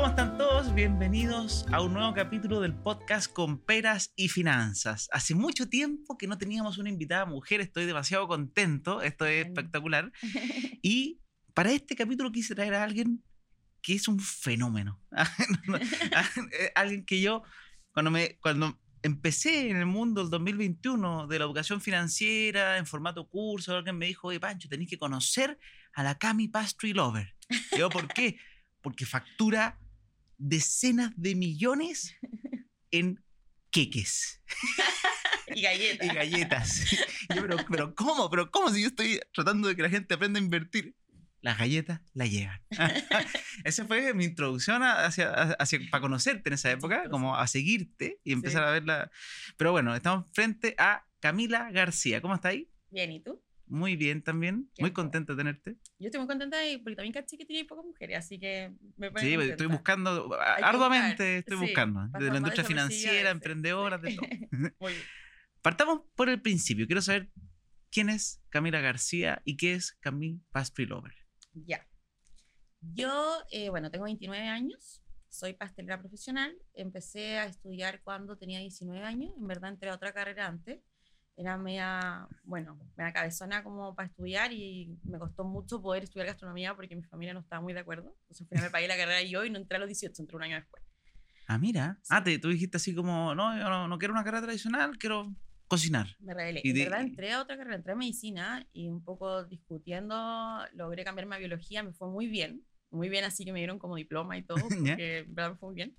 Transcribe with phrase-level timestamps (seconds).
[0.00, 0.74] ¿Cómo están todos?
[0.74, 5.10] Bienvenidos a un nuevo capítulo del podcast con peras y finanzas.
[5.12, 10.10] Hace mucho tiempo que no teníamos una invitada mujer, estoy demasiado contento, esto es espectacular.
[10.82, 11.20] Y
[11.52, 13.22] para este capítulo quise traer a alguien
[13.82, 14.98] que es un fenómeno.
[16.74, 17.42] alguien que yo,
[17.92, 23.28] cuando, me, cuando empecé en el mundo del 2021 de la educación financiera en formato
[23.28, 25.58] curso, alguien me dijo, oye Pancho, tenéis que conocer
[25.92, 27.36] a la Cami Pastry Lover.
[27.72, 28.38] Y yo, ¿por qué?
[28.80, 29.78] Porque factura
[30.40, 32.16] decenas de millones
[32.90, 33.22] en
[33.70, 34.40] queques.
[35.54, 36.06] y galletas.
[36.06, 36.90] y galletas.
[37.34, 38.30] Yo, pero, pero ¿cómo?
[38.30, 40.96] ¿Pero cómo si yo estoy tratando de que la gente aprenda a invertir?
[41.42, 42.60] Las galletas la llegan.
[43.64, 48.32] Esa fue mi introducción hacia, hacia, para conocerte en esa época, como a seguirte y
[48.32, 48.68] empezar Sí.
[48.68, 49.10] a verla.
[49.56, 52.20] Pero bueno, estamos frente a Camila García.
[52.20, 52.70] ¿Cómo está ahí?
[52.90, 53.42] Bien, ¿y tú?
[53.70, 54.68] Muy bien también.
[54.74, 55.76] Qué Muy contenta de tenerte.
[55.98, 59.06] Yo estoy muy contenta y- porque también caché que tiene pocas mujeres, así que me
[59.08, 59.44] Sí, contenta.
[59.44, 62.00] estoy buscando, que arduamente buscar, estoy sí, buscando.
[62.10, 64.26] para De la industria financiera, ese, emprendedoras, de todo.
[64.80, 65.04] Muy bien.
[65.62, 66.86] Partamos por el principio.
[66.86, 67.30] Quiero saber
[67.92, 71.14] quién es Camila García y qué es Camille Pastry Lover.
[71.52, 71.86] Ya.
[72.80, 76.56] Yo, eh, bueno, tengo 29 años, soy pastelera profesional.
[76.74, 79.32] Empecé a estudiar cuando tenía 19 años.
[79.38, 80.80] En verdad entré a otra carrera antes.
[81.40, 86.74] Era media, bueno, media cabezona como para estudiar y me costó mucho poder estudiar gastronomía
[86.74, 88.14] porque mi familia no estaba muy de acuerdo.
[88.24, 90.36] Entonces al final me pagué la carrera yo y no entré a los 18, entré
[90.36, 90.82] un año después.
[91.48, 91.98] Ah, mira.
[92.02, 92.08] Sí.
[92.10, 95.34] Ah, te, tú dijiste así como, no, yo no, no quiero una carrera tradicional, quiero
[95.66, 96.08] cocinar.
[96.20, 96.60] Me rebelé.
[96.62, 100.14] Y de- verdad entré a otra carrera, entré a medicina y un poco discutiendo
[100.74, 103.96] logré cambiarme a biología, me fue muy bien, muy bien, así que me dieron como
[103.96, 105.96] diploma y todo, porque en verdad me fue muy bien.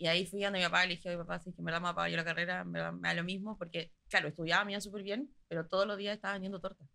[0.00, 1.80] Y ahí fui donde mi papá le dije, oye papá, si es que en verdad
[1.80, 4.64] me a pagar yo la carrera, en verdad me da lo mismo, porque claro, estudiaba,
[4.64, 6.88] me iba súper bien, pero todos los días estaba vendiendo tortas.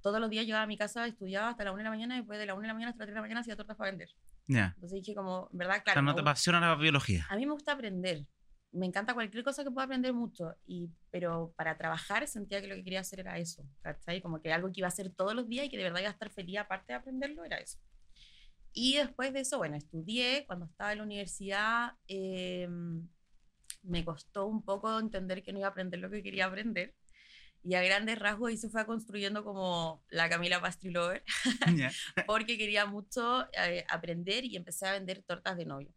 [0.00, 2.18] Todos los días llegaba a mi casa, estudiaba hasta la 1 de la mañana y
[2.18, 3.76] después de la 1 de la mañana hasta las 3 de la mañana hacía tortas
[3.76, 4.08] para vender.
[4.48, 4.72] Ya.
[4.74, 7.26] Entonces dije como, en verdad, O sea, claro, no te apasiona la biología.
[7.28, 8.26] a mí me gusta aprender.
[8.72, 10.54] Me encanta cualquier cosa que pueda aprender mucho.
[10.66, 13.62] Y, pero para trabajar sentía que lo que quería hacer era eso.
[13.82, 14.22] ¿Cachai?
[14.22, 16.08] Como que algo que iba a hacer todos los días y que de verdad iba
[16.08, 17.78] a estar feliz aparte de aprenderlo era eso.
[18.72, 20.44] Y después de eso, bueno, estudié.
[20.46, 22.68] Cuando estaba en la universidad, eh,
[23.82, 26.94] me costó un poco entender que no iba a aprender lo que quería aprender.
[27.64, 31.22] Y a grandes rasgos ahí se fue construyendo como la Camila Pastry Lover
[32.26, 35.94] porque quería mucho eh, aprender y empecé a vender tortas de novio.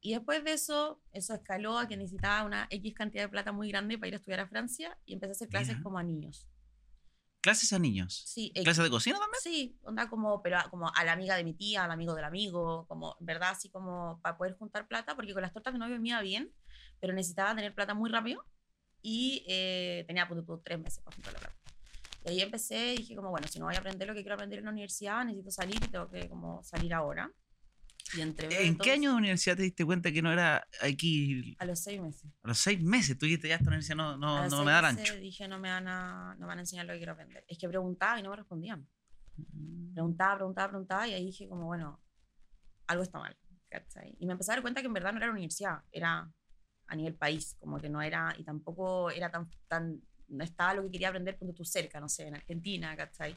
[0.00, 3.70] Y después de eso, eso escaló a que necesitaba una X cantidad de plata muy
[3.70, 6.48] grande para ir a estudiar a Francia y empecé a hacer clases como a niños.
[7.44, 8.22] Clases a niños.
[8.24, 8.50] Sí.
[8.54, 9.38] ¿Clases de cocina también?
[9.42, 12.24] Sí, onda como, pero a- como a la amiga de mi tía, al amigo del
[12.24, 16.00] amigo, como, verdad, así como para poder juntar plata, porque con las tortas de novio
[16.00, 16.50] me iba bien,
[17.00, 18.42] pero necesitaba tener plata muy rápido
[19.02, 21.54] y eh, tenía tú, tres meses para juntar la plata.
[22.24, 24.36] Y ahí empecé y dije como, bueno, si no voy a aprender lo que quiero
[24.36, 27.30] aprender en la universidad, necesito salir y tengo que como salir ahora.
[28.12, 31.64] Y entre ¿En qué año de universidad te diste cuenta que no era aquí A
[31.64, 32.30] los seis meses.
[32.42, 33.16] a los seis meses?
[33.16, 35.20] Tú dijiste ya esta universidad no, A no, los no seis me da meses ancho.
[35.20, 37.44] Dije, no me, van a, no van a enseñar lo que quiero aprender.
[37.48, 38.86] Es que preguntaba y no me respondían.
[39.94, 42.02] preguntaba, preguntaba, preguntaba y ahí dije como, bueno,
[42.86, 43.36] algo está mal.
[43.74, 44.14] ¿cachai?
[44.18, 46.32] Y me empecé a dar cuenta que en verdad no era la universidad, era
[46.86, 50.82] a nivel país, como que no era, y tampoco era tan, tan no estaba lo
[50.84, 53.36] que quería aprender punto tú cerca, no sé, en Argentina, ¿cachai?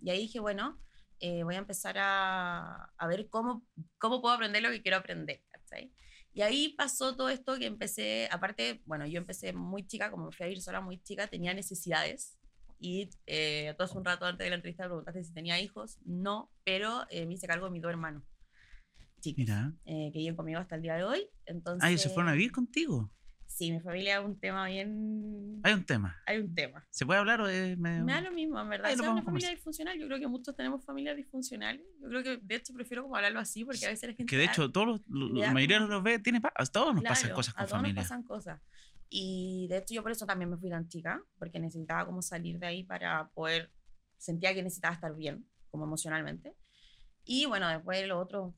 [0.00, 0.80] Y ahí dije, bueno,
[1.20, 3.66] eh, voy a empezar a, a ver cómo,
[3.98, 5.92] cómo puedo aprender lo que quiero aprender, ¿cachai?
[6.32, 10.44] Y ahí pasó todo esto que empecé, aparte, bueno, yo empecé muy chica, como fui
[10.44, 12.36] a vivir sola muy chica, tenía necesidades.
[12.78, 15.98] Y eh, todo un rato antes de la entrevista me preguntaste si tenía hijos.
[16.04, 18.24] No, pero eh, me hice cargo de mis dos hermanos.
[19.20, 19.44] Chicos,
[19.84, 21.28] eh, que viven conmigo hasta el día de hoy.
[21.44, 23.12] Entonces, Ah, ellos se fueron a vivir contigo.
[23.52, 25.60] Sí, mi familia es un tema bien...
[25.64, 26.16] Hay un tema.
[26.24, 26.86] Hay un tema.
[26.88, 28.88] ¿Se puede hablar o es medio- Me da lo mismo, en verdad.
[28.88, 31.82] Lo es una familia disfuncional, yo creo que muchos tenemos familias disfuncionales.
[32.00, 34.30] Yo creo que, de hecho, prefiero como hablarlo así, porque a veces la gente...
[34.30, 37.02] Que de da- hecho, todos los, la mayoría de los ve, tiene a todos nos
[37.04, 38.02] pasan Claro, cosas a con todos nos familia.
[38.02, 38.60] pasan cosas.
[39.10, 42.58] Y de hecho yo por eso también me fui tan chica, porque necesitaba como salir
[42.60, 43.70] de ahí para poder,
[44.16, 46.54] sentía que necesitaba estar bien, como emocionalmente.
[47.24, 48.54] Y bueno, después los otros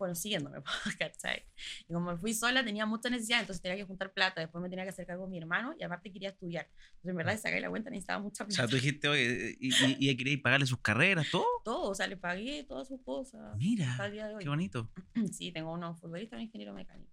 [0.00, 0.62] fueron siguiéndome,
[0.98, 1.44] ¿cachai?
[1.86, 4.84] Y como fui sola, tenía mucha necesidad, entonces tenía que juntar plata, después me tenía
[4.86, 6.66] que hacer cargo de mi hermano y aparte quería estudiar.
[6.86, 8.56] Entonces en verdad, si saqué la cuenta, necesitaba mucha O plata.
[8.62, 11.44] sea, tú dijiste, oye, y, y, y queréis pagarle sus carreras, todo.
[11.64, 13.54] Todo, o sea, le pagué todas sus cosas.
[13.58, 14.42] Mira, hasta el día de hoy.
[14.42, 14.90] qué bonito.
[15.32, 17.12] Sí, tengo uno futbolista y un ingeniero mecánico.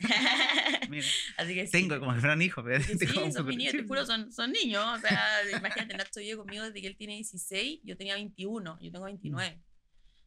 [0.90, 1.06] Mira,
[1.38, 1.72] Así que sí.
[1.72, 2.98] tengo como que fueran hijos, pero sí,
[3.32, 4.84] son mis niños, te juro, son, son niños.
[4.84, 5.26] O sea,
[5.56, 9.62] imagínate, Nacho vive conmigo desde que él tiene 16, yo tenía 21, yo tengo 29.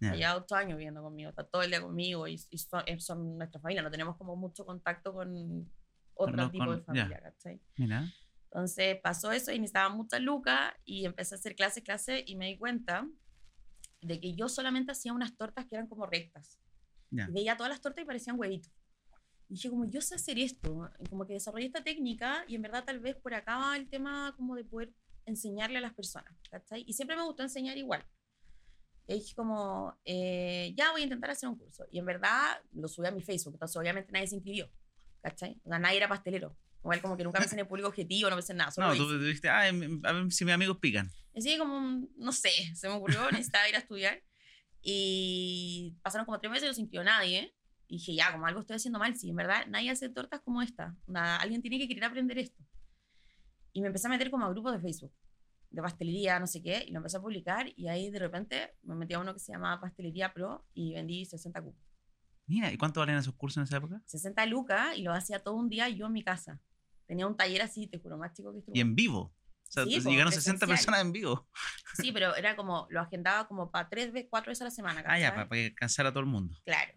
[0.03, 0.15] Ya.
[0.15, 3.37] Ya 8 años viviendo conmigo, está todo el día conmigo y, y son, eh, son
[3.37, 5.69] nuestra familia, no tenemos como mucho contacto con
[6.15, 7.03] otro los- tipo de con- ya.
[7.03, 7.61] familia, ¿cachai?
[7.77, 8.03] Mira,
[8.45, 12.47] Entonces pasó eso y necesitaba mucha lucas y empecé a hacer clases, clases y me
[12.47, 13.07] di cuenta
[14.01, 16.59] de que yo solamente hacía unas tortas que eran como rectas.
[17.09, 17.27] Ya.
[17.29, 18.71] Y veía todas las tortas y parecían huevitos.
[19.49, 22.83] Y dije, como yo sé hacer esto, como que desarrollé esta técnica y en verdad
[22.83, 24.91] tal vez por acá va el tema como de poder
[25.25, 26.83] enseñarle a las personas, ¿cachai?
[26.85, 28.03] Y siempre me gustó enseñar igual.
[29.07, 31.85] Dije como, eh, ya voy a intentar hacer un curso.
[31.91, 34.69] Y en verdad lo subí a mi Facebook, entonces obviamente nadie se inscribió,
[35.21, 35.59] ¿cachai?
[35.65, 36.55] O sea, nadie era pastelero.
[36.83, 38.71] Igual como que nunca pensé en el público objetivo, no pensé en nada.
[38.71, 41.09] Solo No, tú dijiste, ah, a ver si mis amigos pican.
[41.35, 44.21] Así como, no sé, se me ocurrió, necesitaba ir a estudiar.
[44.81, 47.55] Y pasaron como tres meses y no se inscribió nadie.
[47.87, 50.61] Y dije, ya, como algo estoy haciendo mal, sí, en verdad, nadie hace tortas como
[50.61, 50.95] esta.
[51.07, 52.61] Nada, alguien tiene que querer aprender esto.
[53.71, 55.13] Y me empecé a meter como a grupos de Facebook,
[55.73, 57.65] de pastelería, no sé qué, y lo empecé a publicar.
[57.75, 61.25] Y ahí de repente me metí a uno que se llamaba Pastelería Pro y vendí
[61.25, 61.81] 60 cupos.
[62.45, 64.01] Mira, ¿y cuánto valían esos cursos en esa época?
[64.05, 66.61] 60 lucas y lo hacía todo un día yo en mi casa.
[67.07, 68.71] Tenía un taller así, te juro, más chico que este.
[68.75, 69.33] Y en vivo.
[69.67, 70.69] O sea, Sí, llegaron 60 presencial.
[70.69, 71.49] personas en vivo.
[71.95, 75.03] Sí, pero era como, lo agendaba como para tres veces, cuatro veces a la semana.
[75.07, 75.47] Ah, ya, ¿cachai?
[75.47, 76.55] para, que cansara a todo el mundo.
[76.65, 76.93] Claro.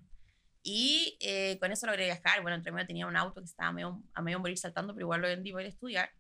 [0.62, 2.42] Y eh, con eso logré viajar.
[2.42, 5.22] Bueno, entre medio tenía un auto que estaba medio, a medio morir saltando, pero igual
[5.22, 6.10] lo vendí para ir a estudiar.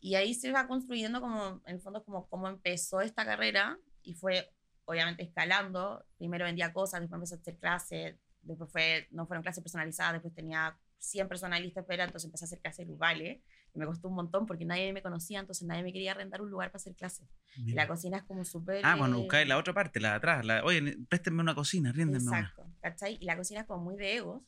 [0.00, 3.78] Y ahí se va construyendo como, en el fondo, como cómo empezó esta carrera.
[4.02, 4.50] Y fue,
[4.86, 6.04] obviamente, escalando.
[6.16, 8.16] Primero vendía cosas, después empecé a hacer clases.
[8.42, 12.26] Después fue, no fueron clases personalizadas, después tenía 100 personas en lista de espera, entonces
[12.26, 13.42] empecé a hacer clases grupales.
[13.74, 16.50] Y me costó un montón porque nadie me conocía, entonces nadie me quería arrendar un
[16.50, 17.28] lugar para hacer clases.
[17.56, 18.80] Y la cocina es como súper...
[18.84, 20.44] Ah, cuando eh, buscáis la otra parte, la de atrás.
[20.44, 22.40] La, Oye, préstenme una cocina, ríendenme una.
[22.40, 23.18] Exacto, ¿cachai?
[23.20, 24.42] Y la cocina es como muy de egos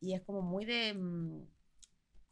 [0.00, 1.46] y es como muy de mm,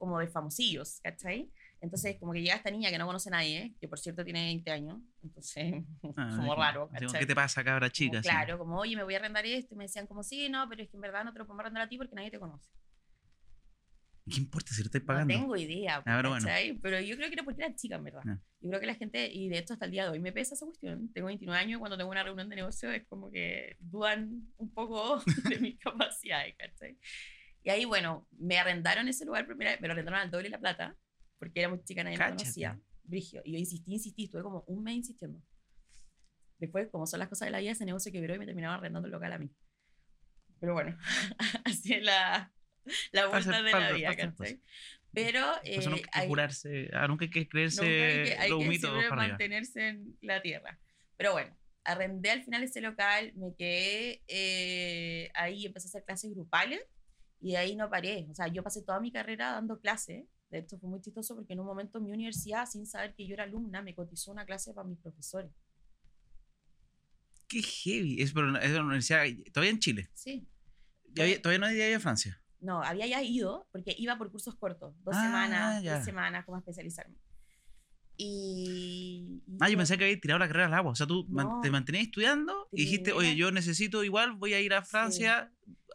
[0.00, 1.52] como de famosillos, ¿cachai?
[1.82, 4.44] Entonces, como que llega esta niña que no conoce a nadie, que por cierto tiene
[4.44, 5.74] 20 años, entonces,
[6.16, 7.12] Ah, como raro, como.
[7.12, 8.18] ¿Qué te pasa, cabra Como, chica?
[8.18, 8.28] Así.
[8.28, 10.82] claro, como, oye, me voy a arrendar esto, y me decían como, sí, no, pero
[10.82, 12.68] es que en verdad no te lo podemos arrendar a ti porque nadie te conoce.
[14.30, 15.34] ¿Qué importa si lo estáis No pagando?
[15.34, 16.46] tengo idea, Ah, pero bueno.
[16.82, 18.22] Pero yo creo que era porque era chica, en verdad.
[18.26, 18.38] Ah.
[18.60, 20.54] Yo creo que la gente, y de hecho hasta el día de hoy me pesa
[20.54, 21.10] esa cuestión.
[21.12, 24.72] Tengo 29 años y cuando tengo una reunión de negocio es como que dudan un
[24.72, 26.98] poco de mis capacidades, ¿cachai?
[27.64, 30.94] Y ahí, bueno, me arrendaron ese lugar primera me lo arrendaron al doble la plata,
[31.40, 32.42] porque era muy chica, nadie me Cáchate.
[32.44, 32.80] conocía.
[33.02, 33.42] Brigio.
[33.44, 35.42] Y yo insistí, insistí, estuve como un mes insistiendo.
[36.58, 39.06] Después, como son las cosas de la vida, ese negocio quebró y me terminaron arrendando
[39.06, 39.50] el local a mí.
[40.60, 40.96] Pero bueno,
[41.64, 42.52] así es la,
[43.10, 44.10] la vuelta de la vida.
[45.12, 48.24] Pero Por eso eh, nunca hay que jurarse, ah, nunca hay que creerse nunca hay
[48.24, 49.16] que, hay los que siempre arriba.
[49.16, 50.78] mantenerse en la tierra.
[51.16, 56.30] Pero bueno, arrendé al final ese local, me quedé eh, ahí, empecé a hacer clases
[56.30, 56.80] grupales
[57.40, 58.26] y de ahí no paré.
[58.30, 60.26] O sea, yo pasé toda mi carrera dando clases.
[60.50, 63.34] De hecho, fue muy chistoso porque en un momento mi universidad, sin saber que yo
[63.34, 65.52] era alumna, me cotizó una clase para mis profesores.
[67.48, 68.20] Qué heavy.
[68.22, 70.10] Es, pero es una universidad todavía en Chile.
[70.14, 70.48] Sí.
[71.18, 72.40] Había- todavía no había ido a Francia.
[72.60, 75.94] No, había ya ido porque iba por cursos cortos, dos Ah, semanas, ya.
[75.94, 77.16] tres semanas, como a especializarme.
[78.16, 79.42] Y.
[79.46, 80.92] y Ah, yo pensé que habías tirado la carrera al agua.
[80.92, 81.60] O sea, tú No.
[81.62, 85.50] te mantenías estudiando y dijiste, oye, yo necesito igual, voy a ir a Francia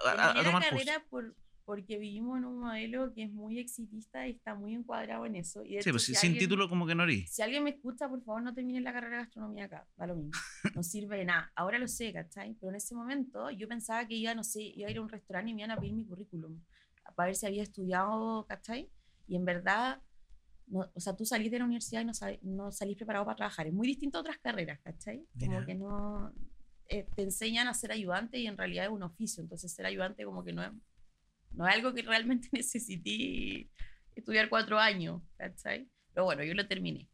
[0.05, 0.69] a, a- a la tomar curso.
[0.69, 1.35] carrera por,
[1.65, 5.63] porque vivimos en un modelo que es muy exitista y está muy encuadrado en eso.
[5.63, 7.31] Y Sí, hecho, pues si sin alguien- título como que no eres.
[7.33, 9.87] Si alguien me escucha, por favor, no terminen la carrera de gastronomía acá.
[9.97, 10.31] Da lo mismo.
[10.75, 11.51] No sirve de nada.
[11.55, 12.53] Ahora lo sé, ¿cachai?
[12.59, 15.09] Pero en ese momento yo pensaba que iba, no sé, iba a ir a un
[15.09, 16.61] restaurante y me iban a pedir mi currículum
[17.15, 18.89] para ver si había estudiado, ¿cachai?
[19.27, 20.01] Y en verdad,
[20.67, 23.35] no, o sea, tú salís de la universidad y no, sal- no salís preparado para
[23.37, 23.67] trabajar.
[23.67, 25.25] Es muy distinto a otras carreras, ¿cachai?
[25.39, 26.31] Como que no...
[26.87, 29.41] eh, te enseñan a ser ayudante y en realidad es un oficio.
[29.41, 30.69] Entonces ser ayudante como que no es,
[31.55, 33.69] no es algo que realmente necesité
[34.15, 35.89] estudiar cuatro años, ¿cachai?
[36.13, 37.09] Pero bueno, yo lo terminé.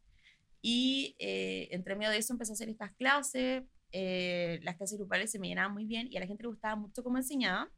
[0.62, 3.64] Y eh, entre medio de eso empecé a hacer estas clases.
[3.92, 6.76] eh, las clases grupales se me llenaban muy bien y a la gente le gustaba
[6.76, 7.70] mucho cómo enseñaba.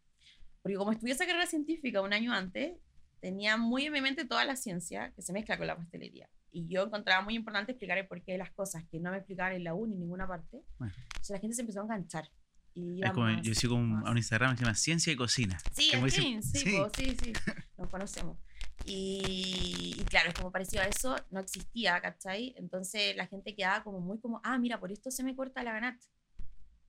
[0.62, 2.78] Porque como estudié esa carrera científica un año antes,
[3.20, 6.30] tenía muy en mi mente toda la ciencia que se mezcla con la pastelería.
[6.52, 9.54] Y yo encontraba muy importante explicar el porqué de las cosas que no me explicaban
[9.54, 10.62] en la U ni en ninguna parte.
[10.78, 10.94] Bueno.
[11.06, 12.30] Entonces la gente se empezó a enganchar.
[12.76, 15.58] Y como- yo sigo un, a un Instagram que se llama Ciencia y Cocina.
[15.74, 16.78] Sí, en fin, sí, sí.
[16.78, 17.34] po, sí, sí,
[17.78, 18.38] nos conocemos.
[18.86, 22.54] Y, y claro, es como parecido a eso, no existía, ¿cachai?
[22.58, 25.74] Entonces la gente quedaba como muy como, ah, mira, por esto se me corta la
[25.74, 26.02] ganat.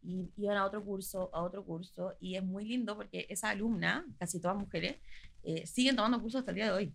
[0.02, 4.04] Y iban a otro curso, a otro curso, y es muy lindo porque esa alumna,
[4.18, 4.96] casi todas mujeres,
[5.44, 6.94] eh, siguen tomando cursos hasta el día de hoy.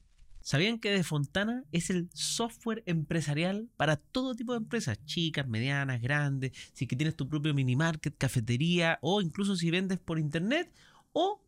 [0.49, 4.97] ¿Sabían que De Fontana es el software empresarial para todo tipo de empresas?
[5.05, 6.53] Chicas, medianas, grandes.
[6.73, 10.73] Si que tienes tu propio mini market, cafetería o incluso si vendes por internet
[11.13, 11.39] o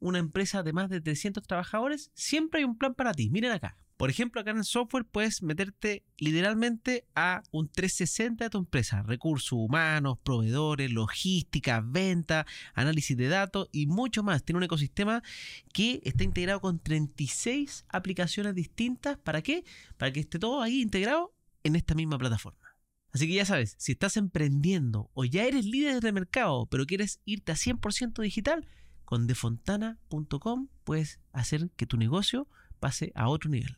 [0.00, 3.30] una empresa de más de 300 trabajadores, siempre hay un plan para ti.
[3.30, 3.76] Miren acá.
[3.98, 9.02] Por ejemplo, acá en el software puedes meterte literalmente a un 360 de tu empresa.
[9.02, 14.44] Recursos humanos, proveedores, logística, venta, análisis de datos y mucho más.
[14.44, 15.24] Tiene un ecosistema
[15.72, 19.18] que está integrado con 36 aplicaciones distintas.
[19.18, 19.64] ¿Para qué?
[19.96, 22.76] Para que esté todo ahí integrado en esta misma plataforma.
[23.10, 27.20] Así que ya sabes, si estás emprendiendo o ya eres líder de mercado, pero quieres
[27.24, 28.64] irte a 100% digital,
[29.04, 32.46] con defontana.com puedes hacer que tu negocio
[32.78, 33.76] pase a otro nivel.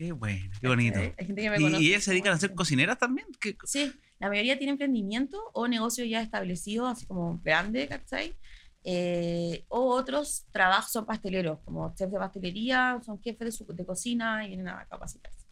[0.00, 0.98] Qué bueno, qué bonito.
[0.98, 3.26] Hay gente que me ¿Y, conoce y ellas se dedican a ser cocineras también?
[3.38, 8.34] ¿Qué- Sí, la mayoría tiene emprendimiento o negocios ya establecidos, así como grande, ¿cachai?
[8.82, 13.84] Eh, o otros trabajos son pasteleros, como chefs de pastelería, son jefes de, su- de
[13.84, 15.44] cocina y vienen a capacitarse.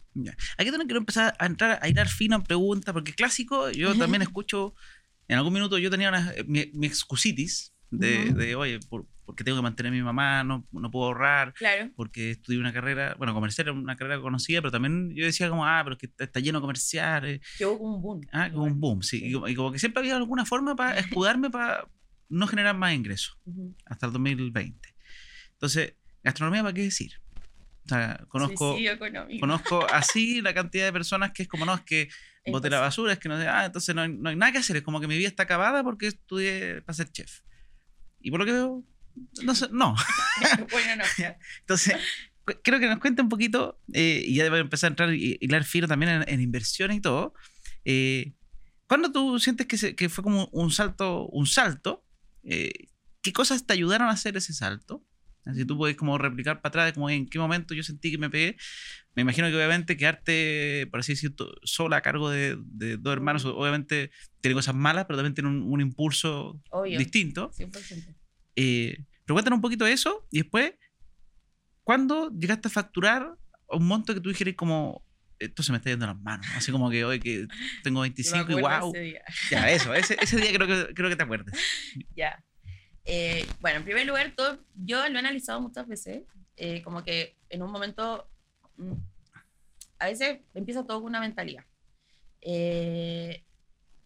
[0.56, 4.22] Aquí también quiero empezar a entrar a hilar fino en preguntas, porque clásico, yo también
[4.22, 4.74] escucho,
[5.28, 9.58] en algún minuto yo tenía una, mi, mi excusitis de, de, oye, por- porque tengo
[9.58, 11.90] que mantener a mi mamá, no, no puedo ahorrar, Claro.
[11.94, 15.66] porque estudié una carrera, bueno, comercial era una carrera conocida, pero también yo decía como,
[15.66, 18.20] ah, pero es que está, lleno de comerciales, Que hubo como un boom.
[18.32, 20.96] ah, como un boom, sí, y como, y como que siempre había alguna forma para
[21.28, 21.86] escudarme para
[22.30, 23.76] no generar más ingresos Ujú.
[23.84, 24.94] hasta el 2020.
[25.52, 25.94] Entonces,
[26.24, 27.12] gastronomía, ¿para qué decir?
[27.84, 28.78] O sea, conozco...
[29.40, 32.08] Conozco así la cantidad de personas que es como, no, es que
[32.46, 32.78] boté la Imposible.
[32.78, 34.82] basura, es que no sé, ah, entonces no hay, no hay nada que hacer, es
[34.82, 37.40] como que mi vida está acabada porque estudié para ser chef.
[38.20, 38.84] Y por lo que veo,
[39.42, 39.94] no sé, no.
[40.70, 41.04] bueno, no.
[41.60, 41.96] Entonces,
[42.62, 45.64] creo que nos cuente un poquito, eh, y ya debe empezar a entrar y hilar
[45.64, 47.34] fino también en, en inversiones y todo.
[47.84, 48.32] Eh,
[48.86, 52.04] ¿Cuándo tú sientes que, se- que fue como un salto, un salto?
[52.44, 52.72] eh,
[53.20, 55.04] ¿Qué cosas te ayudaron a hacer ese salto?
[55.54, 58.18] Si tú puedes como replicar para atrás, de como en qué momento yo sentí que
[58.18, 58.56] me pegué.
[59.14, 63.44] Me imagino que obviamente quedarte, por así decirlo, sola a cargo de, de dos hermanos,
[63.46, 64.10] obviamente
[64.42, 66.98] tiene cosas malas, pero también tiene un, un impulso Obvio.
[66.98, 67.50] distinto.
[67.56, 68.14] 100%.
[68.60, 70.72] Eh, pero cuéntanos un poquito de eso y después,
[71.84, 73.36] ¿cuándo llegaste a facturar
[73.68, 75.04] un monto que tú dijeras como,
[75.38, 76.44] esto se me está yendo las manos?
[76.56, 77.46] Así como que hoy que
[77.84, 78.92] tengo Yo me 25 y wow.
[78.92, 79.22] ese día.
[79.52, 81.56] Ya, eso, ese, ese día creo que, creo que te acuerdas.
[82.16, 82.42] Ya.
[83.04, 86.24] Eh, bueno, en primer lugar, todo, yo lo he analizado muchas veces,
[86.56, 88.28] eh, como que en un momento,
[88.76, 88.92] mm,
[90.00, 91.64] a veces empieza todo con una mentalidad.
[92.40, 93.44] Eh,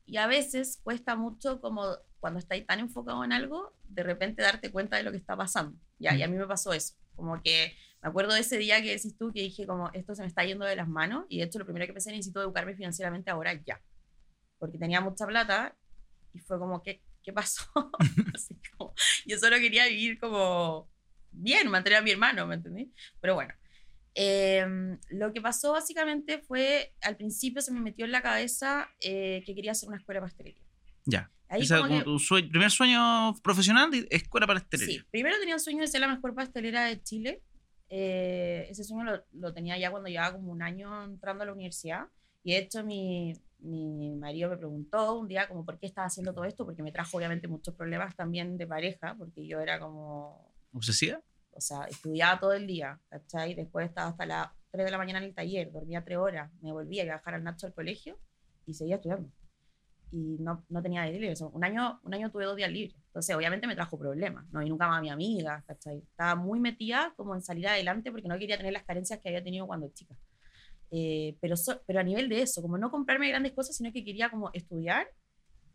[0.04, 4.70] y a veces cuesta mucho como cuando estáis tan enfocado en algo, de repente darte
[4.70, 5.76] cuenta de lo que está pasando.
[5.98, 6.94] Ya, y a mí me pasó eso.
[7.16, 10.22] Como que me acuerdo de ese día que decís tú que dije como esto se
[10.22, 12.76] me está yendo de las manos y de hecho lo primero que pensé necesito educarme
[12.76, 13.82] financieramente ahora ya.
[14.60, 15.76] Porque tenía mucha plata
[16.32, 17.64] y fue como, ¿qué, qué pasó?
[18.34, 18.94] Así como,
[19.26, 20.88] yo solo quería vivir como
[21.32, 22.94] bien, mantener a mi hermano, ¿me entendí?
[23.20, 23.52] Pero bueno,
[24.14, 29.42] em, lo que pasó básicamente fue, al principio se me metió en la cabeza eh,
[29.44, 30.62] que quería hacer una escuela de pastelería.
[31.04, 31.32] Ya.
[31.52, 32.18] Ahí como que- tu
[32.50, 36.34] primer sueño profesional de escuela para Sí, primero tenía el sueño de ser la mejor
[36.34, 37.42] pastelera de Chile.
[37.90, 41.52] Eh, ese sueño lo, lo tenía ya cuando llevaba como un año entrando a la
[41.52, 42.06] universidad.
[42.42, 46.32] Y de hecho mi, mi marido me preguntó un día como por qué estaba haciendo
[46.32, 50.50] todo esto, porque me trajo obviamente muchos problemas también de pareja, porque yo era como,
[50.72, 51.20] ¿Obsesiva?
[51.52, 53.54] o sea, estudiaba todo el día, ¿cachai?
[53.54, 56.72] Después estaba hasta las 3 de la mañana en el taller, dormía 3 horas, me
[56.72, 58.18] volvía a viajar al Nacho al colegio
[58.66, 59.28] y seguía estudiando.
[60.12, 61.40] Y no, no tenía días libres.
[61.40, 62.94] Un año, un año tuve dos días libres.
[63.08, 64.46] Entonces, obviamente me trajo problemas.
[64.52, 65.98] No vi nunca más a mi amiga, ¿cachai?
[66.00, 69.42] Estaba muy metida como en salir adelante porque no quería tener las carencias que había
[69.44, 70.14] tenido cuando chica.
[70.90, 74.04] Eh, pero, so- pero a nivel de eso, como no comprarme grandes cosas, sino que
[74.04, 75.06] quería como estudiar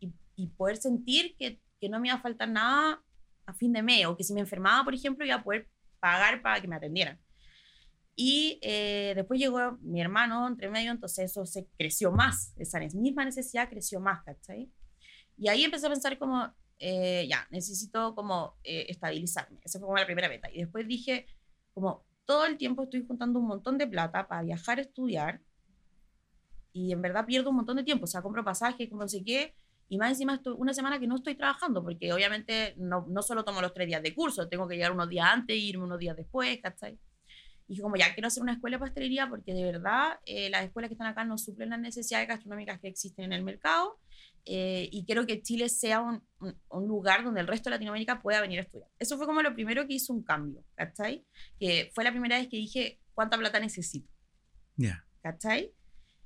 [0.00, 3.02] y, y poder sentir que, que no me iba a faltar nada
[3.46, 5.68] a fin de mes, o que si me enfermaba, por ejemplo, iba a poder
[6.00, 7.18] pagar para que me atendieran.
[8.20, 13.24] Y eh, después llegó mi hermano entre medio, entonces eso se creció más, esa misma
[13.24, 14.72] necesidad creció más, ¿cachai?
[15.36, 19.60] Y ahí empecé a pensar como, eh, ya, necesito como eh, estabilizarme.
[19.62, 20.50] Esa fue como la primera meta.
[20.52, 21.26] Y después dije,
[21.72, 25.40] como todo el tiempo estoy juntando un montón de plata para viajar estudiar
[26.72, 28.02] y en verdad pierdo un montón de tiempo.
[28.02, 29.54] O sea, compro pasajes, compro no sé qué,
[29.88, 33.44] y más encima estoy una semana que no estoy trabajando, porque obviamente no, no solo
[33.44, 36.16] tomo los tres días de curso, tengo que llegar unos días antes irme unos días
[36.16, 36.98] después, ¿cachai?
[37.68, 40.64] Y dije como ya quiero hacer una escuela de pastelería porque de verdad eh, las
[40.64, 44.00] escuelas que están acá no suplen las necesidades gastronómicas que existen en el mercado
[44.46, 48.22] eh, y quiero que Chile sea un, un, un lugar donde el resto de Latinoamérica
[48.22, 48.88] pueda venir a estudiar.
[48.98, 51.26] Eso fue como lo primero que hizo un cambio, ¿cachai?
[51.60, 54.10] Que fue la primera vez que dije cuánta plata necesito.
[54.76, 55.04] Ya.
[55.22, 55.74] ¿cachai?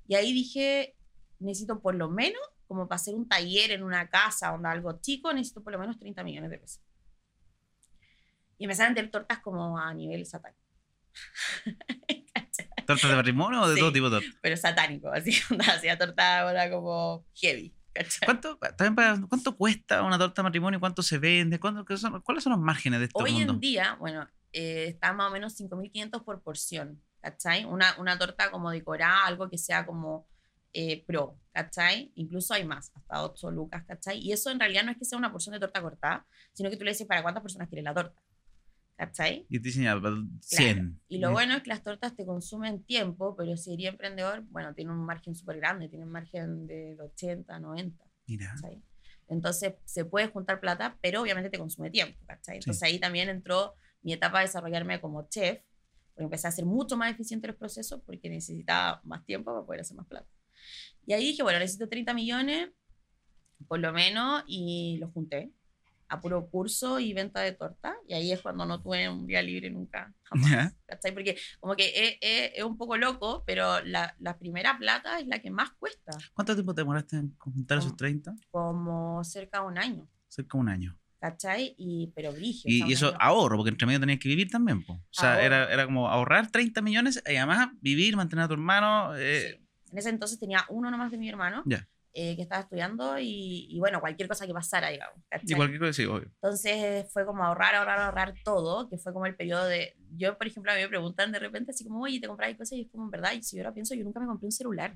[0.07, 0.95] Y ahí dije,
[1.39, 5.33] necesito por lo menos, como para hacer un taller en una casa o algo chico,
[5.33, 6.83] necesito por lo menos 30 millones de pesos.
[8.59, 10.62] Y empezaron a tener tortas como a nivel satánico.
[12.87, 13.81] ¿Tortas de matrimonio o de Sí.
[13.81, 14.38] todo tipo de tortas?
[14.42, 15.31] Pero satánico, así,
[15.85, 17.75] hacía torta ahora como heavy.
[17.95, 18.25] ¿cachai?
[18.26, 20.81] ¿Cuánto, también para- ¿Cuánto cuesta una torta de matrimonio?
[20.81, 21.61] ¿Cuánto se vende?
[21.61, 23.52] ¿Cuánto, son- ¿Cuáles son los márgenes de este Hoy mundo?
[23.54, 27.64] en día, bueno, eh, está más o menos 5.500 por porción, ¿cachai?
[27.66, 30.26] Una, una torta como decorada, algo que sea como
[30.73, 32.12] eh, pro, ¿cachai?
[32.14, 34.19] Incluso hay más, hasta 8 lucas, ¿cachai?
[34.19, 36.78] Y eso en realidad no es que sea una porción de torta cortada, sino que
[36.78, 38.19] tú le dices para cuántas personas quieres la torta,
[39.07, 39.47] ¿cachai?
[39.49, 40.01] Y te dicen ya,
[40.41, 41.01] 100.
[41.09, 41.33] Y lo Mm.
[41.33, 45.05] bueno es que las tortas te consumen tiempo, pero si eres emprendedor, bueno, tiene un
[45.05, 48.05] margen súper grande, tiene un margen de 80, 90.
[48.29, 48.53] Mira.
[48.55, 48.81] ¿cachai?
[49.29, 52.59] Entonces se puede juntar plata, pero obviamente te consume tiempo, ¿cachai?
[52.59, 55.61] Entonces ahí también entró mi etapa de desarrollarme como chef,
[56.15, 59.81] porque empecé a hacer mucho más eficiente los procesos porque necesitaba más tiempo para poder
[59.81, 60.29] hacer más plata.
[61.07, 62.71] Y ahí dije, bueno, necesito 30 millones,
[63.67, 65.51] por lo menos, y los junté
[66.12, 67.97] a puro curso y venta de torta.
[68.07, 70.75] Y ahí es cuando no tuve un día libre nunca, jamás.
[70.87, 71.12] ¿Cachai?
[71.14, 75.50] Porque como que es, un poco loco, pero la, la, primera plata es la que
[75.50, 76.12] más cuesta.
[76.35, 78.35] ¿Cuánto tiempo te demoraste en juntar esos 30?
[78.50, 80.07] Como cerca de un año.
[80.28, 80.99] Cerca de un año.
[81.19, 81.75] ¿Cachai?
[81.78, 82.62] Y, pero brillo.
[82.64, 84.85] Y, eso ahorro, porque entre medio tenías que vivir también.
[84.87, 89.16] O sea, era, era, como ahorrar 30 millones y además vivir, mantener a tu hermano.
[89.16, 89.62] Eh.
[89.90, 91.62] En ese entonces tenía uno nomás de mi hermano.
[91.64, 91.88] Ya.
[92.14, 95.16] Eh, que estaba estudiando y, bueno, cualquier cosa que pasara, digamos.
[95.45, 96.28] Y cualquier cosa, sí, obvio.
[96.42, 99.97] Entonces fue como ahorrar, ahorrar, ahorrar todo, que fue como el periodo de...
[100.14, 102.73] Yo, por ejemplo, a mí me preguntan de repente así como, oye, ¿te compras cosas?
[102.73, 104.52] Y es como, en verdad, y si yo ahora pienso, yo nunca me compré un
[104.52, 104.95] celular.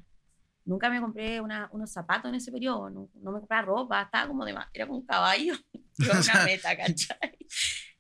[0.67, 4.29] Nunca me compré una, unos zapatos en ese periodo, no, no me compré ropa, estaba
[4.29, 4.55] como de...
[4.75, 5.55] Era como un caballo,
[5.99, 7.36] una meta, ¿cachai?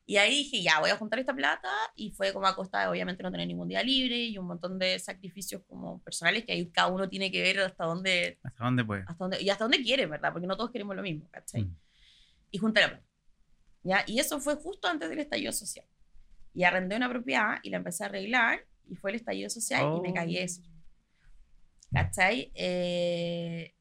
[0.08, 2.86] Y ahí dije, ya, voy a juntar esta plata y fue como a costa de
[2.86, 6.70] obviamente no tener ningún día libre y un montón de sacrificios como personales que ahí
[6.70, 8.38] cada uno tiene que ver hasta dónde...
[8.44, 9.00] Hasta dónde puede.
[9.00, 10.32] Hasta dónde, y hasta dónde quiere, ¿verdad?
[10.32, 11.64] Porque no todos queremos lo mismo, ¿cachai?
[11.64, 11.76] Mm.
[12.52, 13.06] Y junté la plata.
[13.82, 14.04] ¿ya?
[14.06, 15.86] Y eso fue justo antes del estallido social.
[16.54, 20.00] Y arrendé una propiedad y la empecé a arreglar y fue el estallido social y
[20.00, 20.62] me caí eso.
[21.92, 22.52] ¿Cachai?
[22.54, 23.74] Eh,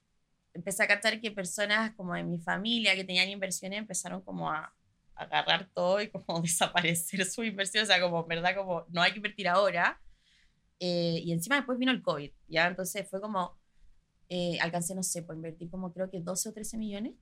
[0.53, 4.75] empecé a cachar que personas como de mi familia que tenían inversiones empezaron como a
[5.15, 8.55] agarrar todo y como desaparecer su inversión, o sea, como, ¿verdad?
[8.55, 10.01] Como no hay que invertir ahora.
[10.79, 12.67] Eh, y encima después vino el COVID, ¿ya?
[12.67, 13.57] Entonces fue como,
[14.27, 17.13] eh, alcancé, no sé, por invertir como creo que 12 o 13 millones.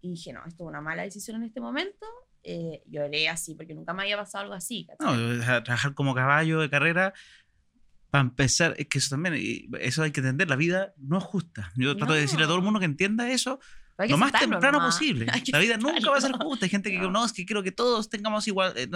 [0.00, 2.06] Y dije, no, esto es una mala decisión en este momento.
[2.42, 4.86] Eh, lloré así, porque nunca me había pasado algo así.
[5.00, 5.14] No,
[5.62, 7.14] trabajar como caballo de carrera,
[8.14, 9.34] para empezar, es que eso también,
[9.80, 11.72] eso hay que entender, la vida no es justa.
[11.74, 13.58] Yo trato de decirle a todo el mundo que entienda eso,
[13.98, 15.26] lo más temprano posible.
[15.52, 16.66] La vida nunca va a ser justa.
[16.66, 17.24] Hay gente que no.
[17.24, 18.72] es que quiero que todos tengamos igual.
[18.76, 18.88] Eh,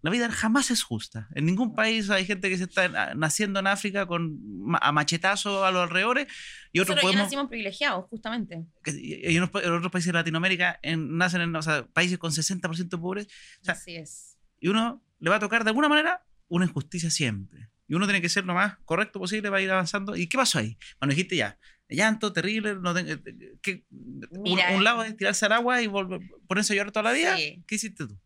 [0.00, 1.28] la vida jamás es justa.
[1.34, 4.38] En ningún país hay gente que se está naciendo en África con
[4.80, 6.28] a machetazo a los alrededores
[6.72, 7.24] y otros podemos...
[7.24, 8.64] nacimos privilegiados, justamente.
[8.86, 11.52] Y en, otros países de Latinoamérica nacen en
[11.92, 13.26] países con 60% pobres.
[13.66, 14.38] Así es.
[14.60, 17.68] Y uno le va a tocar de alguna manera una injusticia siempre.
[17.88, 20.14] Y uno tiene que ser lo más correcto posible para ir avanzando.
[20.14, 20.78] ¿Y qué pasó ahí?
[21.00, 23.20] Bueno, dijiste ya, llanto terrible, no eh,
[23.62, 23.84] que,
[24.30, 27.36] un, lado es tirarse al agua y volver, ponerse a llorar toda la vida.
[27.36, 28.18] ¿Qué hiciste tú?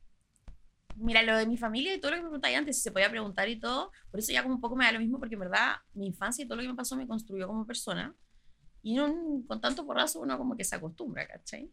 [0.96, 3.10] Mira, lo de mi familia y todo lo que me preguntáis antes, si se podía
[3.10, 5.40] preguntar y todo, por eso ya como un poco me da lo mismo, porque en
[5.40, 8.14] verdad mi infancia y todo lo que me pasó me construyó como persona.
[8.82, 11.70] Y con tanto porrazo uno como que se acostumbra, ¿cachai?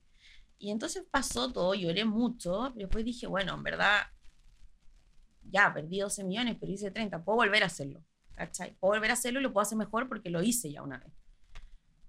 [0.59, 4.01] Y entonces pasó todo, lloré mucho, pero después dije, bueno, en verdad,
[5.43, 8.03] ya perdí 12 millones, pero hice 30, puedo volver a hacerlo,
[8.35, 8.75] ¿cachai?
[8.79, 11.18] Puedo volver a hacerlo y lo puedo hacer mejor porque lo hice ya una vez.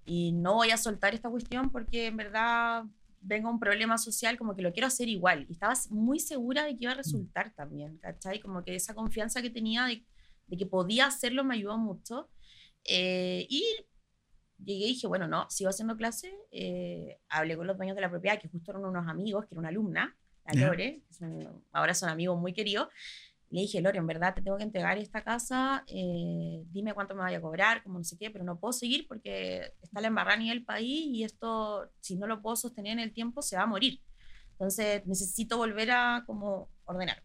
[0.04, 2.84] Y no voy a soltar esta cuestión porque en verdad
[3.20, 5.46] vengo un problema social, como que lo quiero hacer igual.
[5.48, 8.40] Y estaba muy segura de que iba a resultar también, ¿cachai?
[8.40, 10.04] Como que esa confianza que tenía de,
[10.56, 12.28] que podía hacerlo me ayudó mucho.
[12.84, 13.64] Eh, y
[14.58, 16.32] llegué y dije, bueno, no, sigo haciendo clase.
[16.50, 19.60] Eh, hablé con los dueños de la propiedad, que justo eran unos amigos, que era
[19.60, 21.02] una alumna, la Lore,
[21.70, 22.88] ahora son amigos muy queridos
[23.50, 27.22] le dije, Lore, en verdad te tengo que entregar esta casa, eh, dime cuánto me
[27.22, 30.36] vaya a cobrar, como no sé qué, pero no puedo seguir porque está la embarrada
[30.36, 33.62] a nivel país y esto, si no lo puedo sostener en el tiempo, se va
[33.62, 34.00] a morir.
[34.52, 37.24] Entonces necesito volver a como ordenar.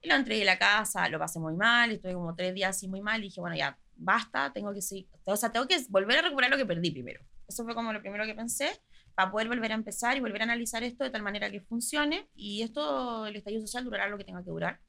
[0.00, 2.86] Y lo entregué a la casa, lo pasé muy mal, estuve como tres días así
[2.86, 6.18] muy mal, y dije, bueno, ya, basta, tengo que seguir, o sea, tengo que volver
[6.18, 7.20] a recuperar lo que perdí primero.
[7.48, 8.70] Eso fue como lo primero que pensé,
[9.14, 12.30] para poder volver a empezar y volver a analizar esto de tal manera que funcione,
[12.34, 14.80] y esto, el estallido social durará lo que tenga que durar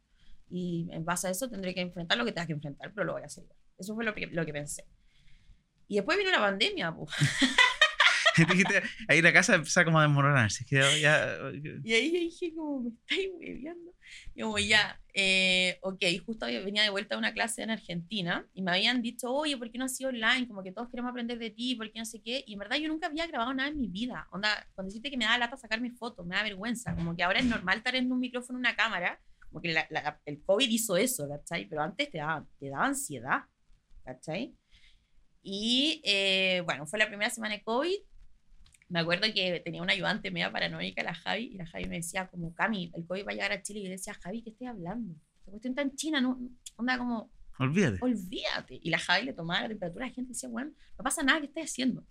[0.51, 3.13] y en base a eso tendré que enfrentar lo que tengas que enfrentar, pero lo
[3.13, 3.45] voy a hacer.
[3.77, 4.85] Eso fue lo que, lo que pensé.
[5.87, 7.09] Y después vino la pandemia, pues.
[8.37, 10.65] Dijiste, ahí la casa empezó como a desmoronarse.
[10.69, 11.37] Ya...
[11.83, 13.93] Y ahí yo dije, como, me estáis bebiendo.
[14.33, 18.61] Y como, ya, eh, ok, justo venía de vuelta a una clase en Argentina y
[18.61, 20.47] me habían dicho, oye, ¿por qué no has sido online?
[20.47, 22.43] Como que todos queremos aprender de ti, ¿por qué no sé qué?
[22.45, 24.27] Y en verdad yo nunca había grabado nada en mi vida.
[24.31, 26.95] Onda, cuando dijiste que me da lata sacarme fotos, me da vergüenza.
[26.95, 29.19] Como que ahora es normal estar en un micrófono, una cámara
[29.51, 29.75] porque
[30.25, 31.67] el COVID hizo eso, ¿cachai?
[31.67, 33.41] Pero antes te daba, te daba ansiedad,
[34.03, 34.55] ¿cachai?
[35.43, 37.95] Y eh, bueno, fue la primera semana de COVID.
[38.89, 42.27] Me acuerdo que tenía una ayudante media paranoica, la Javi, y la Javi me decía
[42.27, 43.79] como, Cami, el COVID va a llegar a Chile.
[43.79, 45.15] Y yo decía, Javi, ¿qué estoy hablando?
[45.45, 46.39] La cuestión en China, no,
[46.75, 47.31] onda como...
[47.57, 47.99] Olvídate.
[48.01, 48.79] Olvídate.
[48.81, 51.47] Y la Javi le tomaba la temperatura, la gente decía, bueno, no pasa nada, ¿qué
[51.47, 52.05] estás haciendo?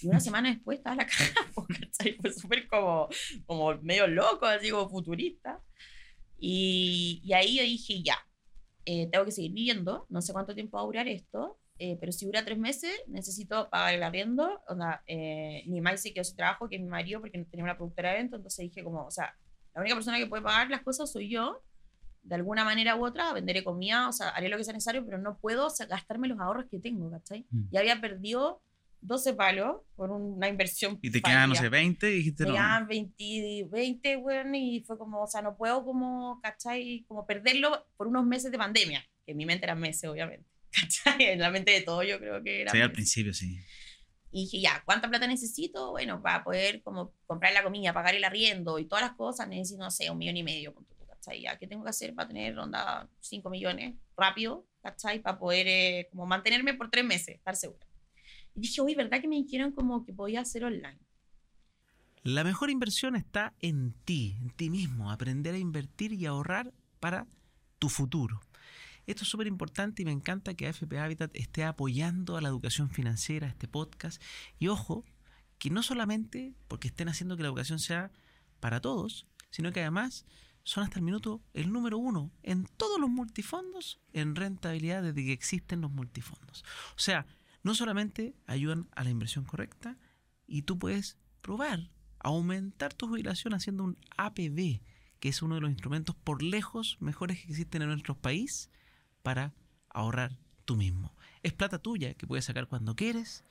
[0.00, 1.34] Y una semana después estaba la cara,
[1.80, 2.16] ¿cachai?
[2.16, 3.08] Fue súper como,
[3.46, 5.60] como medio loco, así como futurista.
[6.44, 8.18] Y, ahí yo dije, ya,
[8.84, 12.10] eh, tengo que seguir viviendo, no sé cuánto tiempo va a durar esto, eh, pero
[12.10, 14.60] si dura tres meses, necesito pagar el arriendo.
[14.68, 17.62] Onda, eh, mi mamá se quedó sin trabajo, que es mi marido, porque no tenía
[17.62, 18.38] una productora de eventos.
[18.38, 19.36] Entonces dije, como, o sea,
[19.72, 21.62] la única persona que puede pagar las cosas soy yo.
[22.24, 25.18] De alguna manera u otra, venderé comida, o sea, haré lo que sea necesario, pero
[25.18, 27.46] no puedo o sea, gastarme los ahorros que tengo, ¿cachai?
[27.50, 27.62] Mm.
[27.72, 28.62] Y había perdido
[29.02, 30.98] 12 palos por una inversión.
[31.02, 32.54] Y te quedan, no sé, 20 y dijiste Me no.
[32.54, 37.04] quedaban 20, 20, weón, y fue como, o sea, no puedo como, ¿cachai?
[37.08, 41.24] Como perderlo por unos meses de pandemia, que en mi mente eran meses, obviamente, ¿cachai?
[41.32, 42.94] En la mente de todo yo creo que era Sí, al meses.
[42.94, 43.58] principio sí.
[44.30, 45.90] Y dije, ya, ¿cuánta plata necesito?
[45.90, 49.82] Bueno, para poder como comprar la comida, pagar el arriendo y todas las cosas, necesito,
[49.82, 50.74] no sé, un millón y medio,
[51.06, 51.42] ¿cachai?
[51.42, 55.18] Ya, ¿qué tengo que hacer para tener ronda 5 millones rápido, ¿cachai?
[55.20, 57.84] Para poder eh, como mantenerme por tres meses, estar segura.
[58.54, 60.98] Y dije, uy, ¿verdad que me dijeron como que podía hacer online?
[62.22, 67.26] La mejor inversión está en ti, en ti mismo, aprender a invertir y ahorrar para
[67.78, 68.40] tu futuro.
[69.06, 72.90] Esto es súper importante y me encanta que AFP Habitat esté apoyando a la educación
[72.90, 74.22] financiera, este podcast.
[74.60, 75.04] Y ojo,
[75.58, 78.12] que no solamente porque estén haciendo que la educación sea
[78.60, 80.24] para todos, sino que además
[80.62, 85.32] son hasta el minuto el número uno en todos los multifondos en rentabilidad desde que
[85.32, 86.64] existen los multifondos.
[86.96, 87.26] O sea,
[87.62, 89.98] no solamente ayudan a la inversión correcta
[90.46, 94.80] y tú puedes probar aumentar tu jubilación haciendo un APB,
[95.18, 98.70] que es uno de los instrumentos por lejos mejores que existen en nuestro país
[99.22, 99.54] para
[99.88, 101.14] ahorrar tú mismo.
[101.42, 103.44] Es plata tuya que puedes sacar cuando quieres.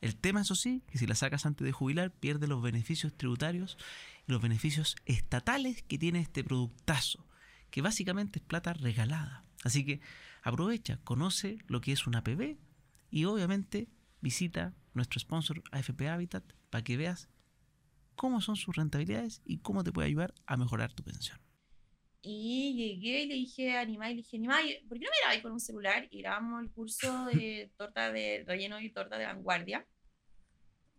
[0.00, 3.78] El tema, eso sí, que si la sacas antes de jubilar, pierde los beneficios tributarios
[4.26, 7.26] y los beneficios estatales que tiene este productazo,
[7.70, 9.44] que básicamente es plata regalada.
[9.64, 10.00] Así que
[10.42, 12.56] aprovecha, conoce lo que es un APB
[13.10, 13.88] y obviamente
[14.20, 17.28] visita nuestro sponsor AFP Habitat para que veas
[18.14, 21.38] cómo son sus rentabilidades y cómo te puede ayudar a mejorar tu pensión.
[22.22, 25.42] Y llegué y le dije a Animai, le dije, Animai, ¿por qué no me grabáis
[25.42, 26.06] con un celular?
[26.10, 29.86] Y grabamos el curso de torta de relleno y torta de vanguardia.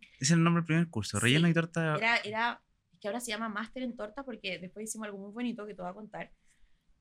[0.00, 1.20] Ese es el nombre del primer curso.
[1.20, 1.96] Relleno Sí, y torta.
[1.96, 5.32] Era, era, es que ahora se llama Máster en Torta porque después hicimos algo muy
[5.32, 6.32] bonito que te voy a contar.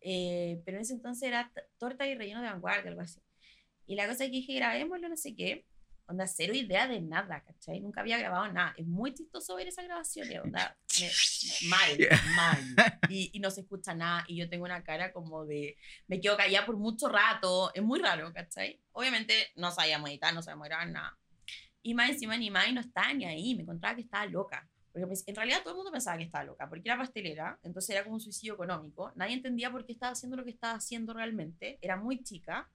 [0.01, 3.19] Eh, pero en ese entonces era torta y relleno de vanguardia, algo así.
[3.87, 5.65] Y la cosa es que dije, grabémoslo, no sé qué.
[6.07, 7.79] Onda, cero idea de nada, ¿cachai?
[7.79, 8.73] Nunca había grabado nada.
[8.75, 11.97] Es muy chistoso ver esa grabación, de onda, me- mal,
[12.35, 12.59] mal.
[13.09, 14.25] Y, y no se escucha nada.
[14.27, 17.71] Y yo tengo una cara como de, me quedo callada por mucho rato.
[17.73, 18.81] Es muy raro, ¿cachai?
[18.91, 21.17] Obviamente no sabíamos editar, no sabíamos grabar nada.
[21.81, 23.55] Y más encima ni más no estaba ni ahí.
[23.55, 24.67] Me encontraba que estaba loca.
[24.91, 27.91] Porque pues, en realidad todo el mundo pensaba que estaba loca, porque era pastelera, entonces
[27.91, 29.13] era como un suicidio económico.
[29.15, 31.79] Nadie entendía por qué estaba haciendo lo que estaba haciendo realmente.
[31.81, 32.69] Era muy chica.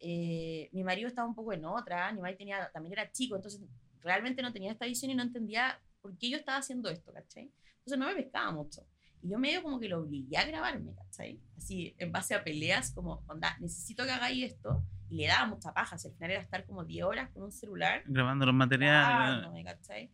[0.00, 3.62] Eh, mi marido estaba un poco en otra, mi marido tenía, también era chico, entonces
[4.00, 7.50] realmente no tenía esta visión y no entendía por qué yo estaba haciendo esto, ¿cachai?
[7.78, 8.86] Entonces no me pescaba mucho.
[9.22, 11.40] Y yo medio como que lo obligué a grabarme, ¿cachai?
[11.56, 14.84] Así, en base a peleas, como, onda, necesito que hagáis esto.
[15.08, 17.52] Y le daba mucha paja, si al final era estar como 10 horas con un
[17.52, 19.08] celular Grabando los materiales.
[19.08, 20.10] grabándome, ¿cachai?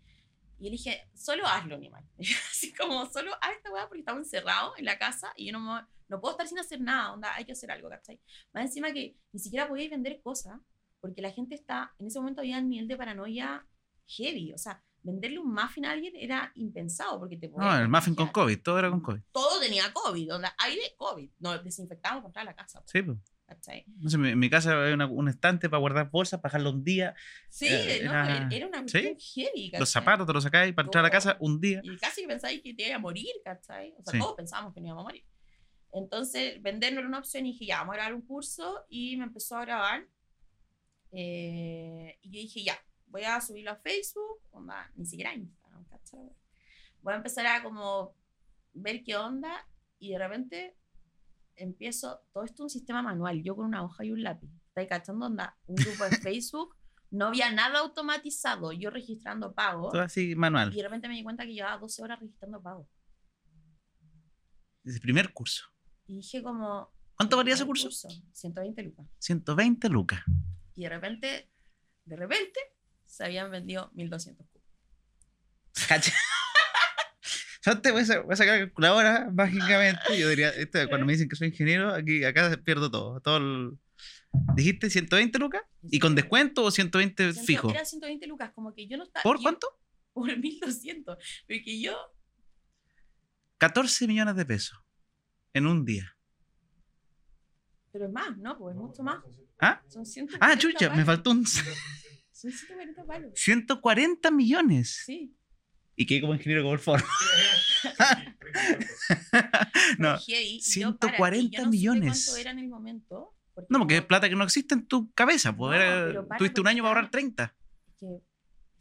[0.61, 2.05] Y yo le dije, solo hazlo, animal.
[2.51, 5.61] Así como, solo haz esta weá porque estamos encerrados en la casa y yo no,
[5.61, 8.21] me- no puedo estar sin hacer nada, onda, hay que hacer algo, ¿cachai?
[8.53, 10.61] Más encima que ni siquiera podíais vender cosas
[11.01, 13.67] porque la gente está, en ese momento había un nivel de paranoia
[14.07, 18.15] heavy, o sea, venderle un muffin a alguien era impensado porque te No, el muffin
[18.15, 18.29] con.
[18.29, 19.21] COVID, todo era con COVID.
[19.33, 23.17] Todo tenía COVID, onda, aire COVID, nos desinfectábamos contra la casa, Sí, pues.
[23.51, 23.85] ¿Cachai?
[23.99, 26.85] No sé, en mi casa había una- un estante para guardar bolsas, para dejarlo un
[26.85, 27.15] día.
[27.49, 29.03] Sí, Eh, no, era- era una ¿Sí?
[29.03, 31.47] cuestión heavy, Los zapatos te los sacáis para entrar a la casa Todo.
[31.49, 31.81] un día.
[31.83, 33.93] Y casi que pensáis que te iba a morir, ¿cachai?
[33.99, 34.19] O sea, Sí.
[34.19, 35.25] todos pensábamos que no íbamos a morir.
[35.93, 39.17] Entonces, vender no era una opción y dije, ya, vamos a grabar un curso y
[39.17, 40.07] me empezó a grabar.
[41.13, 45.85] Eh, y yo dije, ya, voy a subirlo a Facebook, onda, ni siquiera a Instagram,
[45.89, 46.31] ¿cachai?
[47.03, 48.15] Voy a empezar a como
[48.75, 49.67] ver qué onda
[49.99, 50.77] y de repente
[51.61, 54.51] empiezo, todo esto es un sistema manual, yo con una hoja y un lápiz.
[54.69, 55.27] ¿Estáis cachando?
[55.27, 56.77] Onda, un grupo de Facebook,
[57.11, 59.93] no había nada automatizado, yo registrando pagos.
[59.93, 60.73] Todo así manual.
[60.73, 62.87] Y de repente me di cuenta que llevaba 12 horas registrando pagos.
[64.85, 65.65] Ese primer curso.
[66.07, 66.93] Y dije como...
[67.15, 68.09] ¿Cuánto valía ese "¿Cuál curso?
[68.33, 69.07] 120 lucas.
[69.19, 70.21] 120 lucas.
[70.75, 71.53] Y de repente,
[72.07, 72.59] de repente,
[73.05, 74.67] se habían vendido 1200 cubos.
[77.65, 80.19] Yo te voy a, voy a sacar la calculadora mágicamente.
[80.19, 83.21] Yo diría, esto, cuando me dicen que soy ingeniero, aquí acá pierdo todo.
[83.21, 83.79] todo el-
[84.55, 85.63] ¿Dijiste 120 lucas?
[85.83, 87.71] ¿Y con descuento o 120 Ciento- fijo?
[87.71, 89.23] Era 120 lucas, como que yo no estaba...
[89.23, 89.67] ¿Por yo- cuánto?
[90.13, 91.19] Por 1200.
[91.47, 91.97] Pero que yo...
[93.59, 94.79] 14 millones de pesos
[95.53, 96.17] en un día.
[97.93, 98.57] Pero es más, ¿no?
[98.57, 99.19] Pues es mucho más.
[99.59, 99.83] ¿Ah?
[99.89, 101.07] Son 140 Ah, chucha, me palos.
[101.07, 101.65] faltó un Son
[102.53, 103.33] 140 palos.
[103.35, 105.03] 140 millones.
[105.05, 105.35] Sí.
[106.01, 107.05] Y que como ingeniero como el foro.
[109.99, 112.25] no, Heavy, y yo, 140 para, y yo no supe millones.
[112.25, 113.35] cuánto era en el momento,
[113.69, 115.53] No, porque es plata que no existe en tu cabeza.
[115.53, 117.55] No, tuviste un año para ahorrar 30.
[118.01, 118.07] que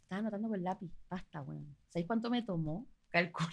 [0.01, 0.89] estaba anotando con lápiz.
[1.09, 1.75] Basta, weón.
[1.89, 3.49] ¿Sabéis cuánto me tomó calcular?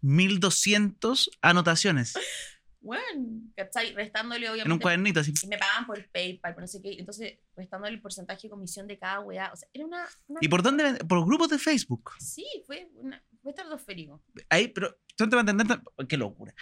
[0.00, 2.14] 1200 anotaciones
[2.82, 3.92] Weón, ¿cachai?
[3.94, 4.66] Restándole, obviamente.
[4.68, 5.32] en un cuadernito así.
[5.42, 6.92] Y me pagaban por PayPal, por no sé qué.
[6.98, 9.50] Entonces, restándole el porcentaje de comisión de cada weá.
[9.52, 10.06] O sea, era una.
[10.28, 10.94] una ¿Y por dónde?
[11.04, 12.12] Por grupos de Facebook.
[12.18, 14.22] Sí, fue, una, fue estratosférico.
[14.48, 16.54] Ahí, pero tú te vas a entender, qué locura.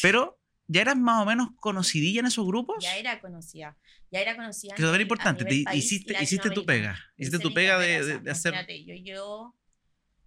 [0.00, 2.82] Pero ya eras más o menos conocidilla en esos grupos.
[2.82, 3.76] Ya era conocida.
[4.10, 4.74] Ya era conocida.
[4.74, 5.44] Que a importante.
[5.44, 6.98] Te país hiciste, hiciste tu pega.
[7.16, 8.54] Hiciste tu pega de, de- de hacer.
[8.84, 9.54] yo llevo,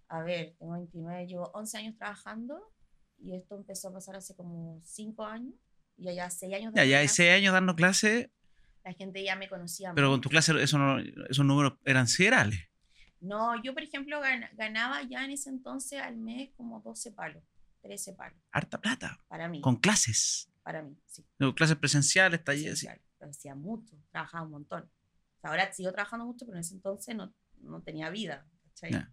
[0.08, 2.72] a ver, tengo 29, llevo 11 años trabajando
[3.20, 5.54] y esto empezó a pasar hace como 5 años
[5.96, 8.30] y allá 6 años Ya, ya seis años dando clases,
[8.84, 9.92] la gente ya me conocía.
[9.94, 10.14] pero más.
[10.14, 12.58] con tu clase eso no- esos números eran siderales.
[13.20, 17.42] No, yo por ejemplo gan- ganaba ya en ese entonces al mes como 12 palos,
[17.82, 19.20] 13 palos, Harta plata.
[19.28, 19.60] para mí.
[19.60, 20.50] Con clases.
[20.62, 21.24] Para mí, sí.
[21.38, 22.78] No, Clases presenciales, talleres.
[22.80, 22.86] sí.
[22.86, 24.90] esencial, pero hacía mucho, trabajaba un montón.
[25.42, 28.46] Ahora sigo trabajando mucho, pero en ese entonces no, no tenía vida.
[28.64, 28.92] ¿cachai?
[28.92, 29.12] Ya.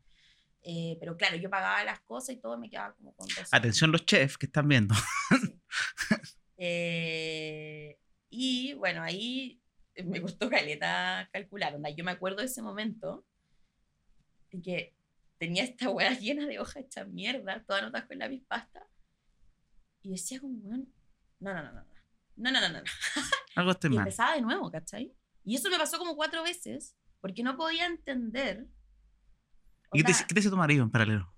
[0.69, 3.45] Eh, pero claro, yo pagaba las cosas y todo me quedaba como con 12.
[3.51, 4.93] Atención los chefs que están viendo.
[4.95, 5.53] Sí.
[6.57, 7.99] Eh,
[8.29, 9.61] y bueno, ahí
[10.03, 11.75] me costó caleta calcular.
[11.75, 13.25] Onda, yo me acuerdo de ese momento
[14.51, 14.95] en que
[15.37, 18.87] tenía esta hueá llena de hojas hechas mierda, todas notas con lápiz pasta.
[20.01, 20.91] Y decía como, weón,
[21.39, 21.87] no, no, no, no, no.
[22.37, 22.83] No, no, no, no, no.
[23.55, 23.99] Algo está Y mal.
[23.99, 25.13] empezaba de nuevo, ¿cachai?
[25.43, 28.67] Y eso me pasó como cuatro veces porque no podía entender.
[29.93, 31.33] ¿Y qué te, qué te dice tu marido en paralelo?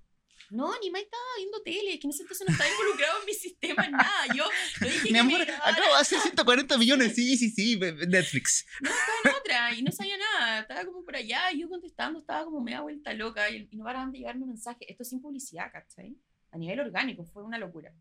[0.50, 3.26] No, ni más estaba viendo tele, es que en ese entonces no estaba involucrado en
[3.26, 4.34] mi sistema, en nada.
[4.36, 4.46] Yo
[4.82, 7.14] lo dije que me grabara, de hacer 140 millones.
[7.14, 7.80] Sí, sí, sí.
[7.80, 8.66] Netflix.
[8.82, 10.62] no estaba en otra y no sabía nada.
[10.62, 13.84] Estaba como por allá y yo contestando, estaba como media vuelta loca y, y no
[13.84, 14.88] paraban de llegarme mensajes.
[14.90, 16.18] Esto sin publicidad, ¿cachai?
[16.52, 17.94] A nivel orgánico, fue una locura.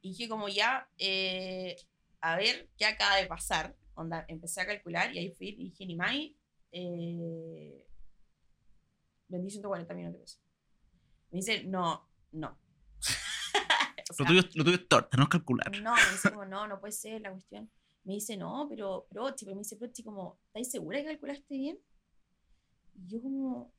[0.00, 1.76] Y dije como ya, eh,
[2.20, 3.74] a ver qué acaba de pasar.
[3.94, 6.14] Onda, empecé a calcular y ahí fui y dije, ni más,
[6.70, 7.85] eh,
[9.28, 10.42] vendí 140 millones de pesos.
[11.30, 12.58] Me dice, no, no.
[14.08, 15.72] O Lo sea, tuyo, lo tuyo es torta, no es calcular.
[15.82, 17.68] no, me dice como, no, no puede ser la cuestión.
[18.04, 21.56] Me dice, no, pero, pero, Ochi, pero me dice, Prochi, como, ¿estás segura que calculaste
[21.56, 21.78] bien?
[22.94, 23.72] Y yo como,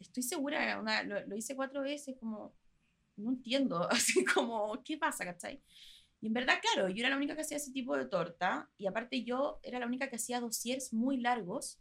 [0.00, 2.56] estoy segura, onda, lo, lo hice cuatro veces, como,
[3.16, 5.62] no entiendo, así como, ¿qué pasa, cachai?
[6.20, 8.86] Y en verdad, claro, yo era la única que hacía ese tipo de torta, y
[8.88, 11.78] aparte yo era la única que hacía dossiers muy largos,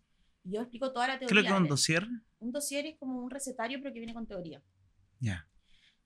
[0.50, 1.42] yo explico toda la ¿Qué es teoría.
[1.42, 2.08] lo que es un de- dossier?
[2.40, 4.62] un dossier es como un recetario, pero que viene con teoría.
[5.20, 5.48] Ya.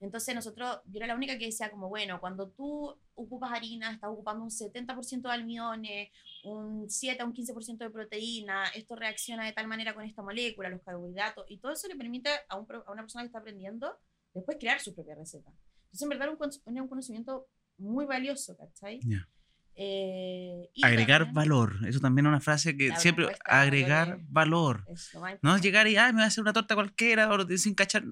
[0.00, 4.10] Entonces nosotros, yo era la única que decía como, bueno, cuando tú ocupas harina, estás
[4.10, 6.08] ocupando un 70% de almidones,
[6.42, 10.70] un 7 a un 15% de proteína, esto reacciona de tal manera con esta molécula,
[10.70, 13.96] los carbohidratos, y todo eso le permite a, un a una persona que está aprendiendo
[14.34, 15.50] después crear su propia receta.
[15.84, 16.36] Entonces, en verdad, era
[16.74, 17.46] un, un conocimiento
[17.78, 18.98] muy valioso, ¿cachai?
[19.04, 19.28] Ya.
[19.74, 21.76] Eh, y Agregar también- valor.
[21.88, 23.28] Eso también es una frase que siempre.
[23.44, 24.84] Agregar valor.
[24.88, 25.62] es No es importante.
[25.66, 28.04] llegar y, ay, me voy a hacer una torta cualquiera, o sin cachar.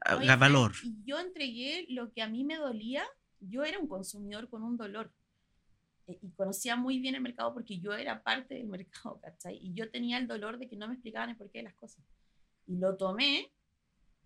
[0.00, 0.72] Al final, valor.
[1.04, 3.04] Yo entregué lo que a mí me dolía.
[3.40, 5.12] Yo era un consumidor con un dolor.
[6.08, 9.58] Eh, Y conocía muy bien el mercado porque yo era parte del mercado, ¿cachai?
[9.62, 12.04] Y yo tenía el dolor de que no me explicaban el porqué de las cosas.
[12.66, 13.52] Y lo tomé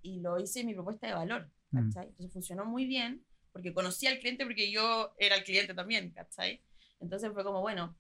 [0.03, 1.89] y lo hice mi propuesta de valor, Mm.
[1.91, 2.09] ¿cachai?
[2.09, 3.23] Entonces funcionó muy bien
[3.57, 6.63] porque conocía al cliente porque yo era el cliente también, ¿cachai?
[7.01, 7.97] Entonces fue como, bueno,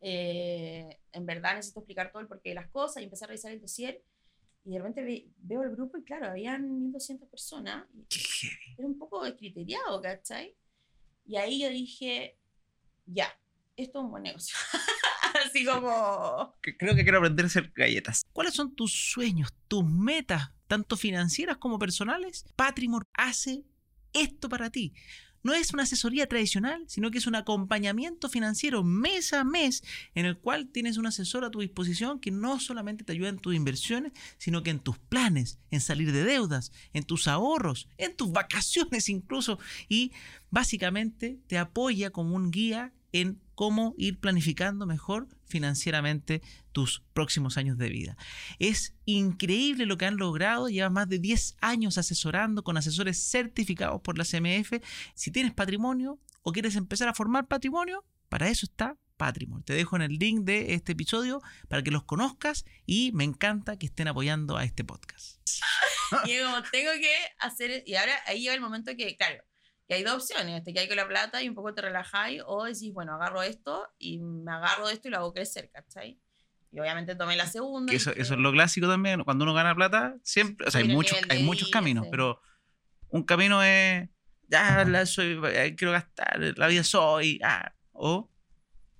[0.00, 3.50] eh, en verdad necesito explicar todo el porqué de las cosas y empecé a revisar
[3.50, 4.04] el dossier
[4.64, 8.96] y de repente ve- veo el grupo y claro, habían 1200 personas y era un
[8.98, 10.56] poco descriteriado, ¿cachai?
[11.26, 12.38] Y ahí yo dije,
[13.06, 13.26] ya,
[13.76, 14.54] esto es un buen negocio.
[15.44, 16.54] Así como...
[16.60, 18.22] Creo que quiero aprender a hacer galletas.
[18.32, 22.44] ¿Cuáles son tus sueños, tus metas, tanto financieras como personales?
[22.54, 23.64] Patrimor hace
[24.12, 24.92] esto para ti.
[25.42, 29.82] No es una asesoría tradicional, sino que es un acompañamiento financiero mes a mes
[30.14, 33.38] en el cual tienes un asesor a tu disposición que no solamente te ayuda en
[33.38, 38.14] tus inversiones, sino que en tus planes, en salir de deudas, en tus ahorros, en
[38.14, 39.58] tus vacaciones incluso.
[39.88, 40.12] Y
[40.50, 47.78] básicamente te apoya como un guía en cómo ir planificando mejor financieramente tus próximos años
[47.78, 48.16] de vida.
[48.58, 54.00] Es increíble lo que han logrado, llevan más de 10 años asesorando con asesores certificados
[54.00, 54.72] por la CMF.
[55.14, 59.62] Si tienes patrimonio o quieres empezar a formar patrimonio, para eso está Patrimon.
[59.62, 63.78] Te dejo en el link de este episodio para que los conozcas y me encanta
[63.78, 65.38] que estén apoyando a este podcast.
[66.10, 67.84] Como tengo que hacer...
[67.86, 69.44] Y ahora ahí llega el momento que, claro,
[69.88, 70.62] que hay dos opciones.
[70.64, 73.88] Te quedas con la plata y un poco te relajáis o decís, bueno, agarro esto
[73.98, 76.20] y me agarro de esto y lo hago crecer, ¿cachai?
[76.70, 77.90] Y obviamente tomé la segunda.
[77.90, 79.22] Que y eso, dije, eso es lo clásico también.
[79.24, 82.10] Cuando uno gana plata, siempre, o sea, hay muchos, hay muchos caminos, sí.
[82.10, 82.40] pero
[83.08, 84.08] un camino es,
[84.48, 88.30] ya, la soy, eh, quiero gastar, la vida soy, ah, o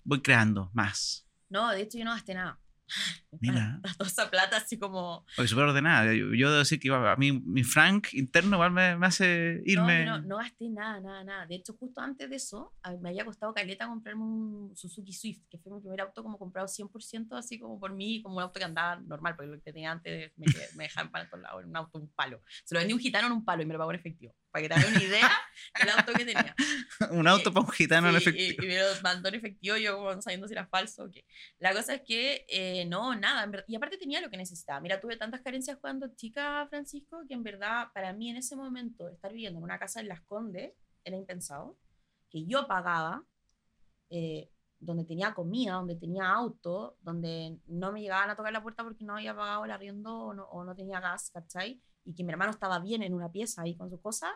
[0.04, 1.26] voy creando más.
[1.48, 2.60] No, de hecho yo no gasté nada.
[3.40, 3.80] Mira.
[3.98, 5.24] Toda esa plata así como...
[5.38, 6.12] Oye, súper ordenada.
[6.14, 9.62] Yo, yo debo decir que iba- a mí mi frank interno igual me, me hace
[9.64, 10.04] irme.
[10.04, 11.46] No, no, no gasté nada, nada, nada.
[11.46, 15.40] De hecho, justo antes de eso, a- me había costado caleta comprarme un Suzuki Swift,
[15.50, 18.58] que fue mi primer auto como comprado 100% así como por mí, como un auto
[18.58, 21.68] que andaba normal, porque lo que tenía antes me, me dejaban para todos lados, era
[21.68, 22.42] un auto, un palo.
[22.64, 24.34] Se lo vendí a un gitano en un palo y me lo pagó en efectivo,
[24.50, 25.30] para que te hagas una idea
[25.80, 26.54] del auto que tenía.
[27.10, 28.62] un auto para un gitano en Sí, efectivo.
[28.62, 31.10] Y, y me lo mandó en efectivo, yo como no sabiendo si era falso o
[31.10, 31.24] qué.
[31.58, 33.64] La cosa es que eh, no, nada.
[33.66, 34.80] y aparte tenía lo que necesitaba.
[34.80, 39.08] Mira, tuve tantas carencias cuando chica, Francisco, que en verdad para mí en ese momento
[39.08, 41.78] estar viviendo en una casa en Las Condes era impensado.
[42.30, 43.24] Que yo pagaba,
[44.10, 48.82] eh, donde tenía comida, donde tenía auto, donde no me llegaban a tocar la puerta
[48.82, 51.80] porque no había pagado el arriendo o no, o no tenía gas, ¿cachai?
[52.04, 54.30] Y que mi hermano estaba bien en una pieza ahí con sus cosas.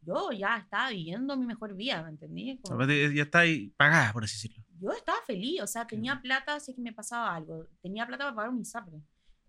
[0.00, 2.58] Yo ya estaba viviendo mi mejor vida, ¿me entendí?
[2.58, 2.76] Como-
[3.14, 4.63] Ya está ahí pagada, por así decirlo.
[4.84, 8.24] Yo estaba feliz, o sea, tenía plata si es que me pasaba algo, tenía plata
[8.24, 8.98] para pagar un ISAPRE.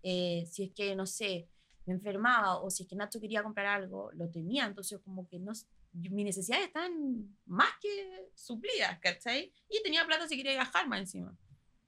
[0.02, 1.48] Eh, si es que, no sé,
[1.84, 5.38] me enfermaba o si es que Nacho quería comprar algo, lo tenía, entonces como que
[5.38, 5.52] no,
[5.92, 9.52] mis necesidades estaban más que suplidas, ¿cachai?
[9.68, 11.36] Y tenía plata si quería viajar más encima.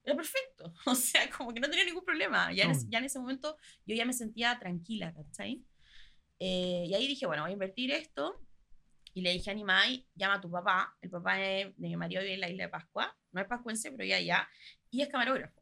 [0.03, 2.51] Era perfecto, o sea, como que no tenía ningún problema.
[2.53, 2.89] Ya, en, ese- Mm.
[2.91, 5.63] ya en ese momento yo ya me sentía tranquila, ¿cachai?
[6.39, 8.39] Eh, y ahí dije, bueno, voy a invertir esto.
[9.19, 10.95] Y le dije a Nimai, llama a tu papá.
[11.01, 13.13] El papá de, de mi marido vive en la isla de Pascua.
[13.33, 14.47] No es pascuense, pero ya ya.
[14.89, 15.61] Y es camarógrafo.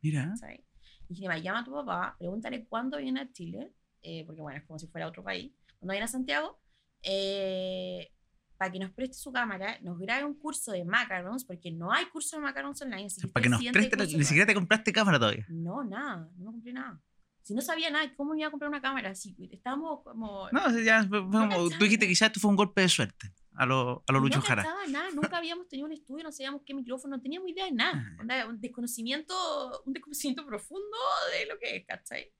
[0.00, 0.34] Mira.
[0.36, 0.60] ¿sabes?
[1.08, 3.72] Y dije, Nimai, llama a tu papá, pregúntale cuándo viene a Chile.
[4.02, 5.52] eh, porque bueno, es como si fuera otro país.
[5.78, 6.60] Cuando viene a Santiago,
[7.04, 8.10] eh,
[8.56, 12.06] para que nos preste su cámara, nos grabe un curso de macarons, porque no hay
[12.06, 13.06] curso de macarons online.
[13.06, 15.46] así que Para que nos preste, la- ni siquiera te compraste cámara todavía.
[15.48, 17.00] no, nada, no me compré nada.
[17.42, 19.10] Si no sabía nada, ¿cómo me iba a comprar una cámara?
[19.10, 20.48] Así, estábamos como...
[20.52, 23.32] No, ya fue- fue como- tú dijiste que quizás esto fue un golpe de suerte
[23.54, 24.64] a lo, a lo Lucho no Jara.
[24.88, 27.92] nada, nunca habíamos tenido un estudio, no sabíamos qué micrófono, no teníamos idea de nada.
[27.94, 28.20] Ah.
[28.20, 30.96] Onda, un desconocimiento, un desconocimiento profundo
[31.38, 32.32] de lo que es, ¿cachai?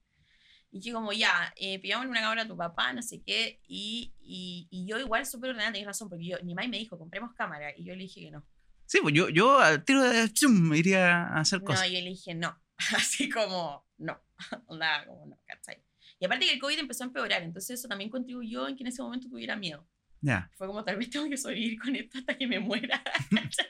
[0.71, 4.67] Y dije como, ya, eh, una cámara a tu papá, no sé qué, y, y,
[4.71, 7.71] y yo igual súper ordenada, tenés razón, porque yo, ni más me dijo, compremos cámara,
[7.77, 8.43] y yo le dije que no.
[8.85, 11.87] Sí, pues yo, yo al tiro de chum, iría a hacer No, cosas.
[11.87, 12.59] y yo le dije no.
[12.97, 14.21] Así como, no.
[14.67, 15.83] Onda, como no, ¿cachai?
[16.19, 18.87] Y aparte que el COVID empezó a empeorar, entonces eso también contribuyó en que en
[18.87, 19.87] ese momento tuviera miedo.
[20.21, 20.49] Ya.
[20.55, 23.03] Fue como, tal vez tengo que sobrevivir con esto hasta que me muera.
[23.31, 23.65] No sé.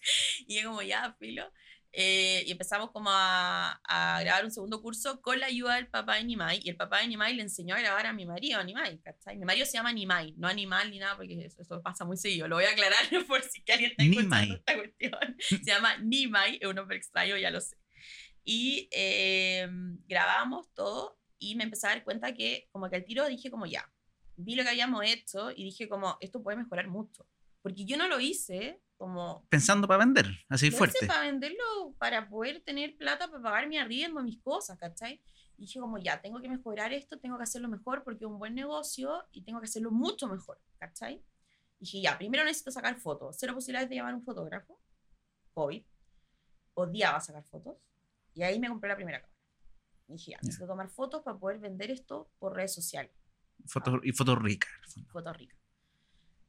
[0.46, 1.50] Y como, ya, filo.
[1.92, 6.16] Eh, y empezamos como a, a grabar un segundo curso con la ayuda del papá
[6.16, 6.60] de Nimai.
[6.62, 9.36] Y el papá de Nimai le enseñó a grabar a mi marido, a Nimai, ¿cachai?
[9.36, 12.48] Mi marido se llama Nimai, no animal ni nada, porque eso, eso pasa muy seguido.
[12.48, 14.52] Lo voy a aclarar por si alguien está escuchando Nimai.
[14.52, 15.36] esta cuestión.
[15.38, 17.76] Se llama Nimai, es un nombre extraño, ya lo sé.
[18.50, 19.68] Y eh,
[20.06, 23.66] grabamos todo y me empecé a dar cuenta que como que al tiro dije como
[23.66, 23.92] ya,
[24.36, 27.28] vi lo que habíamos hecho y dije como esto puede mejorar mucho.
[27.60, 30.96] Porque yo no lo hice como Pensando para vender, así lo fuerte.
[30.96, 35.20] hice para venderlo, para poder tener plata para pagar mi arriendo, mis cosas, ¿cachai?
[35.58, 38.38] Y dije como, ya, tengo que mejorar esto, tengo que hacerlo mejor porque es un
[38.38, 41.22] buen negocio y tengo que hacerlo mucho mejor, ¿cachai?
[41.80, 43.36] Y dije, ya, primero necesito sacar fotos.
[43.38, 44.80] Cero posibilidades de llamar a un fotógrafo.
[45.52, 45.84] COVID.
[46.72, 47.76] Odiaba sacar fotos.
[48.38, 49.34] Y ahí me compré la primera cámara.
[50.08, 53.10] Y dije, ya, necesito tomar fotos para poder vender esto por redes sociales.
[53.66, 54.70] Foto- y fotos ricas.
[55.12, 55.56] Foto rica.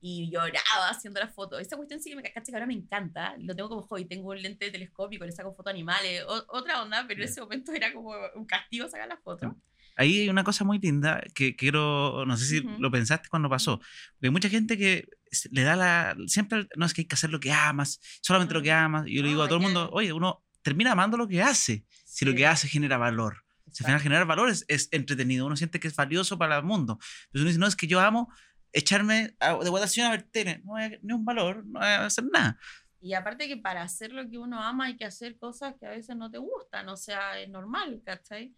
[0.02, 1.60] Y lloraba haciendo las fotos.
[1.60, 3.36] Esa cuestión sí que me cacha que ahora me encanta.
[3.40, 4.06] Lo tengo como hobby.
[4.06, 6.24] Tengo un lente telescópico, le saco fotos animales.
[6.28, 9.52] o- otra onda, pero en ese momento era como un castigo sacar las fotos.
[9.98, 12.80] Ahí hay una cosa muy linda que quiero, no sé si Ujú.
[12.80, 15.10] lo pensaste cuando pasó, porque hay mucha gente que
[15.52, 18.62] le da la, siempre, no es que hay que hacer lo que amas, solamente lo
[18.62, 21.28] que amas, y yo le digo a todo el mundo, oye, uno termina amando lo
[21.28, 23.44] que hace, si lo que hace genera valor.
[23.72, 24.04] Si al final exacto.
[24.04, 26.98] generar valor es, es entretenido, uno siente que es valioso para el mundo.
[27.32, 28.32] Pero uno dice, no, es que yo amo
[28.74, 32.24] echarme a- de votación a ver tele, no hay ni un valor, no a hacer
[32.26, 32.58] nada.
[33.02, 35.92] Y aparte que para hacer lo que uno ama hay que hacer cosas que a
[35.92, 38.54] veces no te gustan, o sea, es normal, ¿cachai?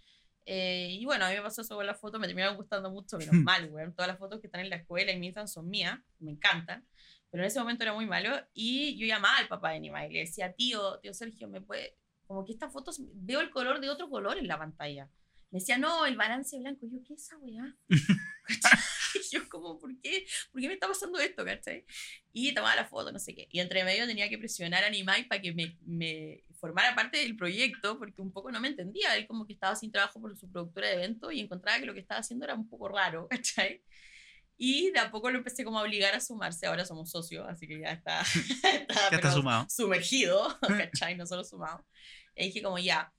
[0.45, 3.17] Eh, y bueno, a mí me pasó eso con las fotos, me terminaron gustando mucho,
[3.17, 3.93] menos mal, weón.
[3.93, 6.85] Todas las fotos que están en la escuela y mi Instagram son mías, me encantan.
[7.31, 10.11] Pero en ese momento era muy malo y yo llamaba al papá de Nima y
[10.11, 11.97] le decía, tío, tío Sergio, ¿me puede...?
[12.27, 15.09] Como que estas fotos, veo el color de otro color en la pantalla.
[15.51, 16.85] Me decía, no, el balance blanco.
[16.85, 17.75] Y yo, ¿qué es esa weá?
[19.31, 20.25] Yo como, ¿por qué?
[20.49, 21.43] ¿Por qué me está pasando esto?
[21.43, 21.85] ¿Cachai?
[22.31, 23.47] Y tomaba la foto, no sé qué.
[23.51, 27.35] Y entre medio tenía que presionar a Nimai para que me, me formara parte del
[27.35, 29.15] proyecto, porque un poco no me entendía.
[29.17, 31.93] Él como que estaba sin trabajo por su productora de eventos y encontraba que lo
[31.93, 33.83] que estaba haciendo era un poco raro, ¿cachai?
[34.63, 36.67] Y de a poco lo empecé como a obligar a sumarse.
[36.67, 38.21] Ahora somos socios, así que ya está,
[38.87, 39.65] está, Ya está sumado.
[39.69, 41.15] sumergido, ¿cachai?
[41.17, 41.83] No solo sumado.
[42.35, 43.11] Y dije como ya,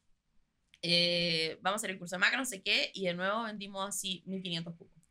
[0.82, 3.88] eh, vamos a hacer el curso de macro, no sé qué, y de nuevo vendimos
[3.88, 5.02] así 1500 cupos.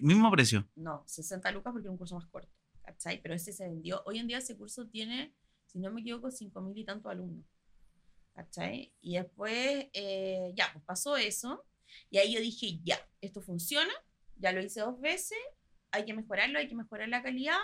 [0.00, 0.68] Mismo precio.
[0.76, 3.20] No, 60 lucas porque era un curso más corto, ¿cachai?
[3.20, 4.02] Pero ese se vendió.
[4.06, 5.34] Hoy en día ese curso tiene
[5.72, 7.46] si no me equivoco, 5.000 y tantos alumnos.
[8.34, 8.94] ¿Cachai?
[9.00, 11.64] Y después, eh, ya, pues pasó eso.
[12.10, 13.92] Y ahí yo dije, ya, esto funciona,
[14.42, 15.38] ya lo hice dos veces,
[15.92, 17.58] hay que mejorarlo, hay que mejorar la calidad.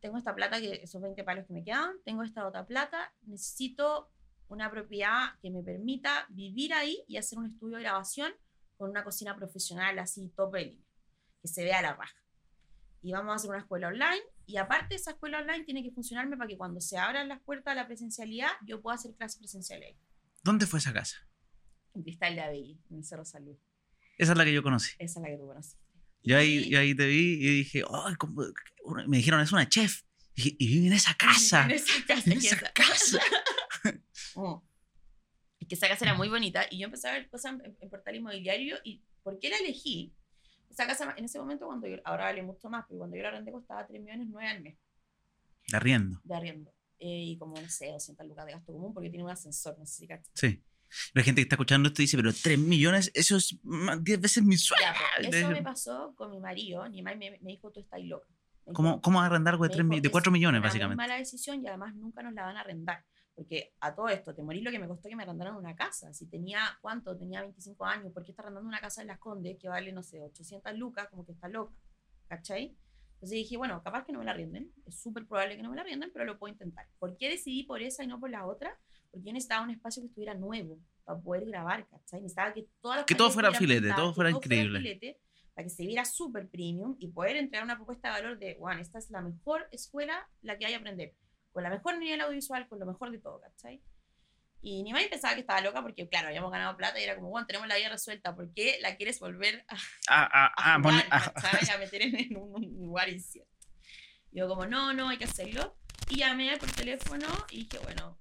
[0.00, 4.12] Tengo esta plata, que esos 20 palos que me quedan, tengo esta otra plata, necesito
[4.48, 8.32] una propiedad que me permita vivir ahí y hacer un estudio de grabación
[8.76, 10.86] con una cocina profesional así top de línea,
[11.42, 12.16] que se vea la raja.
[13.02, 16.36] Y vamos a hacer una escuela online y aparte esa escuela online tiene que funcionarme
[16.36, 19.96] para que cuando se abran las puertas a la presencialidad yo pueda hacer clases presenciales.
[20.42, 21.16] ¿Dónde fue esa casa?
[21.94, 23.56] En Cristal de Abelli, en el Cerro Salud.
[24.16, 24.92] Esa es la que yo conocí.
[24.98, 25.87] Esa es la que tú conociste.
[26.22, 28.42] Yo ahí, yo ahí te vi y dije, "Ay, ¿cómo?".
[29.06, 30.02] me dijeron, es una chef.
[30.34, 31.64] Y, dije, "Y vive en esa casa.
[31.64, 32.30] En esa casa.
[32.30, 33.18] En esa casa.
[34.34, 34.62] Oh.
[35.58, 37.90] Y que esa casa era muy bonita y yo empecé a ver cosas en, en
[37.90, 40.14] portal inmobiliario y ¿por qué la elegí?
[40.70, 43.30] Esa casa en ese momento cuando yo, ahora vale mucho más, pero cuando yo la
[43.30, 44.78] arrendé costaba 3 millones 9 al mes
[45.68, 46.20] De arriendo.
[46.22, 46.70] de arriendo.
[47.00, 49.86] Eh, y como, no sé, 200 lucas de gasto común porque tiene un ascensor, no
[49.86, 50.30] sé si cachas.
[50.34, 50.62] Sí.
[51.14, 54.42] La gente que está escuchando esto dice, pero 3 millones, eso es más- 10 veces
[54.44, 54.84] mi sueldo.
[55.20, 56.88] Eso me pasó con mi marido.
[56.90, 58.26] Mi madre me, me dijo, tú estás loca.
[58.64, 60.60] Dijo, ¿Cómo, ¿Cómo arrendar algo de, me tres mi- dijo, de "Es 4 millones, una
[60.60, 60.96] muy básicamente?
[60.96, 63.04] mala decisión y además nunca nos la van a arrendar.
[63.34, 66.12] Porque a todo esto, te morí lo que me costó que me arrendaran una casa.
[66.12, 67.16] Si tenía, ¿cuánto?
[67.16, 68.12] Tenía 25 años.
[68.12, 71.06] ¿Por qué está arrendando una casa en Las Condes que vale, no sé, 800 lucas?
[71.08, 71.72] Como que está loca.
[72.26, 72.76] ¿Cachai?
[73.14, 74.72] Entonces dije, bueno, capaz que no me la arrienden.
[74.86, 76.86] Es súper probable que no me la arrienden, pero lo puedo intentar.
[76.98, 78.76] ¿Por qué decidí por esa y no por la otra?
[79.10, 82.20] Porque yo necesitaba un espacio que estuviera nuevo para poder grabar, ¿cachai?
[82.20, 84.80] Necesitaba que todas las Que todo fuera filete, todo fuera increíble.
[84.80, 85.20] filete,
[85.54, 88.80] para que se viera súper premium y poder entregar una propuesta de valor de, bueno,
[88.80, 91.14] esta es la mejor escuela la que hay a aprender,
[91.52, 93.82] con la mejor nivel audiovisual, con lo mejor de todo, ¿cachai?
[94.60, 97.30] Y ni más pensaba que estaba loca porque, claro, habíamos ganado plata y era como,
[97.30, 99.76] bueno, tenemos la vida resuelta, ¿por qué la quieres volver a,
[100.08, 101.70] ah, a, ah, jugar, ¿cachai?
[101.74, 103.50] a meter en, en un, un lugar incierto?
[104.30, 105.76] Y yo como, no, no, hay que hacerlo.
[106.10, 108.18] Y llamé por teléfono y dije, bueno,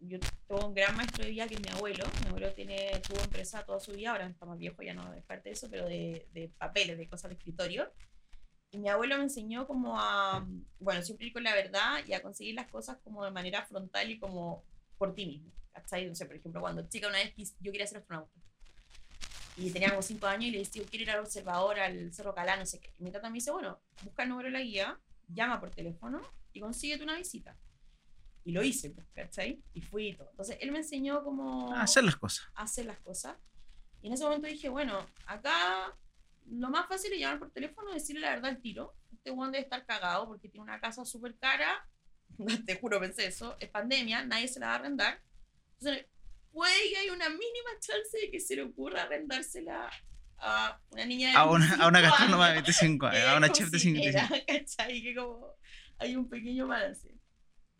[0.00, 2.04] yo tengo un gran maestro de vida que es mi abuelo.
[2.22, 5.22] Mi abuelo tiene, tuvo empresa toda su vida, ahora está más viejo, ya no es
[5.24, 7.92] parte de eso, pero de, de papeles, de cosas de escritorio.
[8.72, 10.46] Y mi abuelo me enseñó como a,
[10.78, 14.10] bueno, siempre ir con la verdad y a conseguir las cosas como de manera frontal
[14.10, 14.64] y como
[14.96, 15.50] por ti mismo.
[15.72, 16.06] ¿Cachai?
[16.06, 18.32] No sé, por ejemplo, cuando chica una vez yo quería ser astronauta.
[19.56, 22.56] Y tenía como cinco años y le decía, quiero ir al observador, al Cerro Calá,
[22.56, 22.94] no sé qué.
[22.98, 24.98] Y mi tata me dice, bueno, busca el número de la guía,
[25.28, 26.20] llama por teléfono
[26.52, 27.56] y consíguete una visita.
[28.44, 29.62] Y lo hice, pues, ¿cachai?
[29.74, 30.30] Y fui y todo.
[30.30, 32.46] Entonces, él me enseñó cómo a hacer las cosas.
[32.54, 33.36] hacer las cosas.
[34.02, 35.94] Y en ese momento dije, bueno, acá
[36.46, 38.94] lo más fácil es llamar por teléfono y decirle la verdad al tiro.
[39.12, 41.86] Este one debe estar cagado porque tiene una casa súper cara.
[42.66, 43.56] Te juro, pensé eso.
[43.60, 45.22] Es pandemia, nadie se la va a arrendar.
[45.78, 46.06] Entonces,
[46.50, 49.90] puede que haya una mínima chance de que se le ocurra arrendársela
[50.38, 53.36] a una niña de A una, a una 25 gastrónoma de años 25 años, a
[53.36, 54.46] una chef de cocinera, 55.
[54.46, 55.02] ¿cachai?
[55.02, 55.46] Que como
[55.98, 57.19] hay un pequeño balance.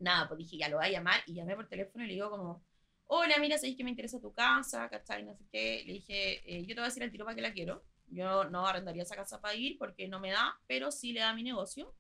[0.01, 2.31] Nada, pues dije, ya lo voy a llamar y llamé por teléfono y le digo
[2.31, 2.65] como,
[3.07, 5.23] hola, mira, sabéis que me interesa tu casa, ¿cachai?
[5.23, 5.85] No sé qué.
[5.87, 7.85] Le dije, eh, yo te voy a decir al tiro para qué la quiero.
[8.09, 11.33] Yo no arrendaría esa casa para ir porque no me da, pero sí le da
[11.35, 11.95] mi negocio.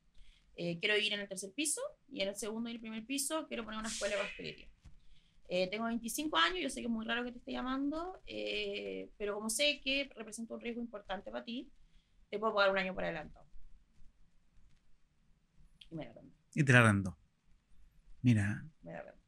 [0.56, 1.80] Eh, quiero vivir en el tercer piso
[2.10, 4.68] y en el segundo y el primer piso quiero poner una escuela de pastelería.
[5.52, 9.10] Eh, tengo 25 años, yo sé que es muy raro que te esté llamando, eh,
[9.16, 11.68] pero como sé que representa un riesgo importante para ti,
[12.28, 13.44] te puedo pagar un año por adelantado.
[15.90, 17.16] Y me la arrendó, Y te la arrendó.
[18.22, 19.20] Mira, arrendó.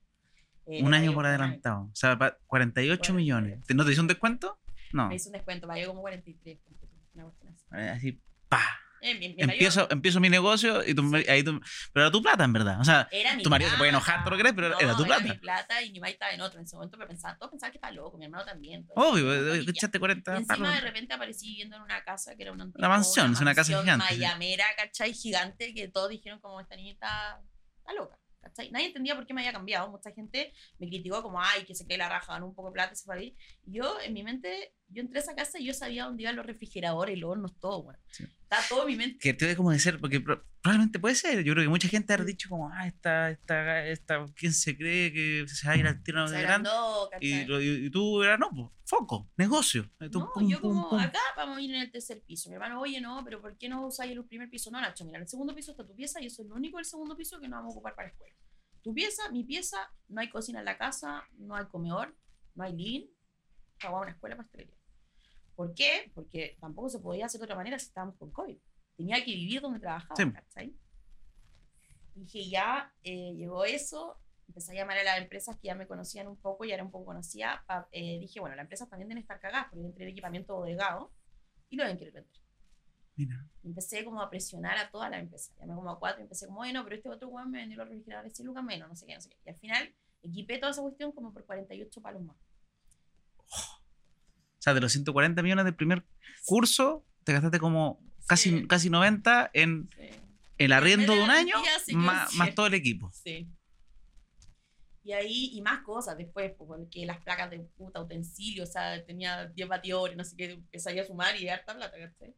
[0.66, 1.84] Eh, un año por adelantado.
[1.92, 3.64] O sea, pa- 48 millones.
[3.66, 4.60] ¿Te- ¿No te hizo un descuento?
[4.92, 5.08] No.
[5.08, 6.58] Me hizo un descuento, pagué como 43.
[6.62, 7.88] ponte tú, Una cuestión así.
[7.88, 8.62] Así, pa.
[9.04, 11.60] Eh, mi- mi marido- Empiezo, empiezo mi negocio y tú, ahí tú-
[11.92, 12.80] pero era tu plata, en verdad.
[12.80, 14.22] O sea, Era tu marido se puede enojar, plata.
[14.24, 15.24] todo lo que querés, pero era tu plata.
[15.24, 17.50] Era mi plata y mi mamá estaba en otro en ese momento, pero pensaba, todos
[17.50, 18.86] pensaban que estaba loco, mi hermano también.
[18.94, 20.72] obvio, eh, y echaste Y 40 encima palos.
[20.74, 23.72] de repente aparecí viviendo en una casa que era una, Una mansión, es una casa
[23.72, 24.20] mansión gigante, sí.
[24.20, 25.12] Mayamera, ¿cachai?
[25.12, 27.42] Gigante, que todos dijeron como esta niñita
[27.78, 28.70] está loca, ¿cachai?
[28.70, 29.90] Nadie entendía por qué me había cambiado.
[29.90, 32.74] Mucha gente me criticó como, ay, que se quede la raja, ganó un poco de
[32.74, 33.34] plata se fue
[33.64, 36.46] yo, en mi mente, yo entré a esa casa y yo sabía dónde iban los
[36.46, 37.98] refrigeradores, los hornos, todo, bueno.
[38.10, 38.24] Sí.
[38.24, 39.18] Está todo en mi mente.
[39.18, 41.42] Que te ve como de ser, porque pro- probablemente puede ser.
[41.42, 45.12] Yo creo que mucha gente ha dicho como, ah, esta, esta, esta, ¿quién se cree
[45.12, 46.68] que se va a ir al tiro de grande?
[47.20, 49.90] Y, lo- y- y tú eras, no, pues, foco, negocio.
[50.10, 50.98] Tú, No, pum, yo como, pum.
[51.00, 52.50] acá vamos a ir en el tercer piso.
[52.50, 54.70] Mi hermano, oye, no, pero ¿por qué no usáis el primer piso?
[54.70, 56.76] No, Nacho, mira, en el segundo piso está tu pieza y eso es lo único
[56.76, 58.34] del segundo piso que no vamos a ocupar para escuela.
[58.82, 59.78] Tu pieza, mi pieza,
[60.08, 62.14] no hay cocina en la casa, no hay comedor,
[62.54, 63.06] no hay living,
[63.82, 64.74] vamos a una escuela pastelería.
[65.54, 66.10] ¿Por qué?
[66.14, 68.56] Porque tampoco se podía hacer de otra manera si estábamos con COVID.
[68.96, 70.30] Tenía que vivir donde trabajaba, Sí.
[70.32, 70.74] ¿cachai?
[72.14, 76.26] Dije, ya eh, llegó eso, empecé a llamar a las empresas que ya me conocían
[76.28, 77.64] un poco y era un poco conocida.
[77.66, 81.12] pa- eh, dije, bueno, las empresas también deben estar cagadas porque deben tener equipamiento bodegado
[81.70, 82.32] y lo deben querer vender.
[83.16, 83.46] Mira.
[83.62, 85.54] Empecé como a presionar a toda la empresa.
[85.58, 87.88] Llamé como a cuatro y empecé como, bueno, pero este otro weón me vendió los
[87.88, 89.36] refrigeradores 100 lucas menos, no sé qué, no sé qué.
[89.44, 92.36] Y al final equipé toda esa cuestión como por 48 palos más.
[94.62, 96.04] O sea, de los 140 millones del primer
[96.46, 97.98] curso, te gastaste como
[98.28, 98.66] casi, Sí.
[98.68, 100.08] casi 90 en Sí.
[100.58, 101.56] el arriendo de un año,
[101.94, 103.10] más, todo el equipo.
[103.12, 103.48] Sí.
[105.02, 109.46] Y ahí, y más cosas después, porque las placas de puta utensilios, o sea, tenía
[109.48, 112.32] 10 batidores, no sé qué, empecé a sumar y harta plata, ¿cachai?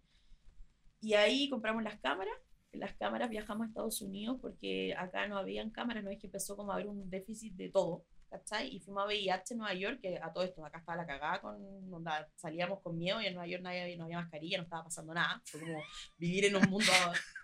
[1.02, 2.32] Y ahí compramos las cámaras,
[2.72, 6.28] en las cámaras viajamos a Estados Unidos porque acá no habían cámaras, no es que
[6.28, 8.74] empezó como a haber un déficit de todo, ¿cachai?
[8.74, 11.40] Y fuimos a VIH en Nueva York, que a todo esto, acá estaba la cagada,
[11.40, 11.54] con,
[11.92, 15.14] onda, salíamos con miedo y en Nueva York nadie, no había mascarilla, no estaba pasando
[15.14, 15.80] nada, fue como
[16.18, 16.90] vivir en un mundo,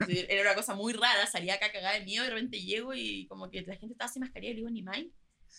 [0.28, 3.26] era una cosa muy rara, salía acá cagada de miedo y de repente llego y
[3.28, 4.98] como que la gente estaba sin mascarilla y le digo, ni más.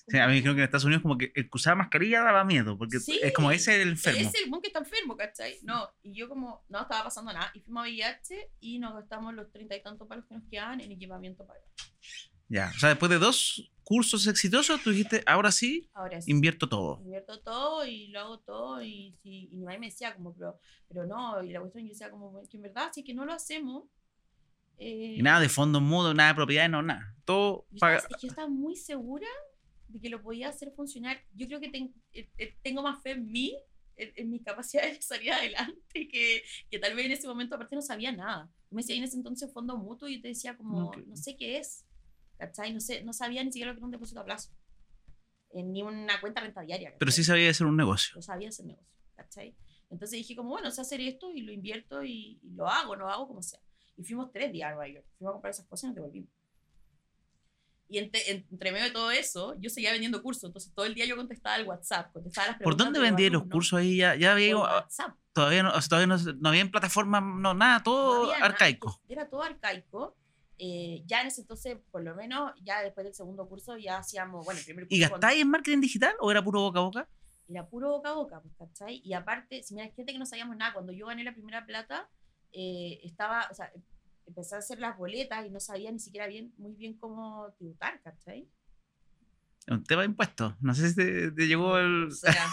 [0.07, 2.43] Sí, a mí creo que en Estados Unidos como que el que usaba mascarilla daba
[2.43, 3.19] miedo, porque Sí.
[3.21, 4.19] es como ese el enfermo.
[4.19, 5.57] Es el mon que está enfermo, ¿cachai?
[5.63, 7.51] No, y yo como, no estaba pasando nada.
[7.53, 10.82] Y fuimos a VIH y nos gastamos los treinta y tantos palos que nos quedaban
[10.82, 11.59] en equipamiento para
[12.49, 16.31] Ya, o sea, después de dos cursos exitosos, tú dijiste, ahora sí, Ahora sí.
[16.31, 16.99] invierto todo.
[17.01, 20.59] Invierto todo y lo hago todo y, si, y mi mamá me decía como, pero,
[20.87, 23.25] pero no, y la cuestión yo decía como, que en verdad, si es que no
[23.25, 23.83] lo hacemos...
[24.77, 27.15] eh, Y nada de fondos mudos, nada de propiedades, no, nada.
[27.25, 27.97] Todo yo paga.
[27.97, 29.27] estaba- yo estaba muy segura
[29.87, 31.17] de que lo podía hacer funcionar.
[31.33, 33.55] Yo creo que ten- eh, eh, tengo más fe en mí,
[33.97, 37.75] en, en mis capacidades de salir adelante, que, que tal vez en ese momento aparte
[37.75, 38.49] no sabía nada.
[38.69, 41.57] Me decía en ese entonces fondo mutuo y yo te decía como, no sé qué
[41.57, 41.85] es,
[42.41, 42.73] ¿cachai?
[42.73, 44.49] No, sé, no sabía ni siquiera lo que era un depósito a plazo,
[45.53, 46.95] eh, ni una cuenta renta diaria.
[46.97, 47.35] Pero sí ¿cachai?
[47.35, 48.15] sabía hacer un negocio.
[48.15, 49.55] Lo sabía hacer negocio, ¿cachai?
[49.91, 53.07] Entonces dije como, bueno, sé hacer esto y lo invierto y, y lo hago, lo
[53.09, 53.59] hago como sea.
[53.95, 56.29] Y fuimos tres días a Nueva York, fuimos a comprar esas cosas y nos devolvimos.
[57.87, 61.05] Y entre, entre medio de todo eso, yo seguía vendiendo cursos, entonces todo el día
[61.05, 63.97] yo contestaba el WhatsApp, contestaba las ¿Por preguntas dónde de vendí los cursos ahí?
[63.97, 65.15] Ya, ya había por WhatsApp.
[65.33, 68.45] todavía no, o sea, todavía no, no había en plataformas, no, nada, No todo nada,
[68.45, 69.01] arcaico.
[69.09, 70.17] Era todo arcaico.
[70.64, 74.45] Eh, ya en ese entonces, por lo menos, ya después del segundo curso, ya hacíamos,
[74.45, 77.09] bueno, el primer curso ¿Y gastáis en marketing digital o era puro boca a boca?
[77.47, 79.01] era puro boca a boca, pues, ¿cachai?
[79.03, 82.07] Y aparte, si mira, gente que no sabíamos nada, cuando yo gané la primera plata,
[82.51, 83.72] eh, estaba, o sea,
[84.28, 87.99] empecé a hacer las boletas y no sabía ni siquiera bien, muy bien cómo tributar,
[88.03, 88.47] ¿cachai?
[89.68, 90.55] Un tema de impuestos.
[90.59, 92.05] No sé si te, te llegó el.
[92.05, 92.47] O sea,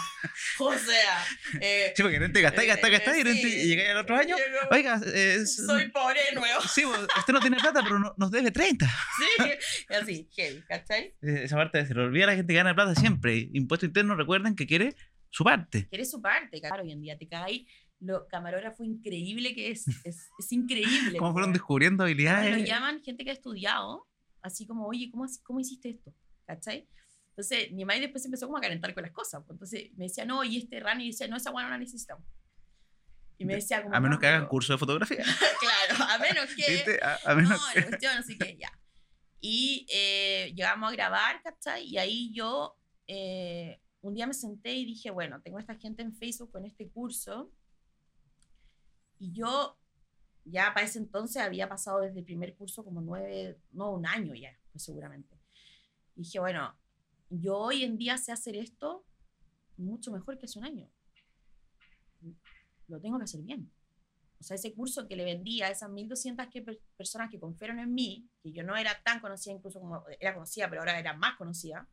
[0.59, 1.25] o sea,
[1.59, 3.67] eh, Sí, porque te gastáis, gastáis, eh, gastáis y, de repente sí.
[3.67, 4.35] llegáis al otro año.
[4.37, 6.61] Llegó- Oiga, eh, soy pobre de nuevo.
[6.61, 8.85] sí, usted no tiene plata, pero no- nos debe 30.
[8.87, 9.43] Sí,
[9.89, 11.15] y así, heavy, ¿cachai?
[11.21, 13.49] Eh, Esa parte se le olvida la gente que gana plata siempre.
[13.53, 14.95] Impuesto interno, recuerden que quiere
[15.31, 15.87] su parte.
[15.89, 17.65] Quieres su parte, claro, hoy en día te cae
[18.01, 21.17] lo camarógrafo increíble que es, es, es increíble.
[21.17, 22.57] ¿Cómo fueron descubriendo habilidades?
[22.57, 24.07] Lo llaman gente que ha estudiado,
[24.41, 26.13] así como, oye, ¿cómo, cómo hiciste esto?
[26.45, 26.87] ¿Cachai?
[27.39, 29.41] Entonces, mi madre después empezó como a calentar con las cosas.
[29.47, 29.55] pues.
[29.55, 32.25] Entonces, me decía, no, y este run, y decía, no, esa guana no la necesitamos.
[33.37, 33.95] Y me decía como...
[33.95, 34.49] A menos "No, que hagan pero-".
[34.49, 35.23] curso de fotografía.
[35.61, 36.99] claro, a menos que...
[37.01, 38.69] A, a no, menos la cuestión, así que ya.
[39.39, 41.85] Y eh, llegamos a grabar, ¿cachai?
[41.85, 42.75] Y ahí yo
[43.07, 46.65] eh, un día me senté y dije, bueno, tengo a esta gente en Facebook con
[46.65, 47.53] este curso.
[49.17, 49.79] Y yo
[50.43, 54.35] ya para ese entonces había pasado desde el primer curso como nueve, no, un año
[54.35, 55.39] ya, pues seguramente.
[56.17, 56.77] Y dije, bueno,
[57.29, 59.05] yo hoy en día sé hacer esto
[59.77, 60.89] mucho mejor que hace un año.
[62.87, 63.71] Lo tengo que hacer bien.
[64.39, 67.79] O sea, ese curso que le vendía a esas 1.200 que per- personas que confiaron
[67.79, 71.13] en mí, que yo no era tan conocida, incluso como era conocida, pero ahora era
[71.13, 71.87] más conocida,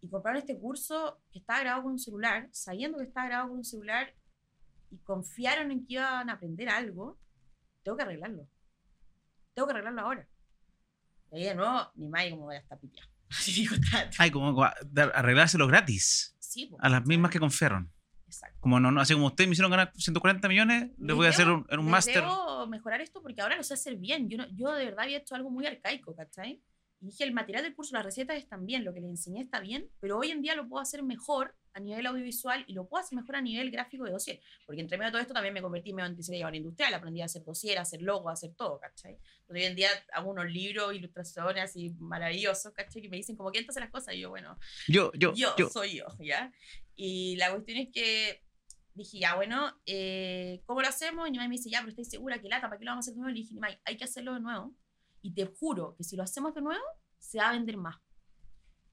[0.00, 3.58] y compraron este curso que estaba grabado con un celular, sabiendo que estaba grabado con
[3.58, 4.14] un celular,
[4.90, 7.18] y confiaron en que iban a aprender algo,
[7.82, 8.48] tengo que arreglarlo.
[9.54, 10.28] Tengo que arreglarlo ahora.
[11.32, 13.02] Y ahí de nuevo, mi madre como ya está pipiá.
[14.18, 14.62] Ay, como
[15.14, 17.92] arreglárselo gratis Sí, po, a las mismas que confiaron.
[18.26, 18.56] Exacto.
[18.60, 21.48] Como no, no, así como ustedes me hicieron ganar 140 millones, les voy a hacer
[21.48, 22.16] un, un máster.
[22.22, 24.28] Debo mejorar esto porque ahora lo sé hacer bien.
[24.28, 26.62] Yo, no- yo de verdad había hecho algo muy arcaico, ¿cachai?
[27.00, 29.58] Y dije, el material del curso, las recetas están bien, lo que les enseñé está
[29.60, 33.02] bien, pero hoy en día lo puedo hacer mejor a nivel audiovisual y lo puedo
[33.04, 34.40] hacer mejor a nivel gráfico de dossier.
[34.66, 37.44] Porque entre medio de todo esto también me convertí en diseñador industrial, aprendí a hacer
[37.44, 39.12] dossier, a hacer logo, a hacer todo, ¿cachai?
[39.40, 43.02] Entonces, hoy en día hago unos libros, ilustraciones así maravillosos, ¿cachai?
[43.02, 44.14] Que me dicen como, ¿quién te hace las cosas?
[44.14, 44.58] Y yo, bueno,
[44.88, 45.68] Yo, yo, yo, yo.
[45.68, 46.52] soy yo, ¿ya?
[46.96, 48.42] Y la cuestión es que
[48.94, 51.28] dije, ya, bueno, eh, ¿cómo lo hacemos?
[51.28, 53.06] Y mi mamá me dice, ya, pero estoy segura que lata, ¿para qué lo vamos
[53.06, 53.36] a hacer de nuevo?
[53.36, 54.74] Y dije, "Nimai, hay que hacerlo de nuevo.
[55.22, 56.82] Y te juro que si lo hacemos de nuevo,
[57.18, 57.96] se va a vender más.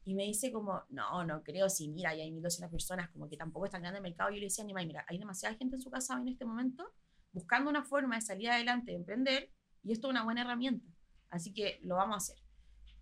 [0.07, 3.35] Y me dice como, no, no creo, si mira, ya hay 1.200 personas, como que
[3.35, 4.29] tampoco es tan grande el mercado.
[4.29, 6.45] Y yo le decía a mira, hay demasiada gente en su casa hoy en este
[6.45, 6.93] momento
[7.33, 9.51] buscando una forma de salir adelante, de emprender,
[9.83, 10.87] y esto es una buena herramienta.
[11.29, 12.37] Así que lo vamos a hacer.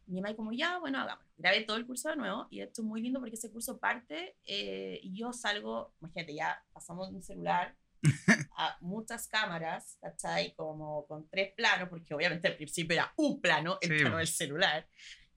[0.08, 1.32] Y mi mamá como, ya, bueno, hagámoslo.
[1.38, 4.38] Grabé todo el curso de nuevo y esto es muy lindo porque ese curso parte
[4.48, 7.78] eh, y yo salgo, imagínate, ya pasamos de un celular
[8.58, 10.56] a muchas cámaras, ¿cachai?
[10.56, 14.28] Como con tres planos, porque obviamente al principio era un plano, el Sí, plano del
[14.28, 14.88] celular,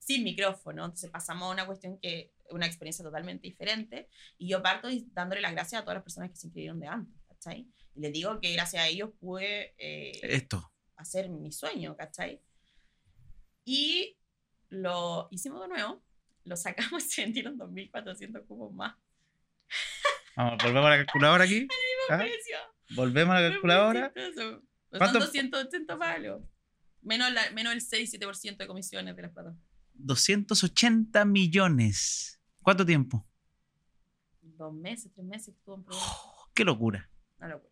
[0.09, 0.85] sin micrófono.
[0.85, 4.09] Entonces pasamos a una cuestión que, una experiencia totalmente diferente.
[4.39, 7.21] Y yo parto dándole las gracias a todas las personas que se inscribieron de antes,
[7.27, 7.67] ¿cachai?
[7.93, 10.73] Y les digo que gracias a ellos pude eh, Esto.
[10.95, 12.41] hacer mi sueño, ¿cachai?
[13.65, 14.17] Y
[14.69, 16.03] lo hicimos de nuevo,
[16.43, 18.95] lo sacamos y se vendieron 2.400 cubos más.
[20.35, 21.67] Vamos, volvemos a la calculadora aquí.
[22.09, 22.17] ¿Ah?
[22.17, 22.57] Precio.
[22.95, 24.11] Volvemos a la calculadora.
[24.35, 25.19] Son ¿Cuánto?
[25.19, 26.41] 280 palos.
[27.03, 29.68] Menos, la- menos el 6-7% de comisiones de las plataformas.
[29.99, 32.39] 280 millones.
[32.61, 33.25] ¿Cuánto tiempo?
[34.41, 35.85] Dos meses, tres meses que estuvo en.
[35.89, 37.09] Oh, qué locura.
[37.37, 37.69] Una locura.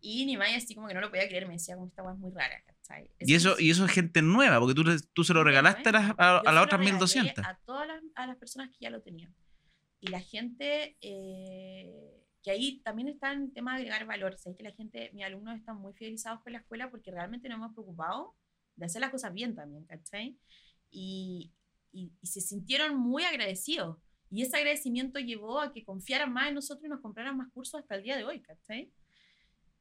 [0.00, 2.14] Y ni más así como que no lo podía creer, me decía como esta weá
[2.14, 3.10] es muy rara, ¿cachai?
[3.18, 5.92] Y eso, es- y eso es gente nueva, porque tú, tú se lo regalaste a
[5.92, 7.44] las, a, a las otras regalé 1200.
[7.44, 9.34] A todas las, a las personas que ya lo tenían.
[10.00, 14.38] Y la gente, eh, que ahí también está el tema de agregar valor.
[14.38, 17.56] Sabéis que la gente, mis alumnos están muy fidelizados con la escuela porque realmente nos
[17.56, 18.36] hemos preocupado
[18.76, 20.38] de hacer las cosas bien también, ¿cachai?
[20.90, 21.52] Y,
[21.92, 23.98] y, y se sintieron muy agradecidos.
[24.30, 27.80] Y ese agradecimiento llevó a que confiaran más en nosotros y nos compraran más cursos
[27.80, 28.92] hasta el día de hoy, ¿cachai?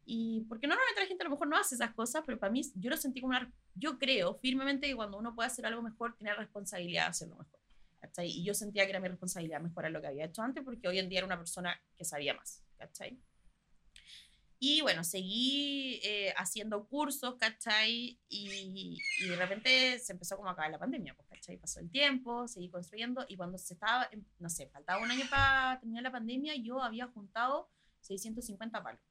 [0.05, 2.61] Y porque normalmente la gente a lo mejor no hace esas cosas, pero para mí
[2.75, 3.51] yo lo sentí como una...
[3.75, 7.35] Yo creo firmemente que cuando uno puede hacer algo mejor, tiene la responsabilidad de hacerlo
[7.35, 7.59] mejor.
[7.99, 8.27] ¿cachai?
[8.27, 10.99] Y yo sentía que era mi responsabilidad mejorar lo que había hecho antes, porque hoy
[10.99, 13.19] en día era una persona que sabía más, ¿cachai?
[14.59, 18.19] Y bueno, seguí eh, haciendo cursos, ¿cachai?
[18.27, 21.57] Y, y de repente se empezó como a acabar la pandemia, pues, ¿cachai?
[21.57, 25.79] Pasó el tiempo, seguí construyendo y cuando se estaba, no sé, faltaba un año para
[25.79, 27.69] terminar la pandemia, yo había juntado
[28.01, 29.01] 650 palos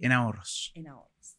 [0.00, 0.72] En ahorros.
[0.74, 1.36] en ahorros.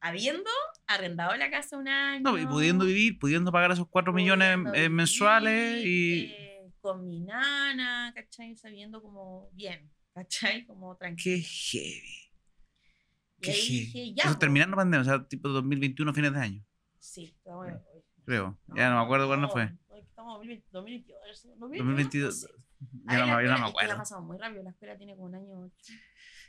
[0.00, 0.50] Habiendo
[0.86, 2.20] arrendado la casa un año.
[2.22, 6.24] No, y pudiendo vivir, pudiendo pagar esos 4 millones eh, mensuales y.
[6.36, 8.54] eh, con mi nana, ¿cachai?
[8.56, 9.90] Sabiendo como bien,
[10.22, 10.66] ¿cachai?
[10.66, 11.36] Como tranquilo.
[11.36, 12.32] Qué heavy.
[13.38, 13.78] Y Qué ahí heavy.
[13.80, 14.24] dije, ya.
[14.24, 14.38] Eso po.
[14.38, 16.64] terminando la pandemia, o sea, tipo 2021, fines de año,
[16.98, 17.80] Sí, estamos en-
[18.24, 18.58] creo.
[18.74, 19.70] ya no me acuerdo cuándo fue.
[19.88, 22.34] hoy Estamos en 2020, 2022, 2022.
[22.34, 22.54] no sé.
[22.78, 23.96] Ya Ahí no, la me- ya no me escuela- que la acuerdo.
[23.98, 25.60] pasamos muy rápido, la escuela tiene como un año.
[25.62, 25.92] ocho.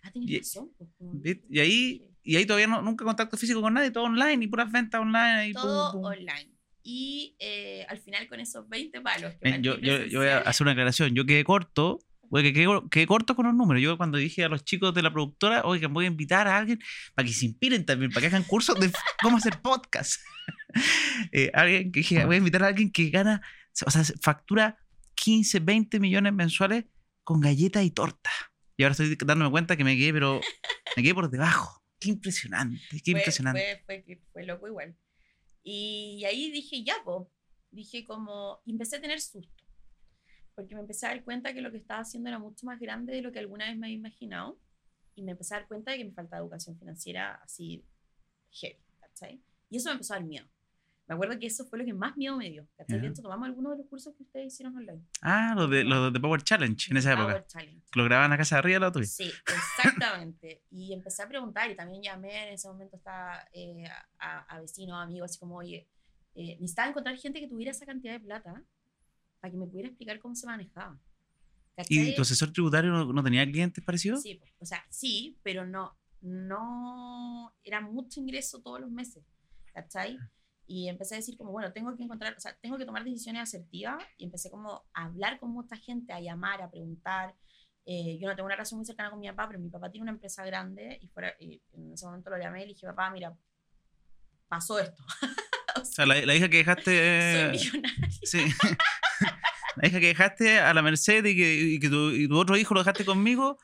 [0.04, 0.72] Ah, Y- tienes razón.
[0.78, 1.22] pues, como-.
[1.50, 4.72] Y ahí, y ahí todavía no, nunca contacto físico con nadie, todo online y puras
[4.72, 5.50] ventas online.
[5.50, 6.04] Y pum, Todo pum.
[6.06, 6.52] online.
[6.84, 9.34] Y eh, al final con esos 20 palos.
[9.34, 11.14] que Ven, yo, yo, yo voy a hacer una aclaración.
[11.14, 12.00] Yo quedé corto,
[12.30, 13.82] porque quedé corto con los números.
[13.82, 16.80] Yo cuando dije a los chicos de la productora, oigan, voy a invitar a alguien
[17.16, 20.20] para que se inspiren también, para que hagan cursos de cómo hacer podcast.
[21.32, 23.42] Eh, alguien que dije, voy a invitar a alguien que gana,
[23.86, 24.78] o sea, factura
[25.16, 26.86] 15, 20 millones mensuales
[27.24, 28.34] con galletas y tortas.
[28.78, 30.40] Y ahora estoy dándome cuenta que me quedé, pero
[30.96, 31.84] me quedé por debajo.
[32.00, 33.84] Qué impresionante, qué fue, impresionante.
[33.86, 34.96] Fue, fue, fue loco igual.
[35.64, 37.32] Y ahí dije, ya, po.
[37.72, 39.59] Dije como, y empecé a tener susto.
[40.60, 43.14] Porque me empecé a dar cuenta que lo que estaba haciendo era mucho más grande
[43.14, 44.60] de lo que alguna vez me había imaginado.
[45.16, 47.86] Y me empecé a dar cuenta de que me faltaba educación financiera así,
[48.52, 49.42] heavy, ¿cachai?
[49.70, 50.46] Y eso me empezó a dar miedo.
[51.08, 52.68] Me acuerdo que eso fue lo que más miedo me dio.
[52.76, 53.00] ¿cachai?
[53.00, 55.02] De hecho, tomamos algunos de los cursos que ustedes hicieron online.
[55.22, 57.28] Ah, los de, los de Power Challenge en esa época.
[57.28, 57.82] Power Challenge.
[57.96, 59.06] Lo grababan la casa de arriba de la tuya.
[59.06, 60.64] Sí, exactamente.
[60.72, 63.86] y empecé a preguntar y también llamé, en ese momento estaba eh,
[64.20, 65.88] a, a vecinos, amigos, así como, oye,
[66.36, 68.64] eh, necesitaba encontrar gente que tuviera esa cantidad de plata
[69.40, 71.00] para que me pudiera explicar cómo se manejaba.
[71.88, 72.16] ¿Y ¿Cachai?
[72.16, 74.22] tu asesor tributario no, no tenía clientes parecidos?
[74.22, 79.24] Sí, o sea, sí, pero no, no, era mucho ingreso todos los meses,
[79.74, 80.18] ¿cachai?
[80.68, 83.42] Y empecé a decir como, bueno, tengo que encontrar, o sea, tengo que tomar decisiones
[83.44, 87.34] asertivas y empecé como a hablar con mucha gente, a llamar, a preguntar.
[87.86, 90.04] Eh, yo no tengo una relación muy cercana con mi papá, pero mi papá tiene
[90.04, 93.10] una empresa grande y, fuera, y en ese momento lo llamé y le dije, papá,
[93.10, 93.36] mira,
[94.48, 95.02] pasó esto.
[95.80, 96.92] O sea, la, la hija que dejaste.
[96.92, 98.10] eh, Soy millonaria.
[98.24, 98.40] sí.
[99.82, 102.58] la hija que dejaste a la merced y que, y que tu, y tu otro
[102.58, 103.58] hijo lo dejaste conmigo,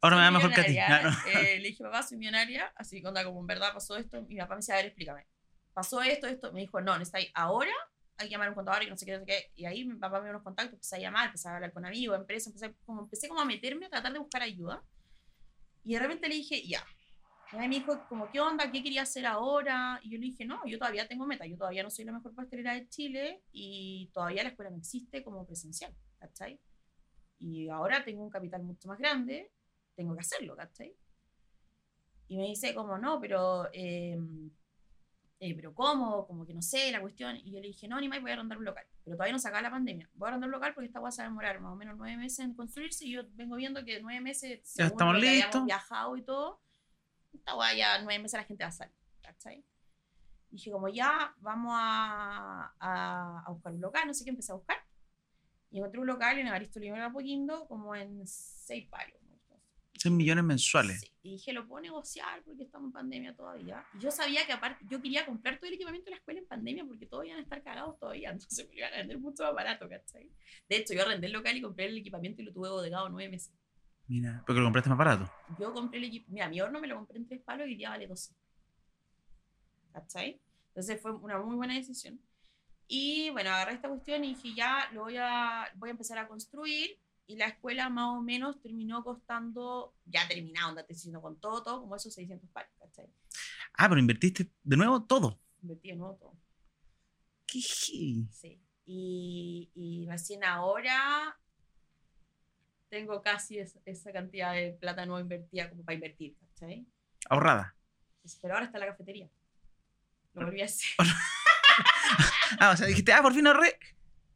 [0.00, 0.78] ahora me Soy da mejor que a ti.
[0.78, 1.40] Ah, no.
[1.40, 4.22] Eh, le dije, papá, soy millonaria, así que onda, como en verdad pasó esto.
[4.22, 5.26] Mi papá me dice, a ver, explícame.
[5.72, 6.52] Pasó esto, esto.
[6.52, 7.72] Me dijo, no, necesitáis ahora,
[8.16, 9.50] hay que llamar a un contador y no sé qué, no sé qué.
[9.56, 11.84] Y ahí mi papá me dio unos contactos, empecé a llamar, empecé a hablar con
[11.84, 14.84] amigos, empresas, empecé como, empecé como a meterme, a tratar de buscar ayuda.
[15.84, 16.84] Y de repente le dije, ya.
[17.52, 18.70] Y me dijo, como, ¿qué onda?
[18.70, 19.98] ¿Qué quería hacer ahora?
[20.02, 22.34] Y yo le dije, no, yo todavía tengo meta, yo todavía no soy la mejor
[22.34, 26.60] pastelera de Chile y todavía la escuela no existe como presencial, ¿cachai?
[27.40, 29.50] Y ahora tengo un capital mucho más grande,
[29.96, 30.94] tengo que hacerlo, ¿cachai?
[32.28, 34.16] Y me dice como, no, pero, eh,
[35.40, 36.26] eh, pero ¿cómo?
[36.28, 37.36] Como que no sé, la cuestión.
[37.36, 38.84] Y yo le dije, no, ni más, voy a arrendar un local.
[39.02, 40.08] Pero todavía no se acaba la pandemia.
[40.14, 42.16] Voy a arrendar un local porque esta cosa va a demorar más o menos nueve
[42.16, 45.44] meses en construirse y yo vengo viendo que nueve meses, Ya según estamos que habíamos
[45.46, 45.64] listos.
[45.64, 46.60] viajado y todo,
[47.32, 49.64] esta guay ya nueve meses la gente va a salir, ¿cachai?
[50.50, 54.56] Dije como ya, vamos a, a, a buscar un local, no sé qué, empecé a
[54.56, 54.78] buscar.
[55.70, 59.20] Y encontré un local en Evaristo Olivera Poquindo como en seis palos.
[59.22, 59.30] ¿no?
[60.00, 61.00] 6 millones mensuales.
[61.00, 63.84] Sí, y dije, lo puedo negociar porque estamos en pandemia todavía.
[63.94, 66.46] Y yo sabía que aparte, yo quería comprar todo el equipamiento de la escuela en
[66.46, 69.42] pandemia porque todos iban a estar cagados todavía, entonces me lo iban a vender mucho
[69.44, 70.30] más barato, ¿cachai?
[70.68, 73.30] De hecho, yo arrendé el local y compré el equipamiento y lo tuve bodegado nueve
[73.30, 73.52] meses.
[74.10, 75.32] Mira, porque lo compraste más barato.
[75.56, 77.90] Yo compré el equipo, mira, mi horno me lo compré en tres palos y ya
[77.90, 78.34] vale 12.
[79.92, 80.40] ¿Cachai?
[80.66, 82.20] Entonces fue una muy buena decisión.
[82.88, 86.26] Y bueno, agarré esta cuestión y dije, ya lo voy a, voy a empezar a
[86.26, 86.98] construir.
[87.28, 91.82] Y la escuela más o menos terminó costando, ya terminado, andate diciendo con todo, todo,
[91.82, 93.06] como esos 600 palos, ¿cachai?
[93.74, 95.38] Ah, pero invertiste de nuevo todo.
[95.62, 96.34] Invertí de nuevo todo.
[97.46, 97.60] ¿Qué?
[97.60, 98.28] Sí.
[98.84, 101.38] Y, y recién ahora
[102.90, 106.84] tengo casi es- esa cantidad de plata no invertida como para invertir, ¿cachai?
[107.30, 107.74] Ahorrada.
[108.42, 109.28] Pero ahora está la cafetería.
[110.34, 110.90] Lo volví a hacer.
[112.58, 113.78] Ah, o sea, dijiste, ah, por fin ahorré.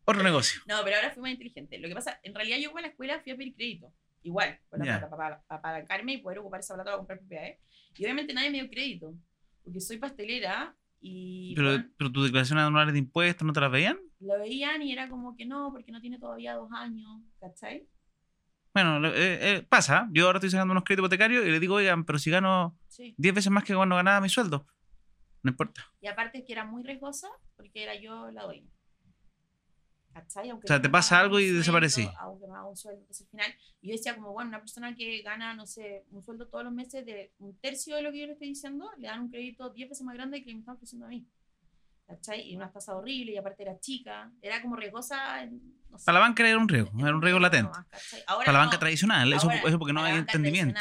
[0.04, 0.60] Otro negocio.
[0.66, 1.78] No, pero ahora fui más inteligente.
[1.78, 3.92] Lo que pasa, en realidad yo a la escuela fui a pedir crédito.
[4.22, 7.58] Igual, con la plata para, para apalancarme y poder ocupar esa plata para comprar propiedades.
[7.98, 9.14] Y obviamente nadie me dio crédito.
[9.64, 13.70] Porque soy pastelera y Pero, bueno, pero tus declaraciones anuales de impuestos no te las
[13.70, 13.98] veían.
[14.20, 17.86] lo veían y era como que no, porque no tiene todavía dos años, ¿cachai?
[18.74, 20.08] Bueno, eh, eh, pasa.
[20.10, 23.14] Yo ahora estoy sacando unos créditos hipotecarios y le digo, oigan, pero si gano Sí.
[23.16, 24.66] 10 veces más que cuando ganaba mi sueldo.
[25.42, 25.82] No importa.
[26.00, 28.68] Y aparte que era muy riesgosa porque era yo la dueña.
[30.12, 30.48] ¿Cachai?
[30.50, 32.08] Aunque O sea, te pasa algo y sueldo, desaparecí.
[32.20, 33.00] Aunque me daba un sueldo.
[33.00, 36.46] Entonces al final, yo decía como, bueno, una persona que gana, no sé, un sueldo
[36.48, 39.22] todos los meses de un tercio de lo que yo le estoy diciendo, le dan
[39.22, 41.26] un crédito 10 veces más grande que me están ofreciendo a mí.
[42.06, 42.50] ¿Cachai?
[42.50, 44.30] Y una tasa horrible y aparte era chica.
[44.42, 45.46] Era como riesgosa.
[45.46, 47.70] No sé, Para la banca era un riesgo, era un riesgo latente.
[48.26, 48.64] Ahora Para la no.
[48.66, 50.78] banca tradicional, eso, Ahora, eso porque no hay entendimiento.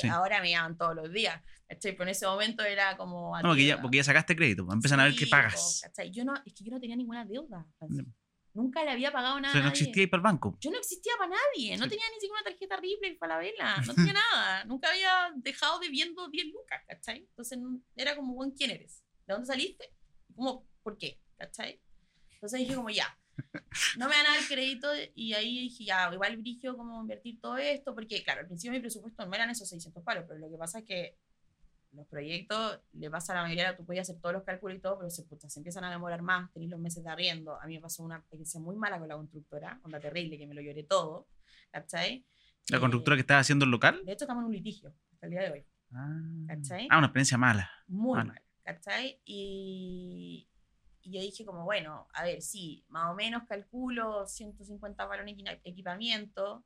[0.00, 0.08] Sí.
[0.08, 1.42] Ahora me llaman todos los días.
[1.68, 1.92] ¿cachai?
[1.92, 3.36] Pero en ese momento era como.
[3.40, 5.82] No, porque ya, porque ya sacaste crédito, pues, empiezan a ver qué Sí, pagas.
[6.10, 7.66] Yo no, es que yo no tenía ninguna deuda.
[8.54, 9.52] Nunca le había pagado O nada.
[9.52, 10.58] sea, a no existía ahí para el banco.
[10.60, 11.76] Yo no existía para nadie.
[11.78, 11.90] No Sí.
[11.90, 13.76] tenía ni siquiera una tarjeta Ripley para la vela.
[13.86, 14.64] No tenía nada.
[14.66, 17.20] Nunca había dejado debiendo 10 lucas, ¿cachai?
[17.30, 17.58] Entonces
[17.96, 19.02] era como, ¿quién eres?
[19.26, 19.86] ¿De dónde saliste?
[20.34, 20.66] ¿Cómo?
[20.82, 21.18] ¿Por qué?
[21.36, 21.80] ¿cachai?
[22.34, 23.06] Entonces dije como, ya.
[23.98, 27.56] No me van a dar crédito y ahí dije, ya, igual brigio cómo invertir todo
[27.56, 30.56] esto, porque claro, al principio mi presupuesto no eran esos 600 palos, pero lo que
[30.58, 31.16] pasa es que
[31.92, 34.98] los proyectos, le pasa a la mayoría, tú podías hacer todos los cálculos y todo,
[34.98, 37.60] pero se, puta, se empiezan a demorar más, tenéis los meses de arriendo.
[37.60, 40.54] A mí me pasó una experiencia muy mala con la constructora, onda terrible, que me
[40.54, 41.28] lo lloré todo,
[41.70, 42.24] ¿cachai?
[42.68, 44.00] La Eh, constructora que estaba haciendo el local.
[44.04, 46.86] De hecho, estamos en un litigio hasta el día de hoy, Ah, ¿cachai?
[46.90, 47.70] Ah, una experiencia mala.
[47.88, 48.28] muy Vale.
[48.30, 49.20] mal, ¿cachai?
[49.24, 50.48] Y,
[51.02, 55.60] y yo dije como, bueno, a ver, sí, más o menos calculo 150 balones de
[55.64, 56.64] equipamiento,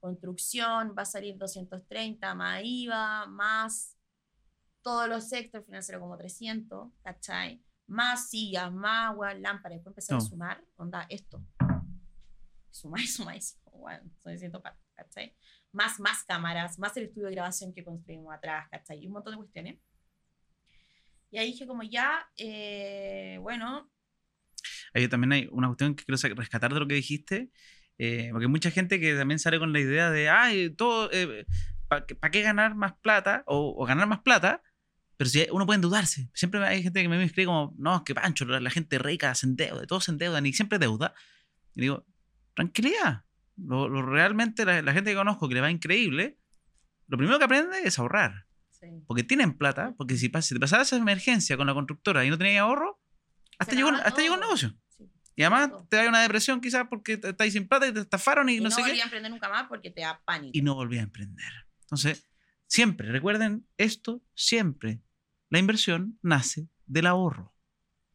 [0.00, 3.96] construcción va a salir 230 más IVA, más
[4.82, 7.62] todos los sectores financieros como 300, ¿cachai?
[7.86, 10.18] Más sillas, más weón, lámparas, después empecé No.
[10.18, 11.42] a sumar, onda, esto.
[12.70, 15.34] Sumar y sumar sumar, son 600 palos, ¿cachai?
[15.72, 19.02] Más, más cámaras, más el estudio de grabación que construimos atrás, ¿cachai?
[19.02, 19.80] Y un montón de cuestiones.
[21.30, 23.90] Y ahí dije como ya, eh, bueno,
[24.94, 27.50] Ahí también hay una cuestión que quiero rescatar de lo que dijiste,
[27.98, 31.10] eh, porque hay mucha gente que también sale con la idea de, ay, todo,
[31.88, 34.62] ¿para qué ganar más plata o, o ganar más plata?
[35.16, 36.30] Pero si uno puede endeudarse.
[36.32, 39.34] Siempre hay gente que me escribe como, no, es que Pancho, la, la gente rica
[39.34, 41.12] se endeuda, todos se endeudan y siempre deuda.
[41.74, 42.06] Y digo,
[42.54, 43.24] tranquilidad.
[43.56, 46.38] Lo, lo realmente la, la gente que conozco que le va increíble,
[47.08, 48.46] lo primero que aprende es ahorrar.
[48.80, 48.86] Sí.
[49.06, 52.38] Porque tienen plata, porque si, si te pasaba esa emergencia con la constructora y no
[52.38, 53.00] tenías ahorro,
[53.58, 54.74] hasta, llegó, hasta llegó el negocio.
[54.88, 55.10] Sí.
[55.36, 58.54] Y además te da una depresión quizás porque estáis sin plata y te estafaron y,
[58.54, 59.00] Y no, no, sé volví qué.
[59.00, 60.50] a emprender nunca más porque te da pánico.
[60.52, 61.52] Y no volví a emprender.
[61.82, 62.28] Entonces,
[62.66, 65.00] siempre, recuerden esto, siempre.
[65.50, 67.54] La inversión nace del ahorro.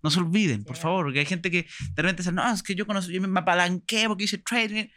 [0.02, 2.62] No se olviden, Sí, por favor, porque hay gente que de repente dice, no, es
[2.62, 4.88] que yo conozco, yo me apalanqué porque hice trading.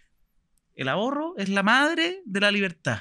[0.75, 2.99] El ahorro es la madre de la libertad.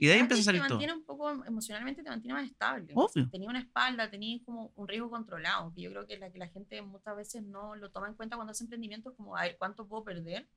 [0.00, 0.76] Y de ahí Aparte empieza a salir te todo.
[0.76, 2.92] mantiene un poco emocionalmente, te mantiene más estable.
[2.94, 3.28] Obvio.
[3.30, 6.38] Tenía una espalda, tenía como un riesgo controlado, que yo creo que es la que
[6.38, 9.56] la gente muchas veces no lo toma en cuenta cuando hace emprendimientos, como a ver
[9.58, 10.48] cuánto puedo perder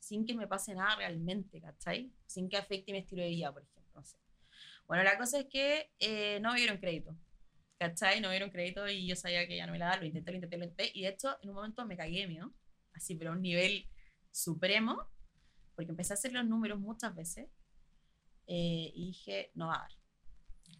[0.00, 2.12] sin que me pase nada realmente, ¿cachai?
[2.26, 3.90] Sin que afecte mi estilo de vida, por ejemplo.
[3.94, 4.18] No sé.
[4.86, 7.16] Bueno, la cosa es que eh, no me dieron crédito,
[7.78, 8.20] ¿cachai?
[8.20, 10.30] No me dieron crédito y yo sabía que ya no me la daban, lo intenté,
[10.32, 12.52] lo intenté, lo intenté, y de hecho en un momento me cagué miedo,
[12.92, 13.88] así, pero a un nivel
[14.30, 15.08] supremo,
[15.74, 17.48] porque empecé a hacer los números muchas veces
[18.46, 19.90] eh, y dije, no va a dar.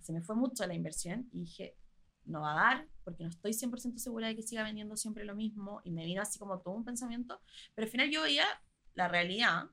[0.00, 1.76] Se me fue mucho la inversión y dije,
[2.24, 5.34] no va a dar porque no estoy 100% segura de que siga vendiendo siempre lo
[5.34, 7.40] mismo y me vino así como todo un pensamiento,
[7.74, 8.46] pero al final yo veía
[8.94, 9.64] la realidad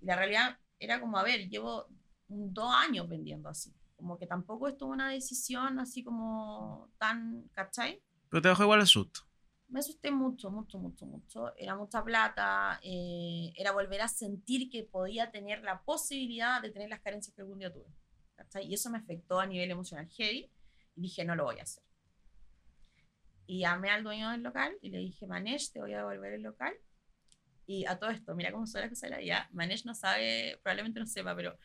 [0.00, 1.86] y la realidad era como, a ver, llevo
[2.28, 8.02] dos años vendiendo así, como que tampoco esto es una decisión así como tan, ¿cachai?
[8.28, 9.22] Pero te bajó igual el susto.
[9.70, 11.56] Me asusté mucho, mucho, mucho, mucho.
[11.56, 16.88] Era mucha plata, eh, era volver a sentir que podía tener la posibilidad de tener
[16.88, 17.86] las carencias que algún día tuve.
[18.36, 18.66] ¿cachai?
[18.66, 20.50] Y eso me afectó a nivel emocional heavy
[20.96, 21.84] y dije, no lo voy a hacer.
[23.46, 26.42] Y llamé al dueño del local y le dije, Manesh, te voy a devolver el
[26.42, 26.74] local.
[27.66, 29.48] Y a todo esto, mira cómo son las cosas de la vida.
[29.52, 31.56] Manesh no sabe, probablemente no sepa, pero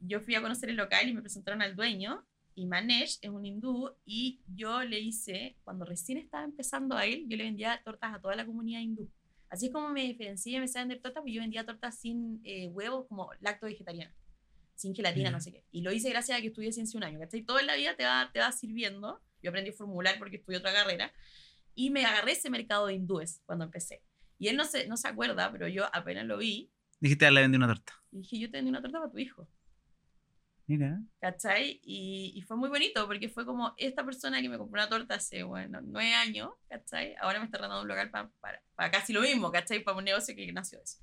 [0.00, 2.26] yo fui a conocer el local y me presentaron al dueño.
[2.54, 7.24] Y Manesh es un hindú y yo le hice, cuando recién estaba empezando a él,
[7.28, 9.10] yo le vendía tortas a toda la comunidad hindú.
[9.48, 12.40] Así es como me diferencié y me a vender tortas, porque yo vendía tortas sin
[12.44, 14.14] eh, huevos, como lacto vegetariana,
[14.74, 15.64] sin gelatina, no sé qué.
[15.70, 17.42] Y lo hice gracias a que estudié ciencia un año, ¿cachai?
[17.42, 19.20] Todo en la vida te va, te va sirviendo.
[19.42, 21.12] Yo aprendí a formular porque estudié otra carrera.
[21.74, 24.02] Y me agarré ese mercado de hindúes cuando empecé.
[24.38, 26.70] Y él no se, no se acuerda, pero yo apenas lo vi.
[27.00, 27.92] Dijiste, le vendí una torta.
[28.10, 29.48] Y dije, yo te vendí una torta para tu hijo.
[30.66, 30.98] Mira.
[31.20, 31.80] ¿Cachai?
[31.82, 35.16] Y, y, fue muy bonito porque fue como esta persona que me compró una torta
[35.16, 37.14] hace, bueno, nueve años, ¿cachai?
[37.20, 39.84] Ahora me está rentando un local para, para, para, casi lo mismo, ¿cachai?
[39.84, 40.98] Para un negocio que nació eso.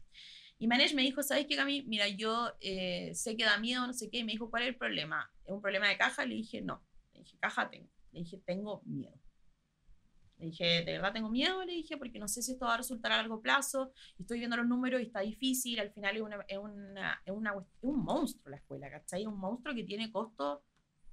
[0.58, 1.84] Y Manesh me dijo, ¿sabes qué, Cami?
[1.84, 4.20] Mira, yo eh, sé que da miedo, no sé qué.
[4.20, 5.32] Y me dijo, ¿cuál es el problema?
[5.44, 6.26] ¿Es un problema de caja?
[6.26, 6.84] Le dije, no.
[7.14, 7.90] Le dije, caja tengo.
[8.12, 9.20] Le dije, tengo miedo.
[10.42, 12.78] Le dije, de verdad tengo miedo, le dije, porque no sé si esto va a
[12.78, 13.94] resultar a largo plazo.
[14.18, 15.80] Estoy viendo los números y está difícil.
[15.80, 19.28] Al final es, una, es, una, es, una, es un monstruo la escuela, ¿cachai?
[19.28, 20.64] Un monstruo que tiene costo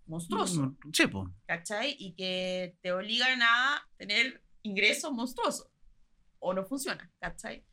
[0.07, 0.77] monstruoso.
[0.93, 1.25] Chepo.
[1.25, 1.95] Mm, ¿cachai?
[1.99, 5.69] Y que te obligan a tener ingresos monstruosos.
[6.39, 7.67] O no funciona, ¿cachai?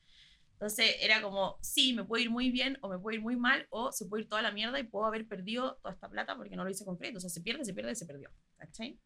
[0.52, 3.66] Entonces era como, sí, me puede ir muy bien o me puede ir muy mal
[3.70, 6.58] o se puede ir toda la mierda y puedo haber perdido toda esta plata porque
[6.58, 7.20] no lo hice con crédito.
[7.20, 8.30] O sea, se pierde, se pierde, se perdió.
[8.58, 9.00] ¿Cachai?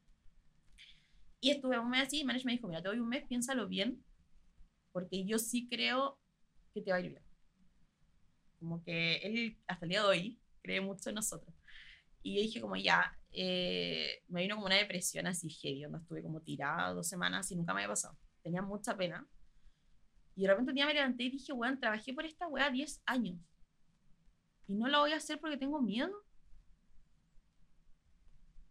[1.40, 3.68] Y estuve un mes así y Manesh me dijo, mira, te doy un mes, piénsalo
[3.68, 4.04] bien,
[4.92, 6.20] porque yo sí creo
[6.74, 7.24] que te va a ir bien.
[8.60, 11.56] Como que él, hasta el día de hoy, cree mucho en nosotros.
[12.22, 16.22] Y yo dije como, ya, eh, me vino como una depresión así heavy, donde estuve
[16.22, 18.18] como tirada dos semanas y nunca me había pasado.
[18.44, 19.26] Tenía mucha pena.
[20.36, 23.02] Y de repente un día me levanté y dije, weón, trabajé por esta weá 10
[23.06, 23.40] años.
[24.68, 26.14] Y no la voy a hacer porque tengo miedo.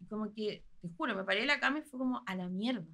[0.09, 2.87] Como que te juro, me paré de la cama y fue como a la mierda.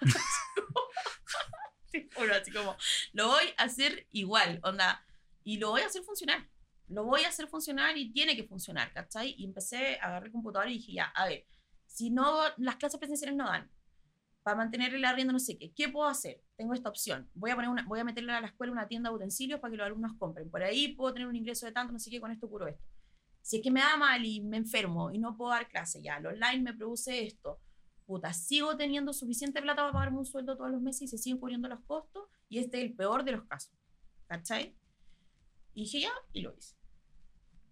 [1.90, 2.76] te juro, así como,
[3.12, 5.04] lo voy a hacer igual, onda,
[5.42, 6.48] y lo voy a hacer funcionar.
[6.88, 9.34] Lo voy a hacer funcionar y tiene que funcionar, ¿cachai?
[9.38, 11.46] Y empecé a agarrar el computador y dije, ya, a ver,
[11.86, 13.70] si no, las clases presenciales no dan,
[14.42, 16.42] para mantener el arriendo no sé qué, ¿qué puedo hacer?
[16.56, 17.30] Tengo esta opción.
[17.34, 19.70] Voy a, poner una, voy a meterle a la escuela una tienda de utensilios para
[19.70, 20.50] que los alumnos compren.
[20.50, 22.84] Por ahí puedo tener un ingreso de tanto, no sé qué, con esto curo esto
[23.44, 26.16] si es que me da mal y me enfermo y no puedo dar clase, ya,
[26.16, 27.60] el online me produce esto,
[28.06, 31.38] puta, sigo teniendo suficiente plata para pagarme un sueldo todos los meses y se siguen
[31.38, 33.74] cubriendo los costos y este es el peor de los casos,
[34.28, 34.74] ¿cachai?
[35.74, 36.74] Y dije ya, y lo hice.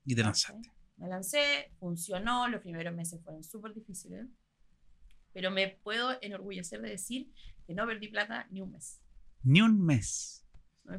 [0.05, 0.70] Y te lanzaste.
[0.99, 4.27] Me lancé, funcionó, los primeros meses fueron súper difíciles,
[5.33, 7.33] pero me puedo enorgullecer de decir
[7.66, 9.01] que no perdí plata ni un mes.
[9.43, 10.47] Ni un mes.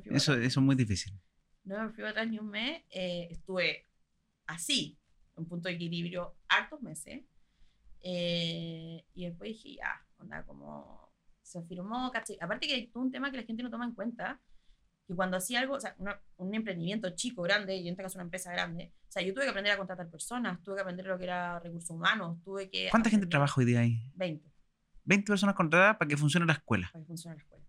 [0.06, 1.14] eso, eso es muy difícil.
[1.64, 2.82] No me fui atrás ni un mes.
[2.90, 3.86] Eh, estuve
[4.48, 4.98] así,
[5.36, 7.24] un punto de equilibrio, hartos meses.
[8.02, 12.38] Eh, y después dije, ya, onda, como se afirmó, ¿cachai?
[12.42, 14.42] Aparte que hay un tema que la gente no toma en cuenta,
[15.08, 15.96] que cuando hacía algo, o sea,
[16.38, 19.44] un emprendimiento chico, grande, y en este caso una empresa grande, o sea, yo tuve
[19.44, 22.90] que aprender a contratar personas, tuve que aprender lo que era recursos humanos, tuve que...
[22.90, 24.02] ¿Cuánta gente trabaja hoy día ahí?
[24.16, 24.50] 20.
[25.06, 26.90] 20 personas contratadas para que funcione la escuela.
[26.92, 27.66] Para que funcione la escuela.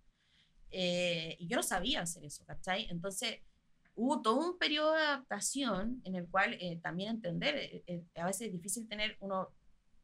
[0.70, 2.86] Eh, y yo no sabía hacer eso, ¿cachai?
[2.90, 3.40] Entonces,
[3.96, 8.26] hubo todo un periodo de adaptación en el cual eh, también entender, eh, eh, a
[8.26, 9.50] veces es difícil tener uno,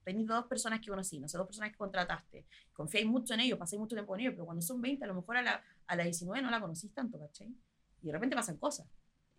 [0.04, 3.58] tenéis dos personas que conocí, no sé, dos personas que contrataste, confiáis mucho en ellos,
[3.58, 5.96] pasáis mucho tiempo con ellos, pero cuando son 20, a lo mejor a la, a
[5.96, 7.48] la 19 no la conocís tanto, ¿cachai?
[8.02, 8.86] Y de repente pasan cosas.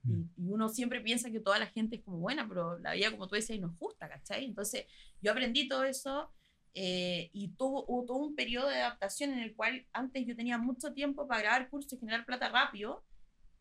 [0.04, 0.30] Y, mm.
[0.38, 3.28] y, uno siempre piensa que toda la gente es como buena, pero la vida, como
[3.28, 4.45] tú decías, no es justa, ¿cachai?
[4.45, 4.86] Entonces,
[5.22, 6.32] yo aprendí todo eso
[6.74, 10.93] y tuvo, hubo todo un periodo de adaptación en el cual antes yo tenía mucho
[10.93, 13.04] tiempo para grabar cursos y generar plata rápido,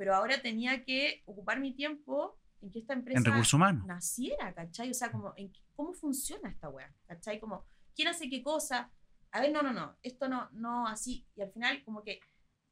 [0.00, 3.84] pero ahora tenía que ocupar mi tiempo en que esta empresa en recursos humanos.
[3.84, 4.90] naciera, ¿cachai?
[4.90, 6.90] O sea, como, en, ¿cómo funciona esta web?
[7.06, 7.38] ¿Cachai?
[7.38, 8.90] Como, ¿quién hace qué cosa?
[9.30, 11.26] A ver, no, no, no, esto no, no, así.
[11.36, 12.18] Y al final, como que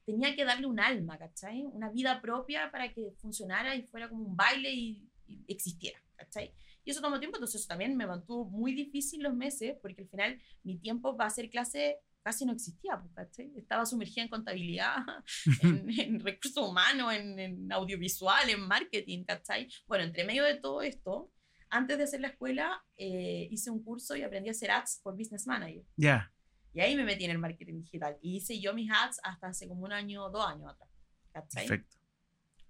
[0.07, 1.67] tenía que darle un alma, ¿cachai?
[1.67, 6.55] Una vida propia para que funcionara y fuera como un baile y, y existiera, ¿cachai?
[6.83, 10.09] Y eso tomó tiempo, entonces eso también me mantuvo muy difícil los meses, porque al
[10.09, 14.97] final mi tiempo va a ser clase casi no existía, pues, Estaba sumergida en contabilidad,
[15.63, 19.69] en, recursos humanos, en, audiovisual, en marketing, ¿cachai?
[19.87, 21.33] Bueno, entre medio de todo esto,
[21.71, 25.17] antes de hacer la escuela, eh, hice un curso y aprendí a hacer ads por
[25.17, 25.85] Business Manager.
[25.97, 26.33] Ya.
[26.73, 28.19] Y ahí me metí en el marketing digital.
[28.23, 30.91] Y hice yo mis ads hasta hace como un año o dos años atrás,
[31.33, 31.67] ¿cachai?
[31.67, 31.97] Perfecto.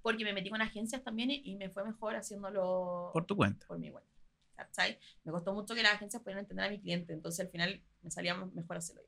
[0.02, 3.10] Porque me metí con agencias también y me fue mejor haciéndolo...
[3.12, 3.66] Por tu cuenta.
[3.66, 4.18] Por mi cuenta.
[4.58, 4.98] ¿cachai?
[5.24, 8.10] Me costó mucho que las agencias pudieran entender a mi cliente, entonces al final me
[8.10, 9.07] salía mejor hacerlo yo.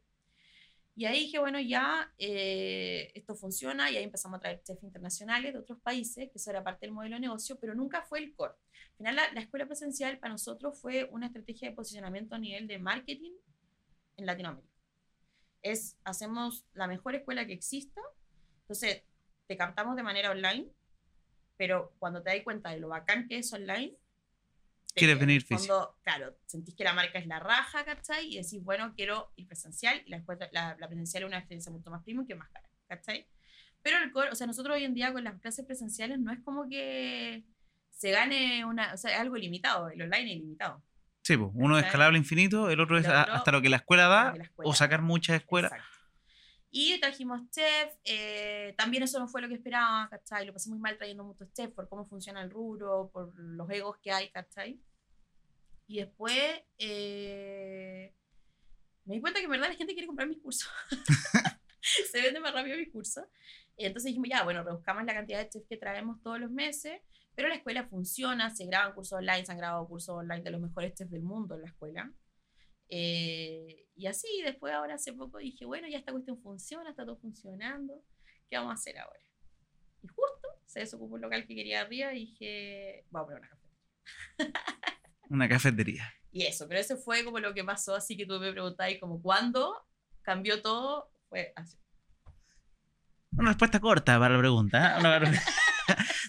[0.96, 5.52] Y ahí dije, bueno, ya eh, esto funciona y ahí empezamos a traer chefs internacionales
[5.52, 8.34] de otros países, que eso era parte del modelo de negocio, pero nunca fue el
[8.34, 8.54] core.
[8.72, 12.66] Al final, la, la escuela presencial para nosotros fue una estrategia de posicionamiento a nivel
[12.66, 13.32] de marketing
[14.16, 14.74] en Latinoamérica.
[15.62, 18.00] Es, hacemos la mejor escuela que exista,
[18.62, 19.02] entonces
[19.46, 20.70] te captamos de manera online,
[21.56, 23.96] pero cuando te das cuenta de lo bacán que es online,
[24.94, 28.26] Quieres venir fondo, Claro, sentís que la marca es la raja, ¿cachai?
[28.26, 30.22] Y decís, bueno, quiero ir presencial, y la,
[30.52, 33.26] la, la presencial es una experiencia mucho más premium que más cara, ¿cachai?
[33.82, 36.40] Pero el core, o sea, nosotros hoy en día con las clases presenciales no es
[36.40, 37.44] como que
[37.90, 40.82] se gane una, o sea, es algo limitado, el online es ilimitado.
[41.22, 44.08] Sí, pues, uno es escalable infinito, el otro es otro, hasta lo que la escuela
[44.08, 45.72] da la escuela o sacar muchas escuelas.
[45.72, 45.99] Exacto.
[46.72, 50.46] Y trajimos chef, eh, también eso no fue lo que esperaba, ¿cachai?
[50.46, 53.98] Lo pasé muy mal trayendo muchos chefs por cómo funciona el rubro, por los egos
[53.98, 54.80] que hay, ¿cachai?
[55.88, 58.14] Y después eh,
[59.04, 60.70] me di cuenta que en verdad la gente quiere comprar mis cursos.
[61.80, 63.24] Se vende más rápido mis cursos.
[63.76, 67.00] Entonces dijimos, ya, bueno, rebuscamos la cantidad de chefs que traemos todos los meses,
[67.34, 70.60] pero la escuela funciona, se graban cursos online, se han grabado cursos online de los
[70.60, 72.12] mejores chefs del mundo en la escuela.
[72.90, 77.16] Eh, y así, después ahora hace poco dije, bueno, ya esta cuestión funciona, está todo
[77.16, 78.02] funcionando,
[78.48, 79.20] ¿qué vamos a hacer ahora?
[80.02, 83.48] Y justo se desocupó un local que quería arriba y dije, vamos a poner una
[83.48, 83.70] cafetería.
[85.30, 86.14] Una cafetería.
[86.32, 89.22] Y eso, pero eso fue como lo que pasó, así que tú me preguntabas, como
[89.22, 89.76] cuándo
[90.22, 91.76] cambió todo, fue así.
[93.32, 94.98] Una respuesta corta para la pregunta.
[94.98, 95.02] ¿eh?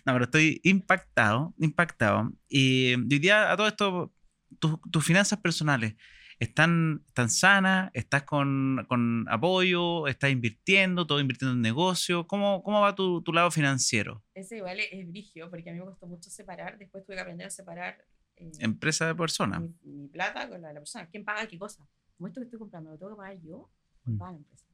[0.06, 2.32] No, pero estoy impactado, impactado.
[2.48, 4.14] Y hoy día a todo esto,
[4.60, 5.96] tus, tus finanzas personales,
[6.42, 7.92] ¿están, están sanas?
[7.94, 10.08] ¿Estás con, con apoyo?
[10.08, 11.06] ¿Estás invirtiendo?
[11.06, 12.26] ¿Todo invirtiendo en negocio?
[12.28, 14.24] ¿Cómo, cómo va tu, tu lado financiero?
[14.34, 17.22] Ese igual es, es brigio, porque a mí me costó mucho separar, después tuve que
[17.22, 18.04] aprender a separar
[18.38, 19.60] eh, Empresa de persona.
[19.60, 21.08] mi, mi plata con la de la persona.
[21.10, 21.88] ¿Quién paga qué cosa?
[22.18, 23.58] Como esto que estoy comprando, ¿lo tengo que pagar yo?
[23.58, 23.70] ¿O
[24.08, 24.18] lo Mm.
[24.18, 24.66] paga la empresa?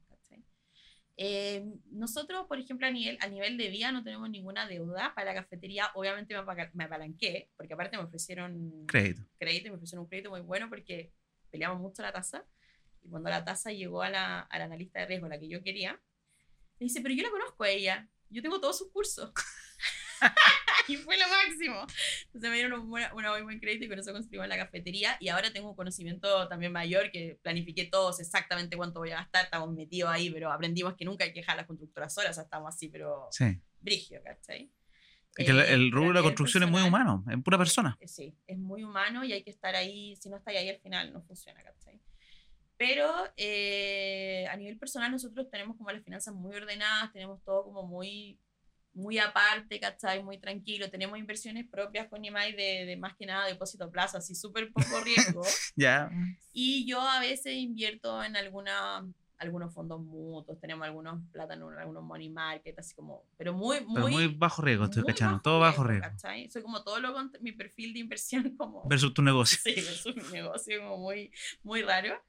[1.20, 5.12] Eh, nosotros, por ejemplo, a nivel, a nivel de vida no tenemos ninguna deuda.
[5.16, 6.32] Para la cafetería, obviamente
[6.74, 9.22] me, apalanqué, porque aparte me ofrecieron Crédito.
[9.36, 11.12] crédito y me ofrecieron un crédito muy bueno porque
[11.50, 12.44] peleamos mucho la tasa.
[13.02, 15.62] Y cuando la tasa llegó a la, a la analista de riesgo, la que yo
[15.62, 15.92] quería,
[16.80, 19.32] me dice, pero yo la conozco a ella, yo tengo todos sus cursos.
[20.88, 21.86] y fue lo máximo.
[22.26, 25.16] Entonces me dieron un, buena- una muy buen crédito y con eso construimos la cafetería.
[25.20, 29.44] Y ahora tengo un conocimiento también mayor que planifiqué todos exactamente cuánto voy a gastar.
[29.44, 32.30] Estamos metidos ahí, pero aprendimos que nunca hay que dejar a las constructoras solas.
[32.32, 33.60] O sea, estamos así, pero Sí.
[33.80, 34.72] brigio, ¿cachai?
[35.38, 37.96] Es que el, el rubro de la construcción es muy personal, humano, es pura persona.
[38.00, 40.16] eh, Sí, es muy humano y hay que estar ahí.
[40.16, 42.00] Si no está ahí al final, no funciona, ¿cachai?
[42.76, 47.82] Pero eh, a nivel personal, nosotros tenemos como las finanzas muy ordenadas, tenemos todo como
[47.84, 48.38] muy,
[48.94, 50.22] muy aparte, ¿cachai?
[50.22, 50.88] Muy tranquilo.
[50.90, 54.72] Tenemos inversiones propias con IMAI de, de más que nada depósito a plazo, así súper
[54.72, 55.42] poco riesgo.
[55.76, 56.10] Ya.
[56.52, 59.04] y yo a veces invierto en alguna
[59.38, 64.08] algunos fondos mutuos, tenemos algunos un- algunos money market, así como, pero muy, muy, Pero
[64.08, 65.40] muy bajo riesgo, estoy cachando.
[65.40, 66.08] Todo bajo riesgo.
[66.10, 66.50] ¿cachai?
[66.50, 69.58] Soy como todo lo contra- mi perfil de inversión como Versus tu negocio.
[69.62, 71.30] sí, es un negocio como muy,
[71.62, 72.20] muy raro.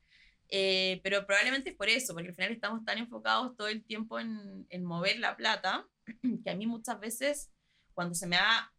[0.51, 4.19] Eh, pero probablemente es por eso, porque al final estamos tan enfocados todo el tiempo
[4.19, 5.85] en, en mover la plata,
[6.43, 7.51] que a mí muchas veces,
[7.93, 8.71] cuando se me da,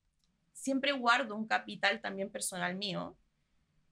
[0.52, 3.16] siempre guardo un capital también personal mío,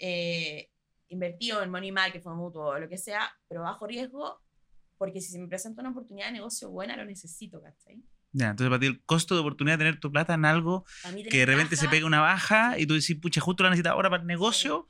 [0.00, 0.70] eh,
[1.08, 4.40] invertido en money market, fondo mutuo, o lo que sea, pero bajo riesgo,
[4.96, 8.02] porque si se me presenta una oportunidad de negocio buena, lo necesito, ¿cachai?
[8.32, 10.84] Ya, entonces para ti el costo de oportunidad de tener tu plata en algo
[11.30, 14.10] que de repente se pega una baja y tú decís, pucha, justo la necesitas ahora
[14.10, 14.86] para el negocio.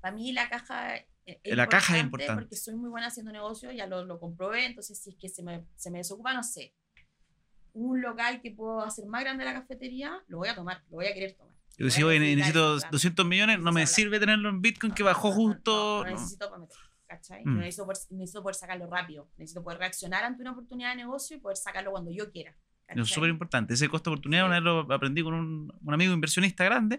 [0.00, 2.42] Para mí la caja es es La caja es importante.
[2.42, 5.42] porque soy muy buena haciendo negocio, ya lo, lo comprobé, entonces si es que se
[5.42, 6.74] me, se me desocupa, no sé,
[7.74, 11.06] un local que puedo hacer más grande la cafetería, lo voy a tomar, lo voy
[11.06, 11.54] a querer tomar.
[11.78, 12.92] Y tú Lo decís, voy a oye, necesito esa plata.
[12.92, 16.02] 200 millones, no me sirve tenerlo en Bitcoin que bajó justo.
[16.04, 16.76] No, necesito para meter,
[17.06, 17.44] ¿cachai?
[17.44, 17.58] Mm.
[17.58, 21.40] Necesito, poder, necesito poder sacarlo rápido, necesito poder reaccionar ante una oportunidad de negocio y
[21.40, 22.50] poder sacarlo cuando yo quiera.
[22.50, 22.58] Eso
[22.88, 23.14] es ¿cachai?
[23.14, 23.74] súper importante.
[23.74, 24.46] Ese costo de oportunidad, Sí.
[24.46, 26.98] una vez lo aprendí con un, un amigo inversionista grande,